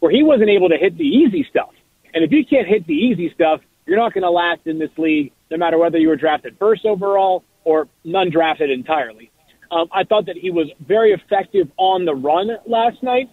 where 0.00 0.12
he 0.12 0.22
wasn't 0.22 0.50
able 0.50 0.68
to 0.68 0.76
hit 0.76 0.98
the 0.98 1.04
easy 1.04 1.46
stuff. 1.48 1.70
And 2.14 2.24
if 2.24 2.30
you 2.32 2.44
can't 2.44 2.66
hit 2.66 2.86
the 2.86 2.94
easy 2.94 3.32
stuff, 3.34 3.60
you're 3.86 3.96
not 3.96 4.12
going 4.12 4.22
to 4.22 4.30
last 4.30 4.60
in 4.66 4.78
this 4.78 4.90
league, 4.96 5.32
no 5.50 5.56
matter 5.56 5.78
whether 5.78 5.98
you 5.98 6.08
were 6.08 6.16
drafted 6.16 6.56
first 6.58 6.84
overall 6.84 7.44
or 7.64 7.88
none 8.04 8.30
drafted 8.30 8.70
entirely. 8.70 9.30
Um, 9.70 9.88
I 9.92 10.04
thought 10.04 10.26
that 10.26 10.36
he 10.36 10.50
was 10.50 10.68
very 10.86 11.12
effective 11.12 11.70
on 11.78 12.04
the 12.04 12.14
run 12.14 12.50
last 12.66 13.02
night. 13.02 13.30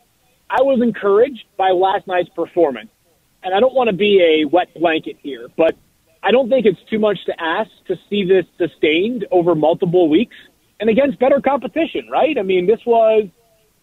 I 0.49 0.61
was 0.61 0.81
encouraged 0.81 1.43
by 1.57 1.71
last 1.71 2.07
night's 2.07 2.29
performance. 2.29 2.89
And 3.43 3.53
I 3.53 3.59
don't 3.59 3.73
want 3.73 3.89
to 3.89 3.95
be 3.95 4.21
a 4.21 4.45
wet 4.45 4.73
blanket 4.73 5.17
here, 5.21 5.47
but 5.57 5.75
I 6.21 6.31
don't 6.31 6.49
think 6.49 6.65
it's 6.65 6.81
too 6.89 6.99
much 6.99 7.17
to 7.25 7.41
ask 7.41 7.69
to 7.87 7.95
see 8.09 8.25
this 8.25 8.45
sustained 8.57 9.25
over 9.31 9.55
multiple 9.55 10.09
weeks 10.09 10.35
and 10.79 10.89
against 10.89 11.19
better 11.19 11.39
competition, 11.39 12.09
right? 12.11 12.37
I 12.37 12.41
mean, 12.41 12.67
this 12.67 12.79
was 12.85 13.27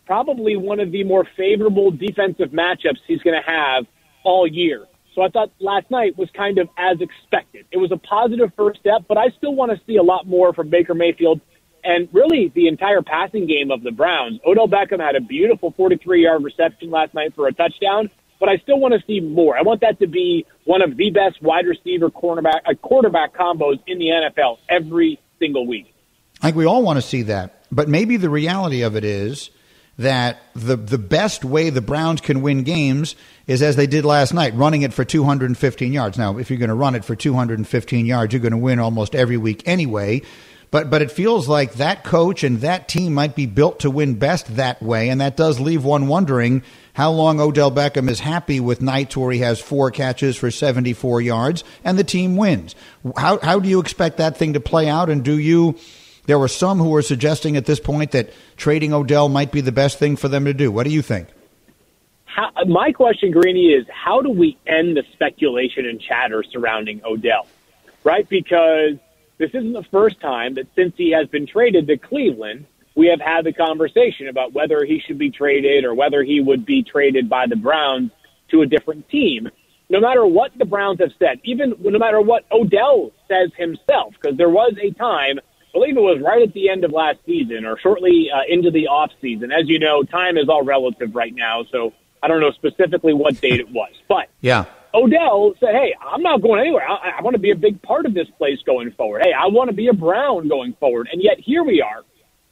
probably 0.07 0.57
one 0.57 0.81
of 0.81 0.93
the 0.93 1.05
more 1.05 1.27
favorable 1.37 1.91
defensive 1.91 2.51
matchups 2.51 2.99
he's 3.07 3.21
going 3.23 3.41
to 3.41 3.51
have 3.51 3.87
all 4.27 4.47
year. 4.47 4.87
So 5.15 5.23
I 5.23 5.29
thought 5.29 5.51
last 5.61 5.91
night 5.91 6.19
was 6.19 6.29
kind 6.37 6.59
of 6.59 6.69
as 6.77 7.01
expected. 7.01 7.65
It 7.71 7.79
was 7.79 7.91
a 7.91 7.97
positive 7.97 8.53
first 8.55 8.81
step, 8.81 9.05
but 9.09 9.17
I 9.17 9.31
still 9.39 9.55
want 9.55 9.73
to 9.73 9.81
see 9.87 9.97
a 9.97 10.03
lot 10.03 10.27
more 10.27 10.53
from 10.53 10.69
Baker 10.69 10.93
Mayfield 10.93 11.41
and 11.83 12.09
really 12.13 12.53
the 12.55 12.67
entire 12.67 13.01
passing 13.01 13.47
game 13.47 13.71
of 13.71 13.83
the 13.83 13.93
Browns. 13.93 14.41
Odell 14.45 14.69
Beckham 14.69 15.01
had 15.01 15.15
a 15.15 15.21
beautiful 15.21 15.71
43 15.71 16.25
yard 16.25 16.45
reception 16.45 16.91
last 16.91 17.15
night 17.15 17.35
for 17.35 17.47
a 17.47 17.53
touchdown, 17.53 18.11
but 18.39 18.51
I 18.51 18.59
still 18.59 18.79
want 18.79 18.93
to 18.93 19.07
see 19.07 19.21
more. 19.21 19.57
I 19.57 19.63
want 19.63 19.81
that 19.81 20.01
to 20.01 20.07
be 20.07 20.45
one 20.65 20.83
of 20.83 20.97
the 20.97 21.11
best 21.11 21.41
wide 21.41 21.67
receiver 21.67 22.11
cornerback 22.11 22.61
uh, 22.67 22.75
quarterback 22.75 23.35
combos 23.35 23.81
in 23.87 23.99
the 23.99 24.09
NFL 24.09 24.59
every 24.69 25.19
single 25.39 25.67
week. 25.67 25.95
I 26.43 26.49
think 26.49 26.57
we 26.57 26.67
all 26.67 26.83
want 26.83 26.99
to 26.99 27.03
see 27.03 27.23
that, 27.23 27.65
but 27.73 27.89
maybe 27.89 28.19
the 28.19 28.29
reality 28.29 28.83
of 28.83 28.97
it 28.97 29.05
is 29.05 29.51
that 29.99 30.39
the 30.55 30.77
the 30.77 30.99
best 30.99 31.45
way 31.45 31.71
the 31.71 31.81
Browns 31.81 32.21
can 32.21 32.43
win 32.43 32.63
games 32.63 33.17
is 33.47 33.63
as 33.63 33.77
they 33.77 33.87
did 33.87 34.05
last 34.05 34.35
night, 34.35 34.55
running 34.55 34.83
it 34.83 34.93
for 34.93 35.05
215 35.05 35.93
yards. 35.93 36.19
Now, 36.19 36.39
if 36.39 36.51
you're 36.51 36.59
going 36.59 36.69
to 36.69 36.75
run 36.75 36.95
it 36.95 37.05
for 37.05 37.17
215 37.17 38.07
yards, 38.07 38.33
you're 38.33 38.43
going 38.43 38.53
to 38.53 38.59
win 38.59 38.79
almost 38.79 39.15
every 39.15 39.37
week 39.37 39.63
anyway. 39.67 40.23
But 40.71 40.91
but 40.91 41.01
it 41.01 41.11
feels 41.11 41.49
like 41.49 41.75
that 41.75 42.05
coach 42.05 42.45
and 42.45 42.61
that 42.61 42.89
team 42.89 43.15
might 43.15 43.35
be 43.35 43.47
built 43.47 43.81
to 43.81 43.91
win 43.91 44.15
best 44.15 44.57
that 44.57 44.83
way, 44.83 45.09
and 45.09 45.21
that 45.21 45.37
does 45.37 45.61
leave 45.61 45.85
one 45.85 46.09
wondering 46.09 46.63
how 46.93 47.13
long 47.13 47.41
Odell 47.41 47.71
Beckham 47.71 48.11
is 48.11 48.21
happy 48.21 48.59
with 48.59 48.83
nights 48.83 49.17
where 49.17 49.31
he 49.31 49.39
has 49.41 49.61
four 49.61 49.91
catches 49.91 50.37
for 50.37 50.51
74 50.51 51.21
yards 51.21 51.63
and 51.85 51.99
the 51.99 52.05
team 52.05 52.37
wins. 52.37 52.75
How 53.17 53.39
how 53.39 53.61
do 53.61 53.69
you 53.69 53.81
expect 53.81 54.19
that 54.19 54.37
thing 54.37 54.55
to 54.55 54.61
play 54.61 54.89
out, 54.89 55.09
and 55.09 55.25
do 55.25 55.39
you? 55.39 55.77
There 56.27 56.39
were 56.39 56.49
some 56.49 56.79
who 56.79 56.91
were 56.91 57.03
suggesting 57.03 57.57
at 57.57 57.67
this 57.67 57.81
point 57.81 58.11
that 58.13 58.31
trading 58.57 58.93
Odell 58.93 59.29
might 59.29 59.53
be 59.53 59.61
the 59.61 59.73
best 59.73 59.99
thing 59.99 60.17
for 60.17 60.29
them 60.29 60.45
to 60.45 60.55
do. 60.55 60.71
What 60.71 60.85
do 60.85 60.91
you 60.91 61.03
think? 61.03 61.29
How, 62.25 62.51
my 62.67 62.93
question, 62.93 63.31
Greeny, 63.31 63.69
is 63.69 63.87
how 63.89 64.21
do 64.21 64.31
we 64.31 64.59
end 64.67 64.97
the 64.97 65.05
speculation 65.13 65.87
and 65.87 66.01
chatter 66.01 66.43
surrounding 66.43 67.01
Odell? 67.05 67.47
Right? 68.05 68.29
Because 68.29 68.99
this 69.39 69.51
isn't 69.51 69.73
the 69.73 69.87
first 69.91 70.21
time 70.21 70.55
that 70.55 70.67
since 70.75 70.95
he 70.97 71.13
has 71.13 71.29
been 71.29 71.47
traded 71.47 71.87
to 71.87 71.97
Cleveland, 71.97 72.67
we 72.95 73.09
have 73.09 73.21
had 73.21 73.45
the 73.45 73.53
conversation 73.53 74.29
about 74.29 74.53
whether 74.53 74.85
he 74.85 75.01
should 75.07 75.19
be 75.19 75.31
traded 75.31 75.85
or 75.85 75.95
whether 75.95 76.23
he 76.23 76.41
would 76.41 76.65
be 76.67 76.83
traded 76.83 77.29
by 77.29 77.47
the 77.47 77.57
Browns 77.57 78.11
to 78.51 78.63
a 78.63 78.67
different 78.67 79.09
team. 79.09 79.49
No 79.89 80.01
matter 80.01 80.27
what 80.27 80.51
the 80.57 80.65
Browns 80.65 80.99
have 81.01 81.13
said, 81.19 81.41
even 81.45 81.75
no 81.79 81.99
matter 81.99 82.21
what 82.21 82.45
Odell 82.51 83.13
says 83.29 83.51
himself, 83.57 84.15
because 84.21 84.37
there 84.37 84.51
was 84.51 84.75
a 84.83 84.91
time 84.93 85.39
believe 85.77 85.97
it 85.97 86.01
was 86.01 86.23
right 86.25 86.41
at 86.41 86.55
the 86.55 86.71
end 86.71 86.85
of 86.85 86.93
last 86.93 87.19
season 87.27 87.67
or 87.67 87.79
shortly 87.79 88.29
uh, 88.35 88.41
into 88.49 88.71
the 88.71 88.87
off 88.87 89.11
season. 89.21 89.53
As 89.53 89.69
you 89.69 89.79
know, 89.79 90.03
time 90.03 90.39
is 90.39 90.49
all 90.49 90.63
relative 90.63 91.15
right 91.15 91.35
now, 91.35 91.65
so 91.71 91.93
I 92.23 92.29
don't 92.29 92.41
know 92.41 92.53
specifically 92.53 93.13
what 93.13 93.39
date 93.41 93.61
it 93.61 93.71
was. 93.71 93.93
But 94.09 94.31
yeah, 94.41 94.65
Odell 94.95 95.53
said, 95.61 95.75
"Hey, 95.75 95.95
I'm 96.01 96.23
not 96.23 96.41
going 96.41 96.61
anywhere. 96.61 96.89
I, 96.89 97.19
I 97.19 97.23
want 97.23 97.35
to 97.35 97.41
be 97.41 97.51
a 97.51 97.57
big 97.57 97.83
part 97.83 98.07
of 98.07 98.15
this 98.15 98.29
place 98.39 98.59
going 98.65 98.91
forward. 98.93 99.23
Hey, 99.23 99.33
I 99.33 99.49
want 99.49 99.69
to 99.69 99.77
be 99.77 99.89
a 99.89 99.93
Brown 99.93 100.49
going 100.49 100.75
forward." 100.81 101.09
And 101.13 101.23
yet 101.23 101.39
here 101.39 101.63
we 101.63 101.83
are, 101.83 102.03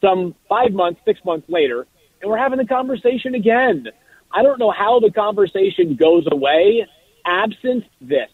some 0.03 0.35
five 0.47 0.73
months, 0.73 1.01
six 1.07 1.19
months 1.25 1.49
later, 1.49 1.87
and 2.21 2.31
we're 2.31 2.39
having 2.39 2.59
the 2.59 2.67
conversation 2.67 3.35
again. 3.35 3.87
I 4.31 4.43
don't 4.43 4.59
know 4.59 4.71
how 4.71 5.01
the 5.01 5.11
conversation 5.11 5.97
goes 5.97 6.27
away 6.31 6.87
absent 7.27 7.85
this 8.01 8.29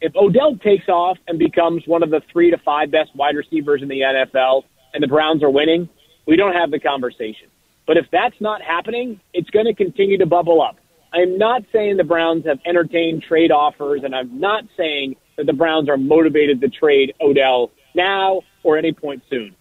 if 0.00 0.14
Odell 0.14 0.56
takes 0.56 0.88
off 0.88 1.18
and 1.26 1.38
becomes 1.38 1.82
one 1.86 2.02
of 2.02 2.10
the 2.10 2.20
three 2.32 2.50
to 2.50 2.58
five 2.58 2.90
best 2.90 3.14
wide 3.14 3.36
receivers 3.36 3.82
in 3.82 3.88
the 3.88 4.00
NFL 4.00 4.64
and 4.94 5.02
the 5.02 5.08
Browns 5.08 5.42
are 5.42 5.50
winning, 5.50 5.88
we 6.26 6.36
don't 6.36 6.54
have 6.54 6.70
the 6.70 6.78
conversation. 6.78 7.48
But 7.86 7.96
if 7.96 8.06
that's 8.10 8.38
not 8.40 8.60
happening, 8.62 9.20
it's 9.32 9.48
going 9.50 9.66
to 9.66 9.74
continue 9.74 10.18
to 10.18 10.26
bubble 10.26 10.60
up. 10.60 10.76
I'm 11.12 11.38
not 11.38 11.62
saying 11.72 11.96
the 11.96 12.04
Browns 12.04 12.44
have 12.46 12.58
entertained 12.66 13.22
trade 13.22 13.50
offers, 13.50 14.02
and 14.04 14.14
I'm 14.14 14.40
not 14.40 14.64
saying 14.76 15.16
that 15.36 15.46
the 15.46 15.52
Browns 15.52 15.88
are 15.88 15.96
motivated 15.96 16.60
to 16.60 16.68
trade 16.68 17.14
Odell 17.20 17.70
now 17.94 18.42
or 18.62 18.76
any 18.76 18.92
point 18.92 19.22
soon. 19.30 19.54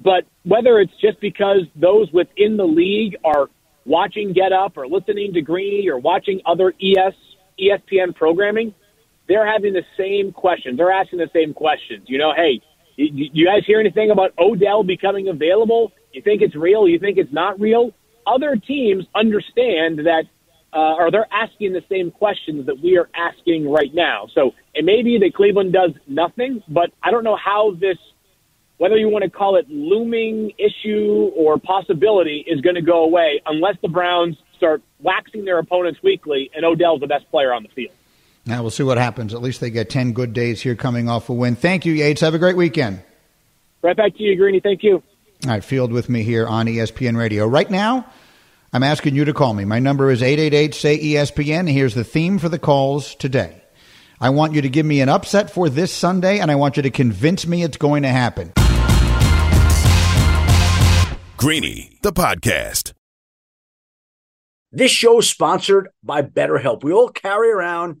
But 0.00 0.24
whether 0.42 0.80
it's 0.80 0.92
just 1.00 1.20
because 1.20 1.62
those 1.76 2.10
within 2.12 2.56
the 2.56 2.66
league 2.66 3.16
are 3.24 3.48
watching 3.86 4.32
Get 4.32 4.52
Up 4.52 4.76
or 4.76 4.86
listening 4.86 5.32
to 5.34 5.40
Greeny 5.40 5.88
or 5.88 5.98
watching 5.98 6.40
other 6.44 6.74
ES 6.82 7.14
ESPN 7.58 8.14
programming, 8.14 8.74
they're 9.28 9.46
having 9.46 9.72
the 9.72 9.84
same 9.96 10.32
questions. 10.32 10.76
They're 10.76 10.92
asking 10.92 11.18
the 11.18 11.30
same 11.32 11.54
questions. 11.54 12.04
You 12.06 12.18
know, 12.18 12.32
hey, 12.34 12.60
you, 12.96 13.46
guys 13.46 13.64
hear 13.66 13.80
anything 13.80 14.10
about 14.10 14.32
Odell 14.38 14.82
becoming 14.82 15.28
available? 15.28 15.92
You 16.12 16.22
think 16.22 16.42
it's 16.42 16.54
real? 16.54 16.86
You 16.88 16.98
think 16.98 17.18
it's 17.18 17.32
not 17.32 17.58
real? 17.58 17.92
Other 18.26 18.56
teams 18.56 19.04
understand 19.14 20.00
that, 20.00 20.24
uh, 20.72 20.94
or 20.94 21.10
they're 21.10 21.26
asking 21.32 21.72
the 21.72 21.82
same 21.88 22.10
questions 22.10 22.66
that 22.66 22.80
we 22.80 22.96
are 22.96 23.08
asking 23.14 23.68
right 23.68 23.92
now. 23.92 24.28
So 24.34 24.54
it 24.74 24.84
may 24.84 25.02
be 25.02 25.18
that 25.18 25.34
Cleveland 25.34 25.72
does 25.72 25.90
nothing, 26.06 26.62
but 26.68 26.90
I 27.02 27.10
don't 27.10 27.24
know 27.24 27.36
how 27.36 27.72
this 27.78 27.98
whether 28.78 28.96
you 28.96 29.08
want 29.08 29.22
to 29.24 29.30
call 29.30 29.56
it 29.56 29.68
looming 29.68 30.52
issue 30.58 31.30
or 31.36 31.58
possibility, 31.58 32.44
is 32.46 32.60
going 32.60 32.74
to 32.74 32.82
go 32.82 33.04
away 33.04 33.40
unless 33.46 33.76
the 33.82 33.88
Browns 33.88 34.36
start 34.56 34.82
waxing 35.00 35.44
their 35.44 35.58
opponents 35.58 36.00
weekly 36.02 36.50
and 36.54 36.64
Odell's 36.64 37.00
the 37.00 37.06
best 37.06 37.30
player 37.30 37.52
on 37.52 37.62
the 37.62 37.68
field. 37.68 37.94
Now 38.46 38.60
we'll 38.62 38.70
see 38.70 38.82
what 38.82 38.98
happens. 38.98 39.32
At 39.32 39.42
least 39.42 39.60
they 39.60 39.70
get 39.70 39.88
10 39.88 40.12
good 40.12 40.32
days 40.32 40.60
here 40.60 40.74
coming 40.74 41.08
off 41.08 41.28
a 41.28 41.32
win. 41.32 41.56
Thank 41.56 41.86
you, 41.86 41.92
Yates. 41.92 42.20
Have 42.20 42.34
a 42.34 42.38
great 42.38 42.56
weekend. 42.56 43.02
Right 43.82 43.96
back 43.96 44.16
to 44.16 44.22
you, 44.22 44.36
Greeny. 44.36 44.60
Thank 44.60 44.82
you. 44.82 45.02
All 45.44 45.50
right, 45.50 45.64
field 45.64 45.92
with 45.92 46.08
me 46.08 46.22
here 46.22 46.46
on 46.46 46.66
ESPN 46.66 47.16
Radio. 47.16 47.46
Right 47.46 47.70
now, 47.70 48.06
I'm 48.72 48.82
asking 48.82 49.14
you 49.14 49.24
to 49.26 49.34
call 49.34 49.54
me. 49.54 49.64
My 49.64 49.78
number 49.78 50.10
is 50.10 50.22
888 50.22 50.74
say 50.74 50.98
ESPN. 50.98 51.70
Here's 51.70 51.94
the 51.94 52.04
theme 52.04 52.38
for 52.38 52.48
the 52.48 52.58
calls 52.58 53.14
today. 53.14 53.62
I 54.20 54.30
want 54.30 54.54
you 54.54 54.62
to 54.62 54.68
give 54.68 54.86
me 54.86 55.00
an 55.00 55.08
upset 55.08 55.50
for 55.50 55.68
this 55.68 55.92
Sunday, 55.92 56.38
and 56.38 56.50
I 56.50 56.54
want 56.54 56.76
you 56.76 56.82
to 56.82 56.90
convince 56.90 57.46
me 57.46 57.62
it's 57.62 57.76
going 57.76 58.04
to 58.04 58.08
happen. 58.08 58.52
Greeny, 61.36 61.98
the 62.02 62.12
podcast. 62.12 62.92
This 64.72 64.90
show 64.90 65.18
is 65.18 65.28
sponsored 65.28 65.88
by 66.02 66.22
BetterHelp. 66.22 66.82
We 66.82 66.92
all 66.92 67.10
carry 67.10 67.50
around 67.50 68.00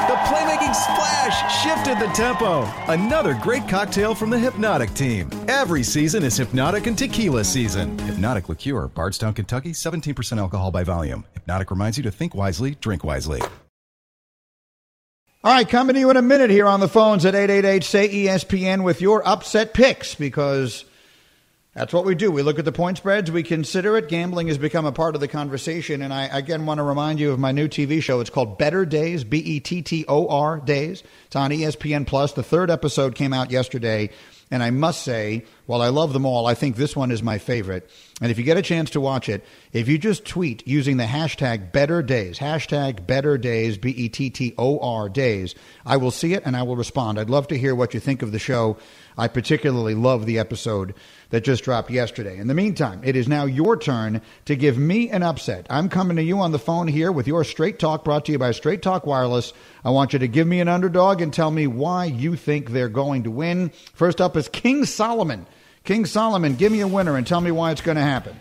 Splash 0.73 1.63
shifted 1.63 1.99
the 1.99 2.11
tempo. 2.13 2.63
Another 2.87 3.37
great 3.41 3.67
cocktail 3.67 4.15
from 4.15 4.29
the 4.29 4.37
Hpnotiq 4.37 4.95
team. 4.95 5.29
Every 5.47 5.83
season 5.83 6.23
is 6.23 6.39
Hpnotiq 6.39 6.87
and 6.87 6.97
Tequila 6.97 7.43
season. 7.43 7.97
Hpnotiq 7.97 8.49
Liqueur, 8.49 8.87
Bardstown, 8.87 9.33
Kentucky, 9.33 9.71
17% 9.71 10.37
alcohol 10.37 10.71
by 10.71 10.83
volume. 10.83 11.25
Hpnotiq 11.35 11.69
reminds 11.69 11.97
you 11.97 12.03
to 12.03 12.11
think 12.11 12.33
wisely, 12.35 12.75
drink 12.81 13.03
wisely. 13.03 13.41
All 15.43 15.51
right, 15.51 15.67
coming 15.67 15.95
to 15.95 15.99
you 15.99 16.11
in 16.11 16.17
a 16.17 16.21
minute 16.21 16.51
here 16.51 16.67
on 16.67 16.81
the 16.81 16.87
phones 16.87 17.25
at 17.25 17.33
888 17.33 17.83
say 17.83 18.07
ESPN 18.09 18.83
with 18.83 19.01
your 19.01 19.27
upset 19.27 19.73
picks 19.73 20.13
because 20.13 20.85
that's 21.73 21.93
what 21.93 22.03
we 22.03 22.15
do. 22.15 22.31
We 22.31 22.41
look 22.41 22.59
at 22.59 22.65
the 22.65 22.73
point 22.73 22.97
spreads, 22.97 23.31
we 23.31 23.43
consider 23.43 23.95
it. 23.97 24.09
Gambling 24.09 24.47
has 24.47 24.57
become 24.57 24.85
a 24.85 24.91
part 24.91 25.15
of 25.15 25.21
the 25.21 25.29
conversation. 25.29 26.01
And 26.01 26.13
I 26.13 26.25
again 26.25 26.65
want 26.65 26.79
to 26.79 26.83
remind 26.83 27.19
you 27.19 27.31
of 27.31 27.39
my 27.39 27.53
new 27.53 27.69
TV 27.69 28.03
show. 28.03 28.19
It's 28.19 28.29
called 28.29 28.57
Bettor 28.57 28.85
Days, 28.85 29.23
B 29.23 29.37
E 29.37 29.59
T 29.61 29.81
T 29.81 30.03
O 30.09 30.27
R 30.27 30.59
Days. 30.59 31.01
It's 31.27 31.35
on 31.35 31.51
ESPN 31.51 32.05
Plus. 32.05 32.33
The 32.33 32.43
third 32.43 32.69
episode 32.69 33.15
came 33.15 33.31
out 33.31 33.51
yesterday. 33.51 34.09
And 34.53 34.61
I 34.61 34.69
must 34.69 35.03
say, 35.03 35.45
while 35.71 35.81
I 35.81 35.87
love 35.87 36.11
them 36.11 36.25
all, 36.25 36.47
I 36.47 36.53
think 36.53 36.75
this 36.75 36.97
one 36.97 37.11
is 37.11 37.23
my 37.23 37.37
favorite. 37.37 37.89
And 38.19 38.29
if 38.29 38.37
you 38.37 38.43
get 38.43 38.57
a 38.57 38.61
chance 38.61 38.89
to 38.89 38.99
watch 38.99 39.29
it, 39.29 39.45
if 39.71 39.87
you 39.87 39.97
just 39.97 40.25
tweet 40.25 40.67
using 40.67 40.97
the 40.97 41.05
hashtag 41.05 41.71
Bettor 41.71 42.03
Days, 42.03 42.37
hashtag 42.37 43.07
Bettor 43.07 43.37
Days, 43.37 43.77
B 43.77 43.91
E 43.91 44.09
T 44.09 44.29
T 44.29 44.53
O 44.57 44.79
R 44.79 45.07
Days, 45.07 45.55
I 45.85 45.95
will 45.95 46.11
see 46.11 46.33
it 46.33 46.43
and 46.45 46.57
I 46.57 46.63
will 46.63 46.75
respond. 46.75 47.17
I'd 47.17 47.29
love 47.29 47.47
to 47.47 47.57
hear 47.57 47.73
what 47.73 47.93
you 47.93 48.01
think 48.01 48.21
of 48.21 48.33
the 48.33 48.37
show. 48.37 48.75
I 49.17 49.29
particularly 49.29 49.95
love 49.95 50.25
the 50.25 50.39
episode 50.39 50.93
that 51.29 51.45
just 51.45 51.63
dropped 51.63 51.89
yesterday. 51.89 52.37
In 52.37 52.47
the 52.47 52.53
meantime, 52.53 52.99
it 53.05 53.15
is 53.15 53.29
now 53.29 53.45
your 53.45 53.77
turn 53.77 54.21
to 54.45 54.57
give 54.57 54.77
me 54.77 55.09
an 55.09 55.23
upset. 55.23 55.67
I'm 55.69 55.87
coming 55.87 56.17
to 56.17 56.23
you 56.23 56.41
on 56.41 56.51
the 56.51 56.59
phone 56.59 56.89
here 56.89 57.13
with 57.13 57.27
your 57.27 57.45
Straight 57.45 57.79
Talk 57.79 58.03
brought 58.03 58.25
to 58.25 58.33
you 58.33 58.39
by 58.39 58.51
Straight 58.51 58.81
Talk 58.81 59.05
Wireless. 59.05 59.53
I 59.85 59.91
want 59.91 60.11
you 60.11 60.19
to 60.19 60.27
give 60.27 60.47
me 60.47 60.59
an 60.59 60.67
underdog 60.67 61.21
and 61.21 61.33
tell 61.33 61.49
me 61.49 61.65
why 61.65 62.05
you 62.05 62.35
think 62.35 62.71
they're 62.71 62.89
going 62.89 63.23
to 63.23 63.31
win. 63.31 63.71
First 63.93 64.19
up 64.19 64.35
is 64.35 64.49
King 64.49 64.83
Solomon. 64.83 65.47
King 65.83 66.05
Solomon, 66.05 66.55
give 66.55 66.71
me 66.71 66.81
a 66.81 66.87
winner 66.87 67.17
and 67.17 67.25
tell 67.25 67.41
me 67.41 67.51
why 67.51 67.71
it's 67.71 67.81
going 67.81 67.97
to 67.97 68.03
happen. 68.03 68.35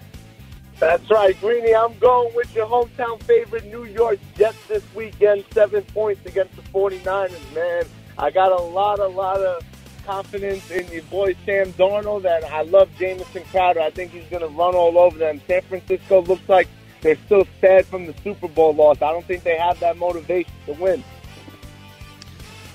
That's 0.79 1.11
right, 1.11 1.39
Greeny. 1.41 1.75
I'm 1.75 1.99
going 1.99 2.35
with 2.35 2.55
your 2.55 2.67
hometown 2.67 3.23
favorite, 3.23 3.67
New 3.67 3.85
York 3.85 4.19
Jets, 4.37 4.57
this 4.67 4.83
weekend. 4.95 5.45
Seven 5.53 5.83
points 5.85 6.25
against 6.25 6.57
the 6.57 6.63
49ers, 6.63 7.55
man. 7.55 7.85
I 8.19 8.31
got 8.31 8.53
a 8.53 8.63
lot, 8.63 8.99
a 8.99 9.07
lot 9.07 9.41
of 9.41 9.63
confidence 10.07 10.71
in 10.71 10.87
your 10.89 11.03
boy 11.05 11.35
Sam 11.45 11.73
Darnold, 11.75 12.25
and 12.25 12.45
I 12.47 12.63
love 12.63 12.89
Jamison 12.99 13.43
Crowder. 13.51 13.81
I 13.81 13.91
think 13.91 14.13
he's 14.13 14.29
going 14.31 14.43
to 14.43 14.49
run 14.49 14.75
all 14.75 14.99
over 14.99 15.19
them. 15.19 15.41
San 15.47 15.63
Francisco 15.63 16.23
looks 16.23 16.49
like 16.49 16.69
they're 17.03 17.19
still 17.27 17.47
sad 17.61 17.87
from 17.87 18.07
the 18.07 18.15
Super 18.23 18.49
Bowl 18.49 18.75
loss. 18.75 19.01
I 19.03 19.13
don't 19.13 19.25
think 19.25 19.43
they 19.43 19.57
have 19.57 19.81
that 19.81 19.97
motivation 19.97 20.53
to 20.67 20.73
win. 20.75 21.05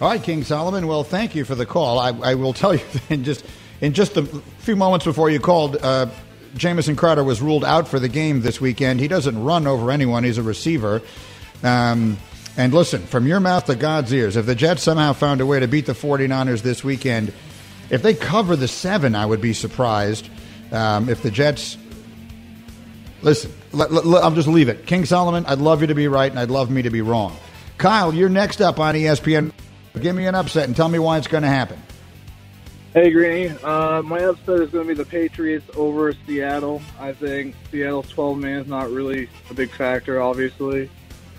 All 0.01 0.10
right, 0.10 0.21
King 0.21 0.43
Solomon. 0.43 0.88
Well, 0.88 1.04
thank 1.04 1.36
you 1.36 1.45
for 1.45 1.56
the 1.56 1.65
call. 1.65 1.99
I, 1.99 2.10
I 2.10 2.36
will 2.36 2.54
tell 2.54 2.75
you 2.75 2.86
in 3.10 3.23
just 3.23 3.45
in 3.86 3.93
just 3.93 4.17
a 4.17 4.24
few 4.24 4.76
moments 4.76 5.06
before 5.06 5.30
you 5.30 5.39
called, 5.39 5.78
uh, 5.78 6.08
Jamison 6.56 6.95
Crowder 6.95 7.24
was 7.24 7.39
ruled 7.39 7.63
out 7.63 7.88
for 7.88 8.00
the 8.00 8.10
game 8.10 8.41
this 8.41 8.60
weekend. 8.60 9.00
He 9.00 9.08
doesn't 9.08 9.43
run 9.43 9.67
over 9.67 9.91
anyone. 9.91 10.24
He's 10.24 10.39
a 10.39 10.43
receiver. 10.43 11.04
Um, 11.62 12.17
and 12.58 12.74
listen, 12.74 13.04
from 13.04 13.28
your 13.28 13.39
mouth 13.39 13.65
to 13.65 13.76
God's 13.76 14.12
ears, 14.12 14.38
if 14.38 14.48
the 14.48 14.56
Jets 14.56 14.82
somehow 14.82 15.13
found 15.13 15.39
a 15.39 15.45
way 15.45 15.60
to 15.60 15.67
beat 15.67 15.86
the 15.86 15.93
49ers 15.93 16.63
this 16.63 16.84
weekend, 16.84 17.32
if 17.91 18.02
they 18.02 18.15
cover 18.15 18.56
the 18.56 18.67
seven, 18.67 19.13
I 19.13 19.24
would 19.24 19.41
be 19.41 19.54
surprised. 19.54 20.30
Um, 20.71 21.08
if 21.08 21.21
the 21.21 21.30
Jets. 21.30 21.78
Listen, 23.21 23.54
I'll 23.71 24.32
just 24.32 24.48
leave 24.48 24.67
it. 24.67 24.88
King 24.88 25.06
Solomon, 25.06 25.45
I'd 25.45 25.60
love 25.60 25.82
you 25.82 25.88
to 25.88 25.95
be 25.95 26.08
right, 26.08 26.32
and 26.32 26.39
I'd 26.39 26.50
love 26.50 26.71
me 26.71 26.82
to 26.82 26.89
be 26.89 27.02
wrong. 27.02 27.38
Kyle, 27.78 28.13
you're 28.15 28.30
next 28.30 28.62
up 28.62 28.80
on 28.80 28.95
ESPN. 28.95 29.52
Give 30.02 30.15
me 30.15 30.26
an 30.26 30.34
upset 30.34 30.65
and 30.65 30.76
tell 30.76 30.89
me 30.89 30.98
why 30.98 31.19
it's 31.19 31.28
going 31.28 31.43
to 31.43 31.50
happen. 31.50 31.80
Hey, 32.96 33.12
Greeny. 33.12 33.50
Uh, 33.62 34.02
my 34.04 34.20
upset 34.24 34.62
is 34.62 34.70
going 34.70 34.88
to 34.88 34.88
be 34.88 34.94
the 34.94 35.04
Patriots 35.04 35.70
over 35.76 36.14
Seattle. 36.26 36.82
I 36.98 37.12
think 37.12 37.54
Seattle's 37.70 38.08
12 38.08 38.38
man 38.38 38.62
is 38.62 38.68
not 38.68 38.90
really 38.90 39.28
a 39.50 39.54
big 39.54 39.70
factor, 39.70 40.22
obviously. 40.22 40.90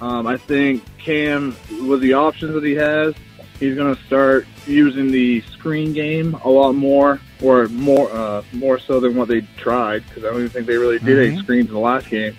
Um, 0.02 0.26
I 0.26 0.36
think 0.36 0.84
Cam, 0.98 1.56
with 1.88 2.02
the 2.02 2.12
options 2.12 2.52
that 2.52 2.62
he 2.62 2.74
has, 2.74 3.14
he's 3.58 3.74
going 3.74 3.96
to 3.96 4.02
start 4.04 4.46
using 4.66 5.10
the 5.10 5.40
screen 5.50 5.94
game 5.94 6.34
a 6.44 6.48
lot 6.50 6.74
more, 6.74 7.22
or 7.42 7.68
more 7.68 8.12
uh, 8.12 8.42
more 8.52 8.78
so 8.78 9.00
than 9.00 9.16
what 9.16 9.28
they 9.28 9.40
tried, 9.56 10.06
because 10.06 10.24
I 10.24 10.26
don't 10.26 10.40
even 10.40 10.50
think 10.50 10.66
they 10.66 10.76
really 10.76 10.98
did 10.98 11.16
Mm-hmm. 11.16 11.32
any 11.36 11.42
screens 11.42 11.68
in 11.68 11.72
the 11.72 11.80
last 11.80 12.10
game. 12.10 12.36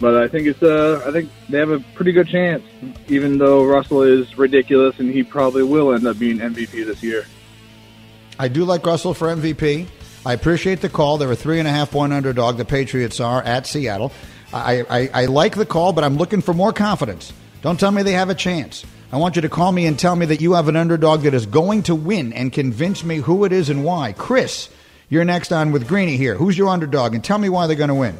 But 0.00 0.16
I 0.16 0.26
think 0.26 0.48
it's 0.48 0.64
uh, 0.64 1.00
I 1.06 1.12
think 1.12 1.30
they 1.48 1.58
have 1.60 1.70
a 1.70 1.78
pretty 1.94 2.10
good 2.10 2.26
chance, 2.26 2.64
even 3.06 3.38
though 3.38 3.64
Russell 3.64 4.02
is 4.02 4.36
ridiculous 4.36 4.98
and 4.98 5.12
he 5.12 5.22
probably 5.22 5.62
will 5.62 5.94
end 5.94 6.08
up 6.08 6.18
being 6.18 6.38
MVP 6.38 6.84
this 6.84 7.04
year. 7.04 7.24
I 8.42 8.48
do 8.48 8.64
like 8.64 8.84
Russell 8.84 9.14
for 9.14 9.28
MVP. 9.28 9.86
I 10.26 10.32
appreciate 10.32 10.80
the 10.80 10.88
call. 10.88 11.16
They're 11.16 11.30
a 11.30 11.36
three 11.36 11.60
and 11.60 11.68
a 11.68 11.70
half 11.70 11.92
point 11.92 12.12
underdog. 12.12 12.56
The 12.56 12.64
Patriots 12.64 13.20
are 13.20 13.40
at 13.40 13.68
Seattle. 13.68 14.10
I, 14.52 14.82
I, 14.90 15.10
I 15.14 15.26
like 15.26 15.54
the 15.54 15.64
call, 15.64 15.92
but 15.92 16.02
I'm 16.02 16.16
looking 16.16 16.40
for 16.40 16.52
more 16.52 16.72
confidence. 16.72 17.32
Don't 17.60 17.78
tell 17.78 17.92
me 17.92 18.02
they 18.02 18.14
have 18.14 18.30
a 18.30 18.34
chance. 18.34 18.84
I 19.12 19.18
want 19.18 19.36
you 19.36 19.42
to 19.42 19.48
call 19.48 19.70
me 19.70 19.86
and 19.86 19.96
tell 19.96 20.16
me 20.16 20.26
that 20.26 20.40
you 20.40 20.54
have 20.54 20.66
an 20.66 20.74
underdog 20.74 21.20
that 21.20 21.34
is 21.34 21.46
going 21.46 21.84
to 21.84 21.94
win 21.94 22.32
and 22.32 22.52
convince 22.52 23.04
me 23.04 23.18
who 23.18 23.44
it 23.44 23.52
is 23.52 23.70
and 23.70 23.84
why. 23.84 24.12
Chris, 24.12 24.68
you're 25.08 25.24
next 25.24 25.52
on 25.52 25.70
with 25.70 25.86
Greeny 25.86 26.16
here. 26.16 26.34
Who's 26.34 26.58
your 26.58 26.68
underdog? 26.68 27.14
And 27.14 27.22
tell 27.22 27.38
me 27.38 27.48
why 27.48 27.68
they're 27.68 27.76
going 27.76 27.90
to 27.90 27.94
win. 27.94 28.18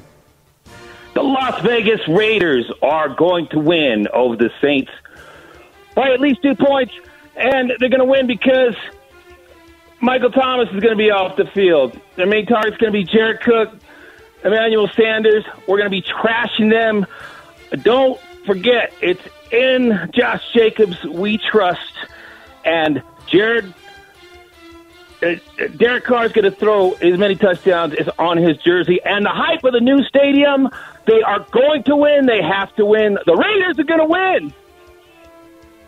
The 1.14 1.22
Las 1.22 1.60
Vegas 1.62 2.06
Raiders 2.06 2.70
are 2.80 3.08
going 3.08 3.48
to 3.48 3.58
win 3.58 4.06
over 4.14 4.36
the 4.36 4.50
Saints 4.60 4.92
by 5.96 6.12
at 6.12 6.20
least 6.20 6.42
two 6.44 6.54
points, 6.54 6.94
and 7.34 7.72
they're 7.80 7.88
going 7.88 7.98
to 7.98 8.04
win 8.04 8.28
because 8.28 8.76
Michael 10.02 10.30
Thomas 10.30 10.68
is 10.70 10.80
going 10.80 10.92
to 10.92 10.96
be 10.96 11.12
off 11.12 11.36
the 11.36 11.46
field. 11.46 11.98
Their 12.16 12.26
main 12.26 12.44
target's 12.44 12.76
going 12.76 12.92
to 12.92 12.98
be 12.98 13.04
Jared 13.04 13.40
Cook, 13.40 13.72
Emmanuel 14.44 14.88
Sanders. 14.88 15.44
We're 15.68 15.78
going 15.78 15.90
to 15.90 15.90
be 15.90 16.02
trashing 16.02 16.70
them. 16.70 17.06
Don't 17.82 18.20
forget, 18.44 18.92
it's 19.00 19.22
in 19.52 20.10
Josh 20.12 20.42
Jacobs 20.52 21.02
we 21.04 21.38
trust, 21.38 21.94
and 22.64 23.02
Jared. 23.28 23.72
Uh, 25.22 25.36
Derek 25.76 26.02
Carr 26.02 26.26
is 26.26 26.32
going 26.32 26.50
to 26.50 26.50
throw 26.50 26.94
as 26.94 27.16
many 27.16 27.36
touchdowns 27.36 27.94
as 27.94 28.08
on 28.18 28.38
his 28.38 28.56
jersey, 28.56 28.98
and 29.04 29.24
the 29.24 29.30
hype 29.30 29.62
of 29.62 29.72
the 29.72 29.80
new 29.80 30.02
stadium. 30.02 30.68
They 31.06 31.22
are 31.22 31.46
going 31.52 31.84
to 31.84 31.94
win. 31.94 32.26
They 32.26 32.42
have 32.42 32.74
to 32.74 32.84
win. 32.84 33.18
The 33.24 33.36
Raiders 33.36 33.78
are 33.78 33.84
going 33.84 34.00
to 34.00 34.06
win. 34.06 34.54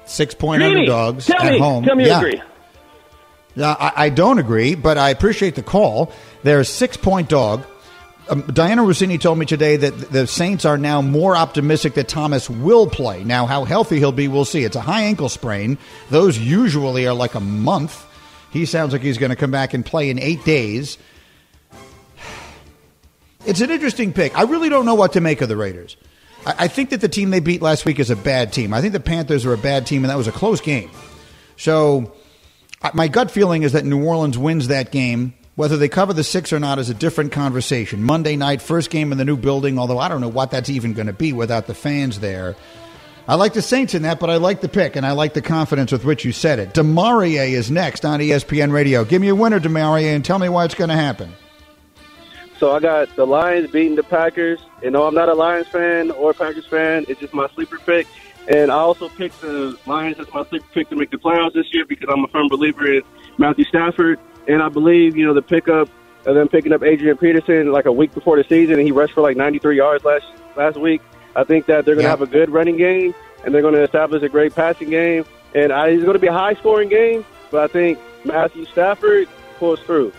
Six 0.04 0.34
point 0.34 0.62
Greeny, 0.62 0.88
underdogs 0.88 1.26
tell 1.26 1.42
at 1.42 1.52
me, 1.52 1.58
home. 1.58 1.84
Tell 1.84 1.96
me 1.96 2.06
yeah. 2.06 2.20
you 2.20 2.26
agree. 2.28 2.42
I, 3.56 3.92
I 3.96 4.08
don't 4.10 4.38
agree, 4.38 4.74
but 4.74 4.98
I 4.98 5.10
appreciate 5.10 5.54
the 5.54 5.62
call. 5.62 6.12
They're 6.42 6.60
a 6.60 6.64
six 6.64 6.96
point 6.96 7.28
dog. 7.28 7.64
Um, 8.28 8.42
Dianna 8.44 8.86
Russini 8.86 9.20
told 9.20 9.38
me 9.38 9.44
today 9.44 9.76
that 9.76 9.90
the 10.10 10.26
Saints 10.26 10.64
are 10.64 10.78
now 10.78 11.02
more 11.02 11.36
optimistic 11.36 11.94
that 11.94 12.08
Thomas 12.08 12.48
will 12.48 12.88
play. 12.88 13.22
Now, 13.22 13.44
how 13.44 13.64
healthy 13.64 13.98
he'll 13.98 14.12
be, 14.12 14.28
we'll 14.28 14.46
see. 14.46 14.64
It's 14.64 14.76
a 14.76 14.80
high 14.80 15.02
ankle 15.02 15.28
sprain. 15.28 15.76
Those 16.08 16.38
usually 16.38 17.06
are 17.06 17.12
like 17.12 17.34
a 17.34 17.40
month. 17.40 18.06
He 18.50 18.64
sounds 18.64 18.92
like 18.92 19.02
he's 19.02 19.18
going 19.18 19.30
to 19.30 19.36
come 19.36 19.50
back 19.50 19.74
and 19.74 19.84
play 19.84 20.10
in 20.10 20.18
eight 20.18 20.44
days. 20.44 20.98
It's 23.46 23.60
an 23.60 23.70
interesting 23.70 24.14
pick. 24.14 24.34
I 24.38 24.44
really 24.44 24.70
don't 24.70 24.86
know 24.86 24.94
what 24.94 25.12
to 25.12 25.20
make 25.20 25.42
of 25.42 25.50
the 25.50 25.56
Raiders. 25.58 25.98
I, 26.46 26.54
I 26.60 26.68
think 26.68 26.88
that 26.90 27.02
the 27.02 27.10
team 27.10 27.28
they 27.28 27.40
beat 27.40 27.60
last 27.60 27.84
week 27.84 27.98
is 28.00 28.08
a 28.08 28.16
bad 28.16 28.54
team. 28.54 28.72
I 28.72 28.80
think 28.80 28.94
the 28.94 29.00
Panthers 29.00 29.44
are 29.44 29.52
a 29.52 29.58
bad 29.58 29.86
team, 29.86 30.02
and 30.02 30.10
that 30.10 30.16
was 30.16 30.28
a 30.28 30.32
close 30.32 30.62
game. 30.62 30.90
So, 31.58 32.14
my 32.92 33.08
gut 33.08 33.30
feeling 33.30 33.62
is 33.62 33.72
that 33.72 33.84
New 33.84 34.04
Orleans 34.04 34.36
wins 34.36 34.68
that 34.68 34.90
game. 34.90 35.34
Whether 35.54 35.76
they 35.76 35.88
cover 35.88 36.12
the 36.12 36.24
six 36.24 36.52
or 36.52 36.58
not 36.58 36.80
is 36.80 36.90
a 36.90 36.94
different 36.94 37.30
conversation. 37.30 38.02
Monday 38.02 38.36
night, 38.36 38.60
first 38.60 38.90
game 38.90 39.12
in 39.12 39.18
the 39.18 39.24
new 39.24 39.36
building, 39.36 39.78
although 39.78 40.00
I 40.00 40.08
don't 40.08 40.20
know 40.20 40.28
what 40.28 40.50
that's 40.50 40.68
even 40.68 40.94
going 40.94 41.06
to 41.06 41.12
be 41.12 41.32
without 41.32 41.66
the 41.68 41.74
fans 41.74 42.18
there. 42.18 42.56
I 43.28 43.36
like 43.36 43.54
the 43.54 43.62
Saints 43.62 43.94
in 43.94 44.02
that, 44.02 44.18
but 44.20 44.28
I 44.28 44.36
like 44.36 44.60
the 44.60 44.68
pick, 44.68 44.96
and 44.96 45.06
I 45.06 45.12
like 45.12 45.32
the 45.32 45.40
confidence 45.40 45.92
with 45.92 46.04
which 46.04 46.24
you 46.24 46.32
said 46.32 46.58
it. 46.58 46.74
Demarie 46.74 47.52
is 47.52 47.70
next 47.70 48.04
on 48.04 48.20
ESPN 48.20 48.72
Radio. 48.72 49.04
Give 49.04 49.22
me 49.22 49.28
a 49.28 49.34
winner, 49.34 49.60
Demarie, 49.60 50.14
and 50.14 50.24
tell 50.24 50.38
me 50.38 50.48
why 50.48 50.64
it's 50.64 50.74
going 50.74 50.90
to 50.90 50.96
happen. 50.96 51.32
So 52.58 52.72
I 52.72 52.80
got 52.80 53.14
the 53.16 53.26
Lions 53.26 53.70
beating 53.70 53.94
the 53.94 54.02
Packers. 54.02 54.60
And 54.82 54.92
no, 54.92 55.06
I'm 55.06 55.14
not 55.14 55.28
a 55.28 55.34
Lions 55.34 55.68
fan 55.68 56.10
or 56.10 56.32
a 56.32 56.34
Packers 56.34 56.66
fan. 56.66 57.04
It's 57.08 57.20
just 57.20 57.32
my 57.32 57.48
sleeper 57.54 57.78
pick. 57.78 58.06
And 58.48 58.70
I 58.70 58.74
also 58.74 59.08
picked 59.08 59.40
the 59.40 59.76
Lions 59.86 60.18
as 60.18 60.26
my 60.34 60.42
pick 60.44 60.88
to 60.90 60.96
make 60.96 61.10
the 61.10 61.16
playoffs 61.16 61.54
this 61.54 61.72
year 61.72 61.84
because 61.86 62.08
I'm 62.12 62.24
a 62.24 62.28
firm 62.28 62.48
believer 62.48 62.92
in 62.92 63.02
Matthew 63.38 63.64
Stafford. 63.64 64.18
And 64.46 64.62
I 64.62 64.68
believe, 64.68 65.16
you 65.16 65.24
know, 65.26 65.32
the 65.32 65.40
pickup 65.42 65.88
of 66.26 66.34
them 66.34 66.48
picking 66.48 66.72
up 66.72 66.82
Adrian 66.82 67.16
Peterson 67.16 67.72
like 67.72 67.86
a 67.86 67.92
week 67.92 68.12
before 68.12 68.36
the 68.36 68.44
season, 68.48 68.74
and 68.74 68.82
he 68.84 68.92
rushed 68.92 69.14
for 69.14 69.22
like 69.22 69.36
93 69.36 69.76
yards 69.76 70.04
last 70.04 70.26
last 70.56 70.76
week. 70.78 71.00
I 71.36 71.44
think 71.44 71.66
that 71.66 71.84
they're 71.84 71.94
going 71.94 72.04
to 72.04 72.08
Yeah. 72.08 72.10
have 72.10 72.22
a 72.22 72.26
good 72.26 72.50
running 72.50 72.76
game, 72.76 73.14
and 73.44 73.54
they're 73.54 73.62
going 73.62 73.74
to 73.74 73.82
establish 73.82 74.22
a 74.22 74.28
great 74.28 74.54
passing 74.54 74.90
game. 74.90 75.24
And 75.54 75.72
I, 75.72 75.88
it's 75.88 76.02
going 76.02 76.14
to 76.14 76.18
be 76.20 76.26
a 76.26 76.32
high 76.32 76.54
scoring 76.54 76.88
game, 76.88 77.24
but 77.50 77.62
I 77.64 77.66
think 77.72 77.98
Matthew 78.24 78.64
Stafford 78.66 79.28
pulls 79.58 79.80
through. 79.80 80.12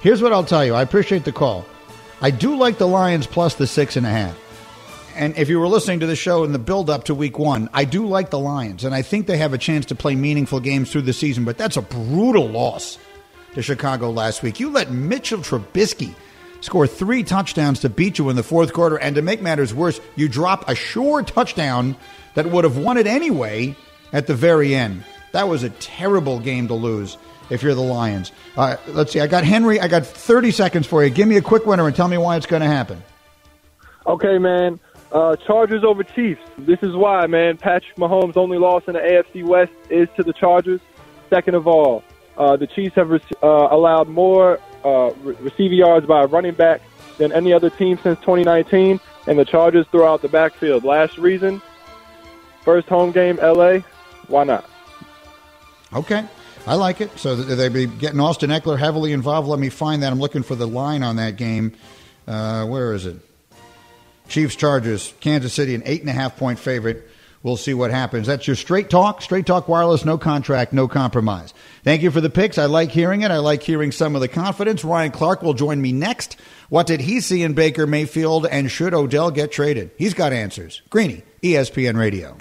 Here's 0.00 0.22
what 0.22 0.32
I'll 0.32 0.44
tell 0.44 0.64
you. 0.64 0.74
I 0.74 0.82
appreciate 0.82 1.24
the 1.24 1.32
call. 1.32 1.66
I 2.22 2.30
do 2.30 2.56
like 2.56 2.78
the 2.78 2.88
Lions 2.88 3.26
plus 3.26 3.54
the 3.54 3.66
six 3.66 3.96
and 3.96 4.06
a 4.06 4.10
half. 4.10 4.36
And 5.20 5.36
if 5.36 5.50
you 5.50 5.60
were 5.60 5.68
listening 5.68 6.00
to 6.00 6.06
the 6.06 6.16
show 6.16 6.44
in 6.44 6.52
the 6.52 6.58
build 6.58 6.88
up 6.88 7.04
to 7.04 7.14
week 7.14 7.38
one, 7.38 7.68
I 7.74 7.84
do 7.84 8.06
like 8.06 8.30
the 8.30 8.38
Lions. 8.38 8.84
And 8.84 8.94
I 8.94 9.02
think 9.02 9.26
they 9.26 9.36
have 9.36 9.52
a 9.52 9.58
chance 9.58 9.84
to 9.86 9.94
play 9.94 10.14
meaningful 10.14 10.60
games 10.60 10.90
through 10.90 11.02
the 11.02 11.12
season. 11.12 11.44
But 11.44 11.58
that's 11.58 11.76
a 11.76 11.82
brutal 11.82 12.48
loss 12.48 12.96
to 13.52 13.60
Chicago 13.60 14.08
last 14.08 14.42
week. 14.42 14.58
You 14.58 14.70
let 14.70 14.90
Mitchell 14.90 15.40
Trubisky 15.40 16.14
score 16.62 16.86
three 16.86 17.22
touchdowns 17.22 17.80
to 17.80 17.90
beat 17.90 18.18
you 18.18 18.30
in 18.30 18.36
the 18.36 18.42
fourth 18.42 18.72
quarter. 18.72 18.96
And 18.96 19.14
to 19.16 19.20
make 19.20 19.42
matters 19.42 19.74
worse, 19.74 20.00
you 20.16 20.26
drop 20.26 20.66
a 20.70 20.74
sure 20.74 21.22
touchdown 21.22 21.98
that 22.32 22.46
would 22.46 22.64
have 22.64 22.78
won 22.78 22.96
it 22.96 23.06
anyway 23.06 23.76
at 24.14 24.26
the 24.26 24.34
very 24.34 24.74
end. 24.74 25.04
That 25.32 25.48
was 25.48 25.64
a 25.64 25.68
terrible 25.68 26.40
game 26.40 26.66
to 26.68 26.74
lose 26.74 27.18
if 27.50 27.62
you're 27.62 27.74
the 27.74 27.82
Lions. 27.82 28.32
Uh, 28.56 28.78
let's 28.86 29.12
see. 29.12 29.20
I 29.20 29.26
got 29.26 29.44
Henry. 29.44 29.80
I 29.80 29.88
got 29.88 30.06
30 30.06 30.50
seconds 30.50 30.86
for 30.86 31.04
you. 31.04 31.10
Give 31.10 31.28
me 31.28 31.36
a 31.36 31.42
quick 31.42 31.66
winner 31.66 31.86
and 31.86 31.94
tell 31.94 32.08
me 32.08 32.16
why 32.16 32.38
it's 32.38 32.46
going 32.46 32.62
to 32.62 32.68
happen. 32.68 33.02
Okay, 34.06 34.38
man. 34.38 34.80
Uh, 35.12 35.34
Chargers 35.36 35.82
over 35.82 36.04
Chiefs. 36.04 36.40
This 36.58 36.78
is 36.82 36.94
why, 36.94 37.26
man. 37.26 37.56
Patrick 37.56 37.96
Mahomes' 37.96 38.36
only 38.36 38.58
loss 38.58 38.84
in 38.86 38.94
the 38.94 39.00
AFC 39.00 39.44
West 39.44 39.72
is 39.88 40.08
to 40.16 40.22
the 40.22 40.32
Chargers. 40.32 40.80
Second 41.28 41.54
of 41.54 41.66
all, 41.66 42.04
uh, 42.38 42.56
the 42.56 42.66
Chiefs 42.66 42.94
have 42.94 43.10
rec- 43.10 43.22
uh, 43.42 43.68
allowed 43.70 44.08
more 44.08 44.60
uh, 44.84 45.10
re- 45.22 45.36
receiving 45.40 45.78
yards 45.78 46.06
by 46.06 46.22
a 46.22 46.26
running 46.26 46.54
back 46.54 46.80
than 47.18 47.32
any 47.32 47.52
other 47.52 47.70
team 47.70 47.98
since 48.02 48.18
2019, 48.20 49.00
and 49.26 49.38
the 49.38 49.44
Chargers 49.44 49.86
throw 49.90 50.12
out 50.12 50.22
the 50.22 50.28
backfield. 50.28 50.84
Last 50.84 51.18
reason, 51.18 51.60
first 52.62 52.88
home 52.88 53.10
game, 53.10 53.36
LA. 53.42 53.78
Why 54.28 54.44
not? 54.44 54.68
Okay. 55.92 56.24
I 56.66 56.74
like 56.74 57.00
it. 57.00 57.18
So 57.18 57.34
they'll 57.34 57.72
be 57.72 57.86
getting 57.86 58.20
Austin 58.20 58.50
Ekeler 58.50 58.78
heavily 58.78 59.12
involved. 59.12 59.48
Let 59.48 59.58
me 59.58 59.70
find 59.70 60.02
that. 60.02 60.12
I'm 60.12 60.20
looking 60.20 60.42
for 60.42 60.54
the 60.54 60.66
line 60.68 61.02
on 61.02 61.16
that 61.16 61.36
game. 61.36 61.72
Uh, 62.28 62.64
where 62.66 62.92
is 62.92 63.06
it? 63.06 63.16
Chiefs 64.30 64.56
Chargers, 64.56 65.12
Kansas 65.20 65.52
City, 65.52 65.74
an 65.74 65.82
eight 65.84 66.00
and 66.00 66.08
a 66.08 66.14
half 66.14 66.36
point 66.36 66.58
favorite. 66.58 67.06
We'll 67.42 67.56
see 67.56 67.72
what 67.72 67.90
happens. 67.90 68.26
That's 68.26 68.46
your 68.46 68.56
straight 68.56 68.90
talk, 68.90 69.22
straight 69.22 69.46
talk 69.46 69.66
wireless, 69.66 70.04
no 70.04 70.18
contract, 70.18 70.74
no 70.74 70.86
compromise. 70.88 71.54
Thank 71.84 72.02
you 72.02 72.10
for 72.10 72.20
the 72.20 72.28
picks. 72.28 72.58
I 72.58 72.66
like 72.66 72.90
hearing 72.90 73.22
it. 73.22 73.30
I 73.30 73.38
like 73.38 73.62
hearing 73.62 73.92
some 73.92 74.14
of 74.14 74.20
the 74.20 74.28
confidence. 74.28 74.84
Ryan 74.84 75.10
Clark 75.10 75.42
will 75.42 75.54
join 75.54 75.80
me 75.80 75.92
next. 75.92 76.36
What 76.68 76.86
did 76.86 77.00
he 77.00 77.20
see 77.20 77.42
in 77.42 77.54
Baker 77.54 77.86
Mayfield 77.86 78.46
and 78.46 78.70
should 78.70 78.92
Odell 78.92 79.30
get 79.30 79.52
traded? 79.52 79.90
He's 79.96 80.12
got 80.12 80.34
answers. 80.34 80.82
Greeny, 80.90 81.22
ESPN 81.42 81.98
Radio. 81.98 82.36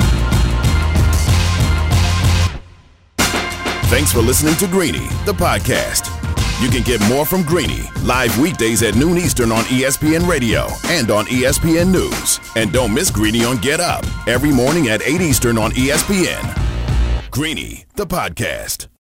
Thanks 3.88 4.12
for 4.12 4.20
listening 4.20 4.56
to 4.58 4.68
Greeny, 4.68 5.08
the 5.26 5.34
podcast. 5.34 6.19
You 6.60 6.70
can 6.70 6.84
get 6.84 7.00
more 7.08 7.26
from 7.26 7.44
Greeny 7.44 7.90
live 8.04 8.38
weekdays 8.38 8.84
at 8.84 8.96
noon 8.96 9.18
Eastern 9.18 9.50
on 9.50 9.64
ESPN 9.66 10.28
Radio 10.28 10.68
and 10.88 11.10
on 11.10 11.26
ESPN 11.28 11.90
News. 11.90 12.42
And 12.58 12.74
don't 12.74 12.94
miss 12.94 13.10
Greeny 13.10 13.46
on 13.46 13.58
Get 13.58 13.80
Up 13.80 14.06
every 14.28 14.52
morning 14.52 14.90
at 14.90 15.02
8 15.02 15.22
Eastern 15.22 15.58
on 15.58 15.72
ESPN. 15.72 17.32
Greeny, 17.32 17.86
the 17.96 18.06
podcast. 18.06 18.90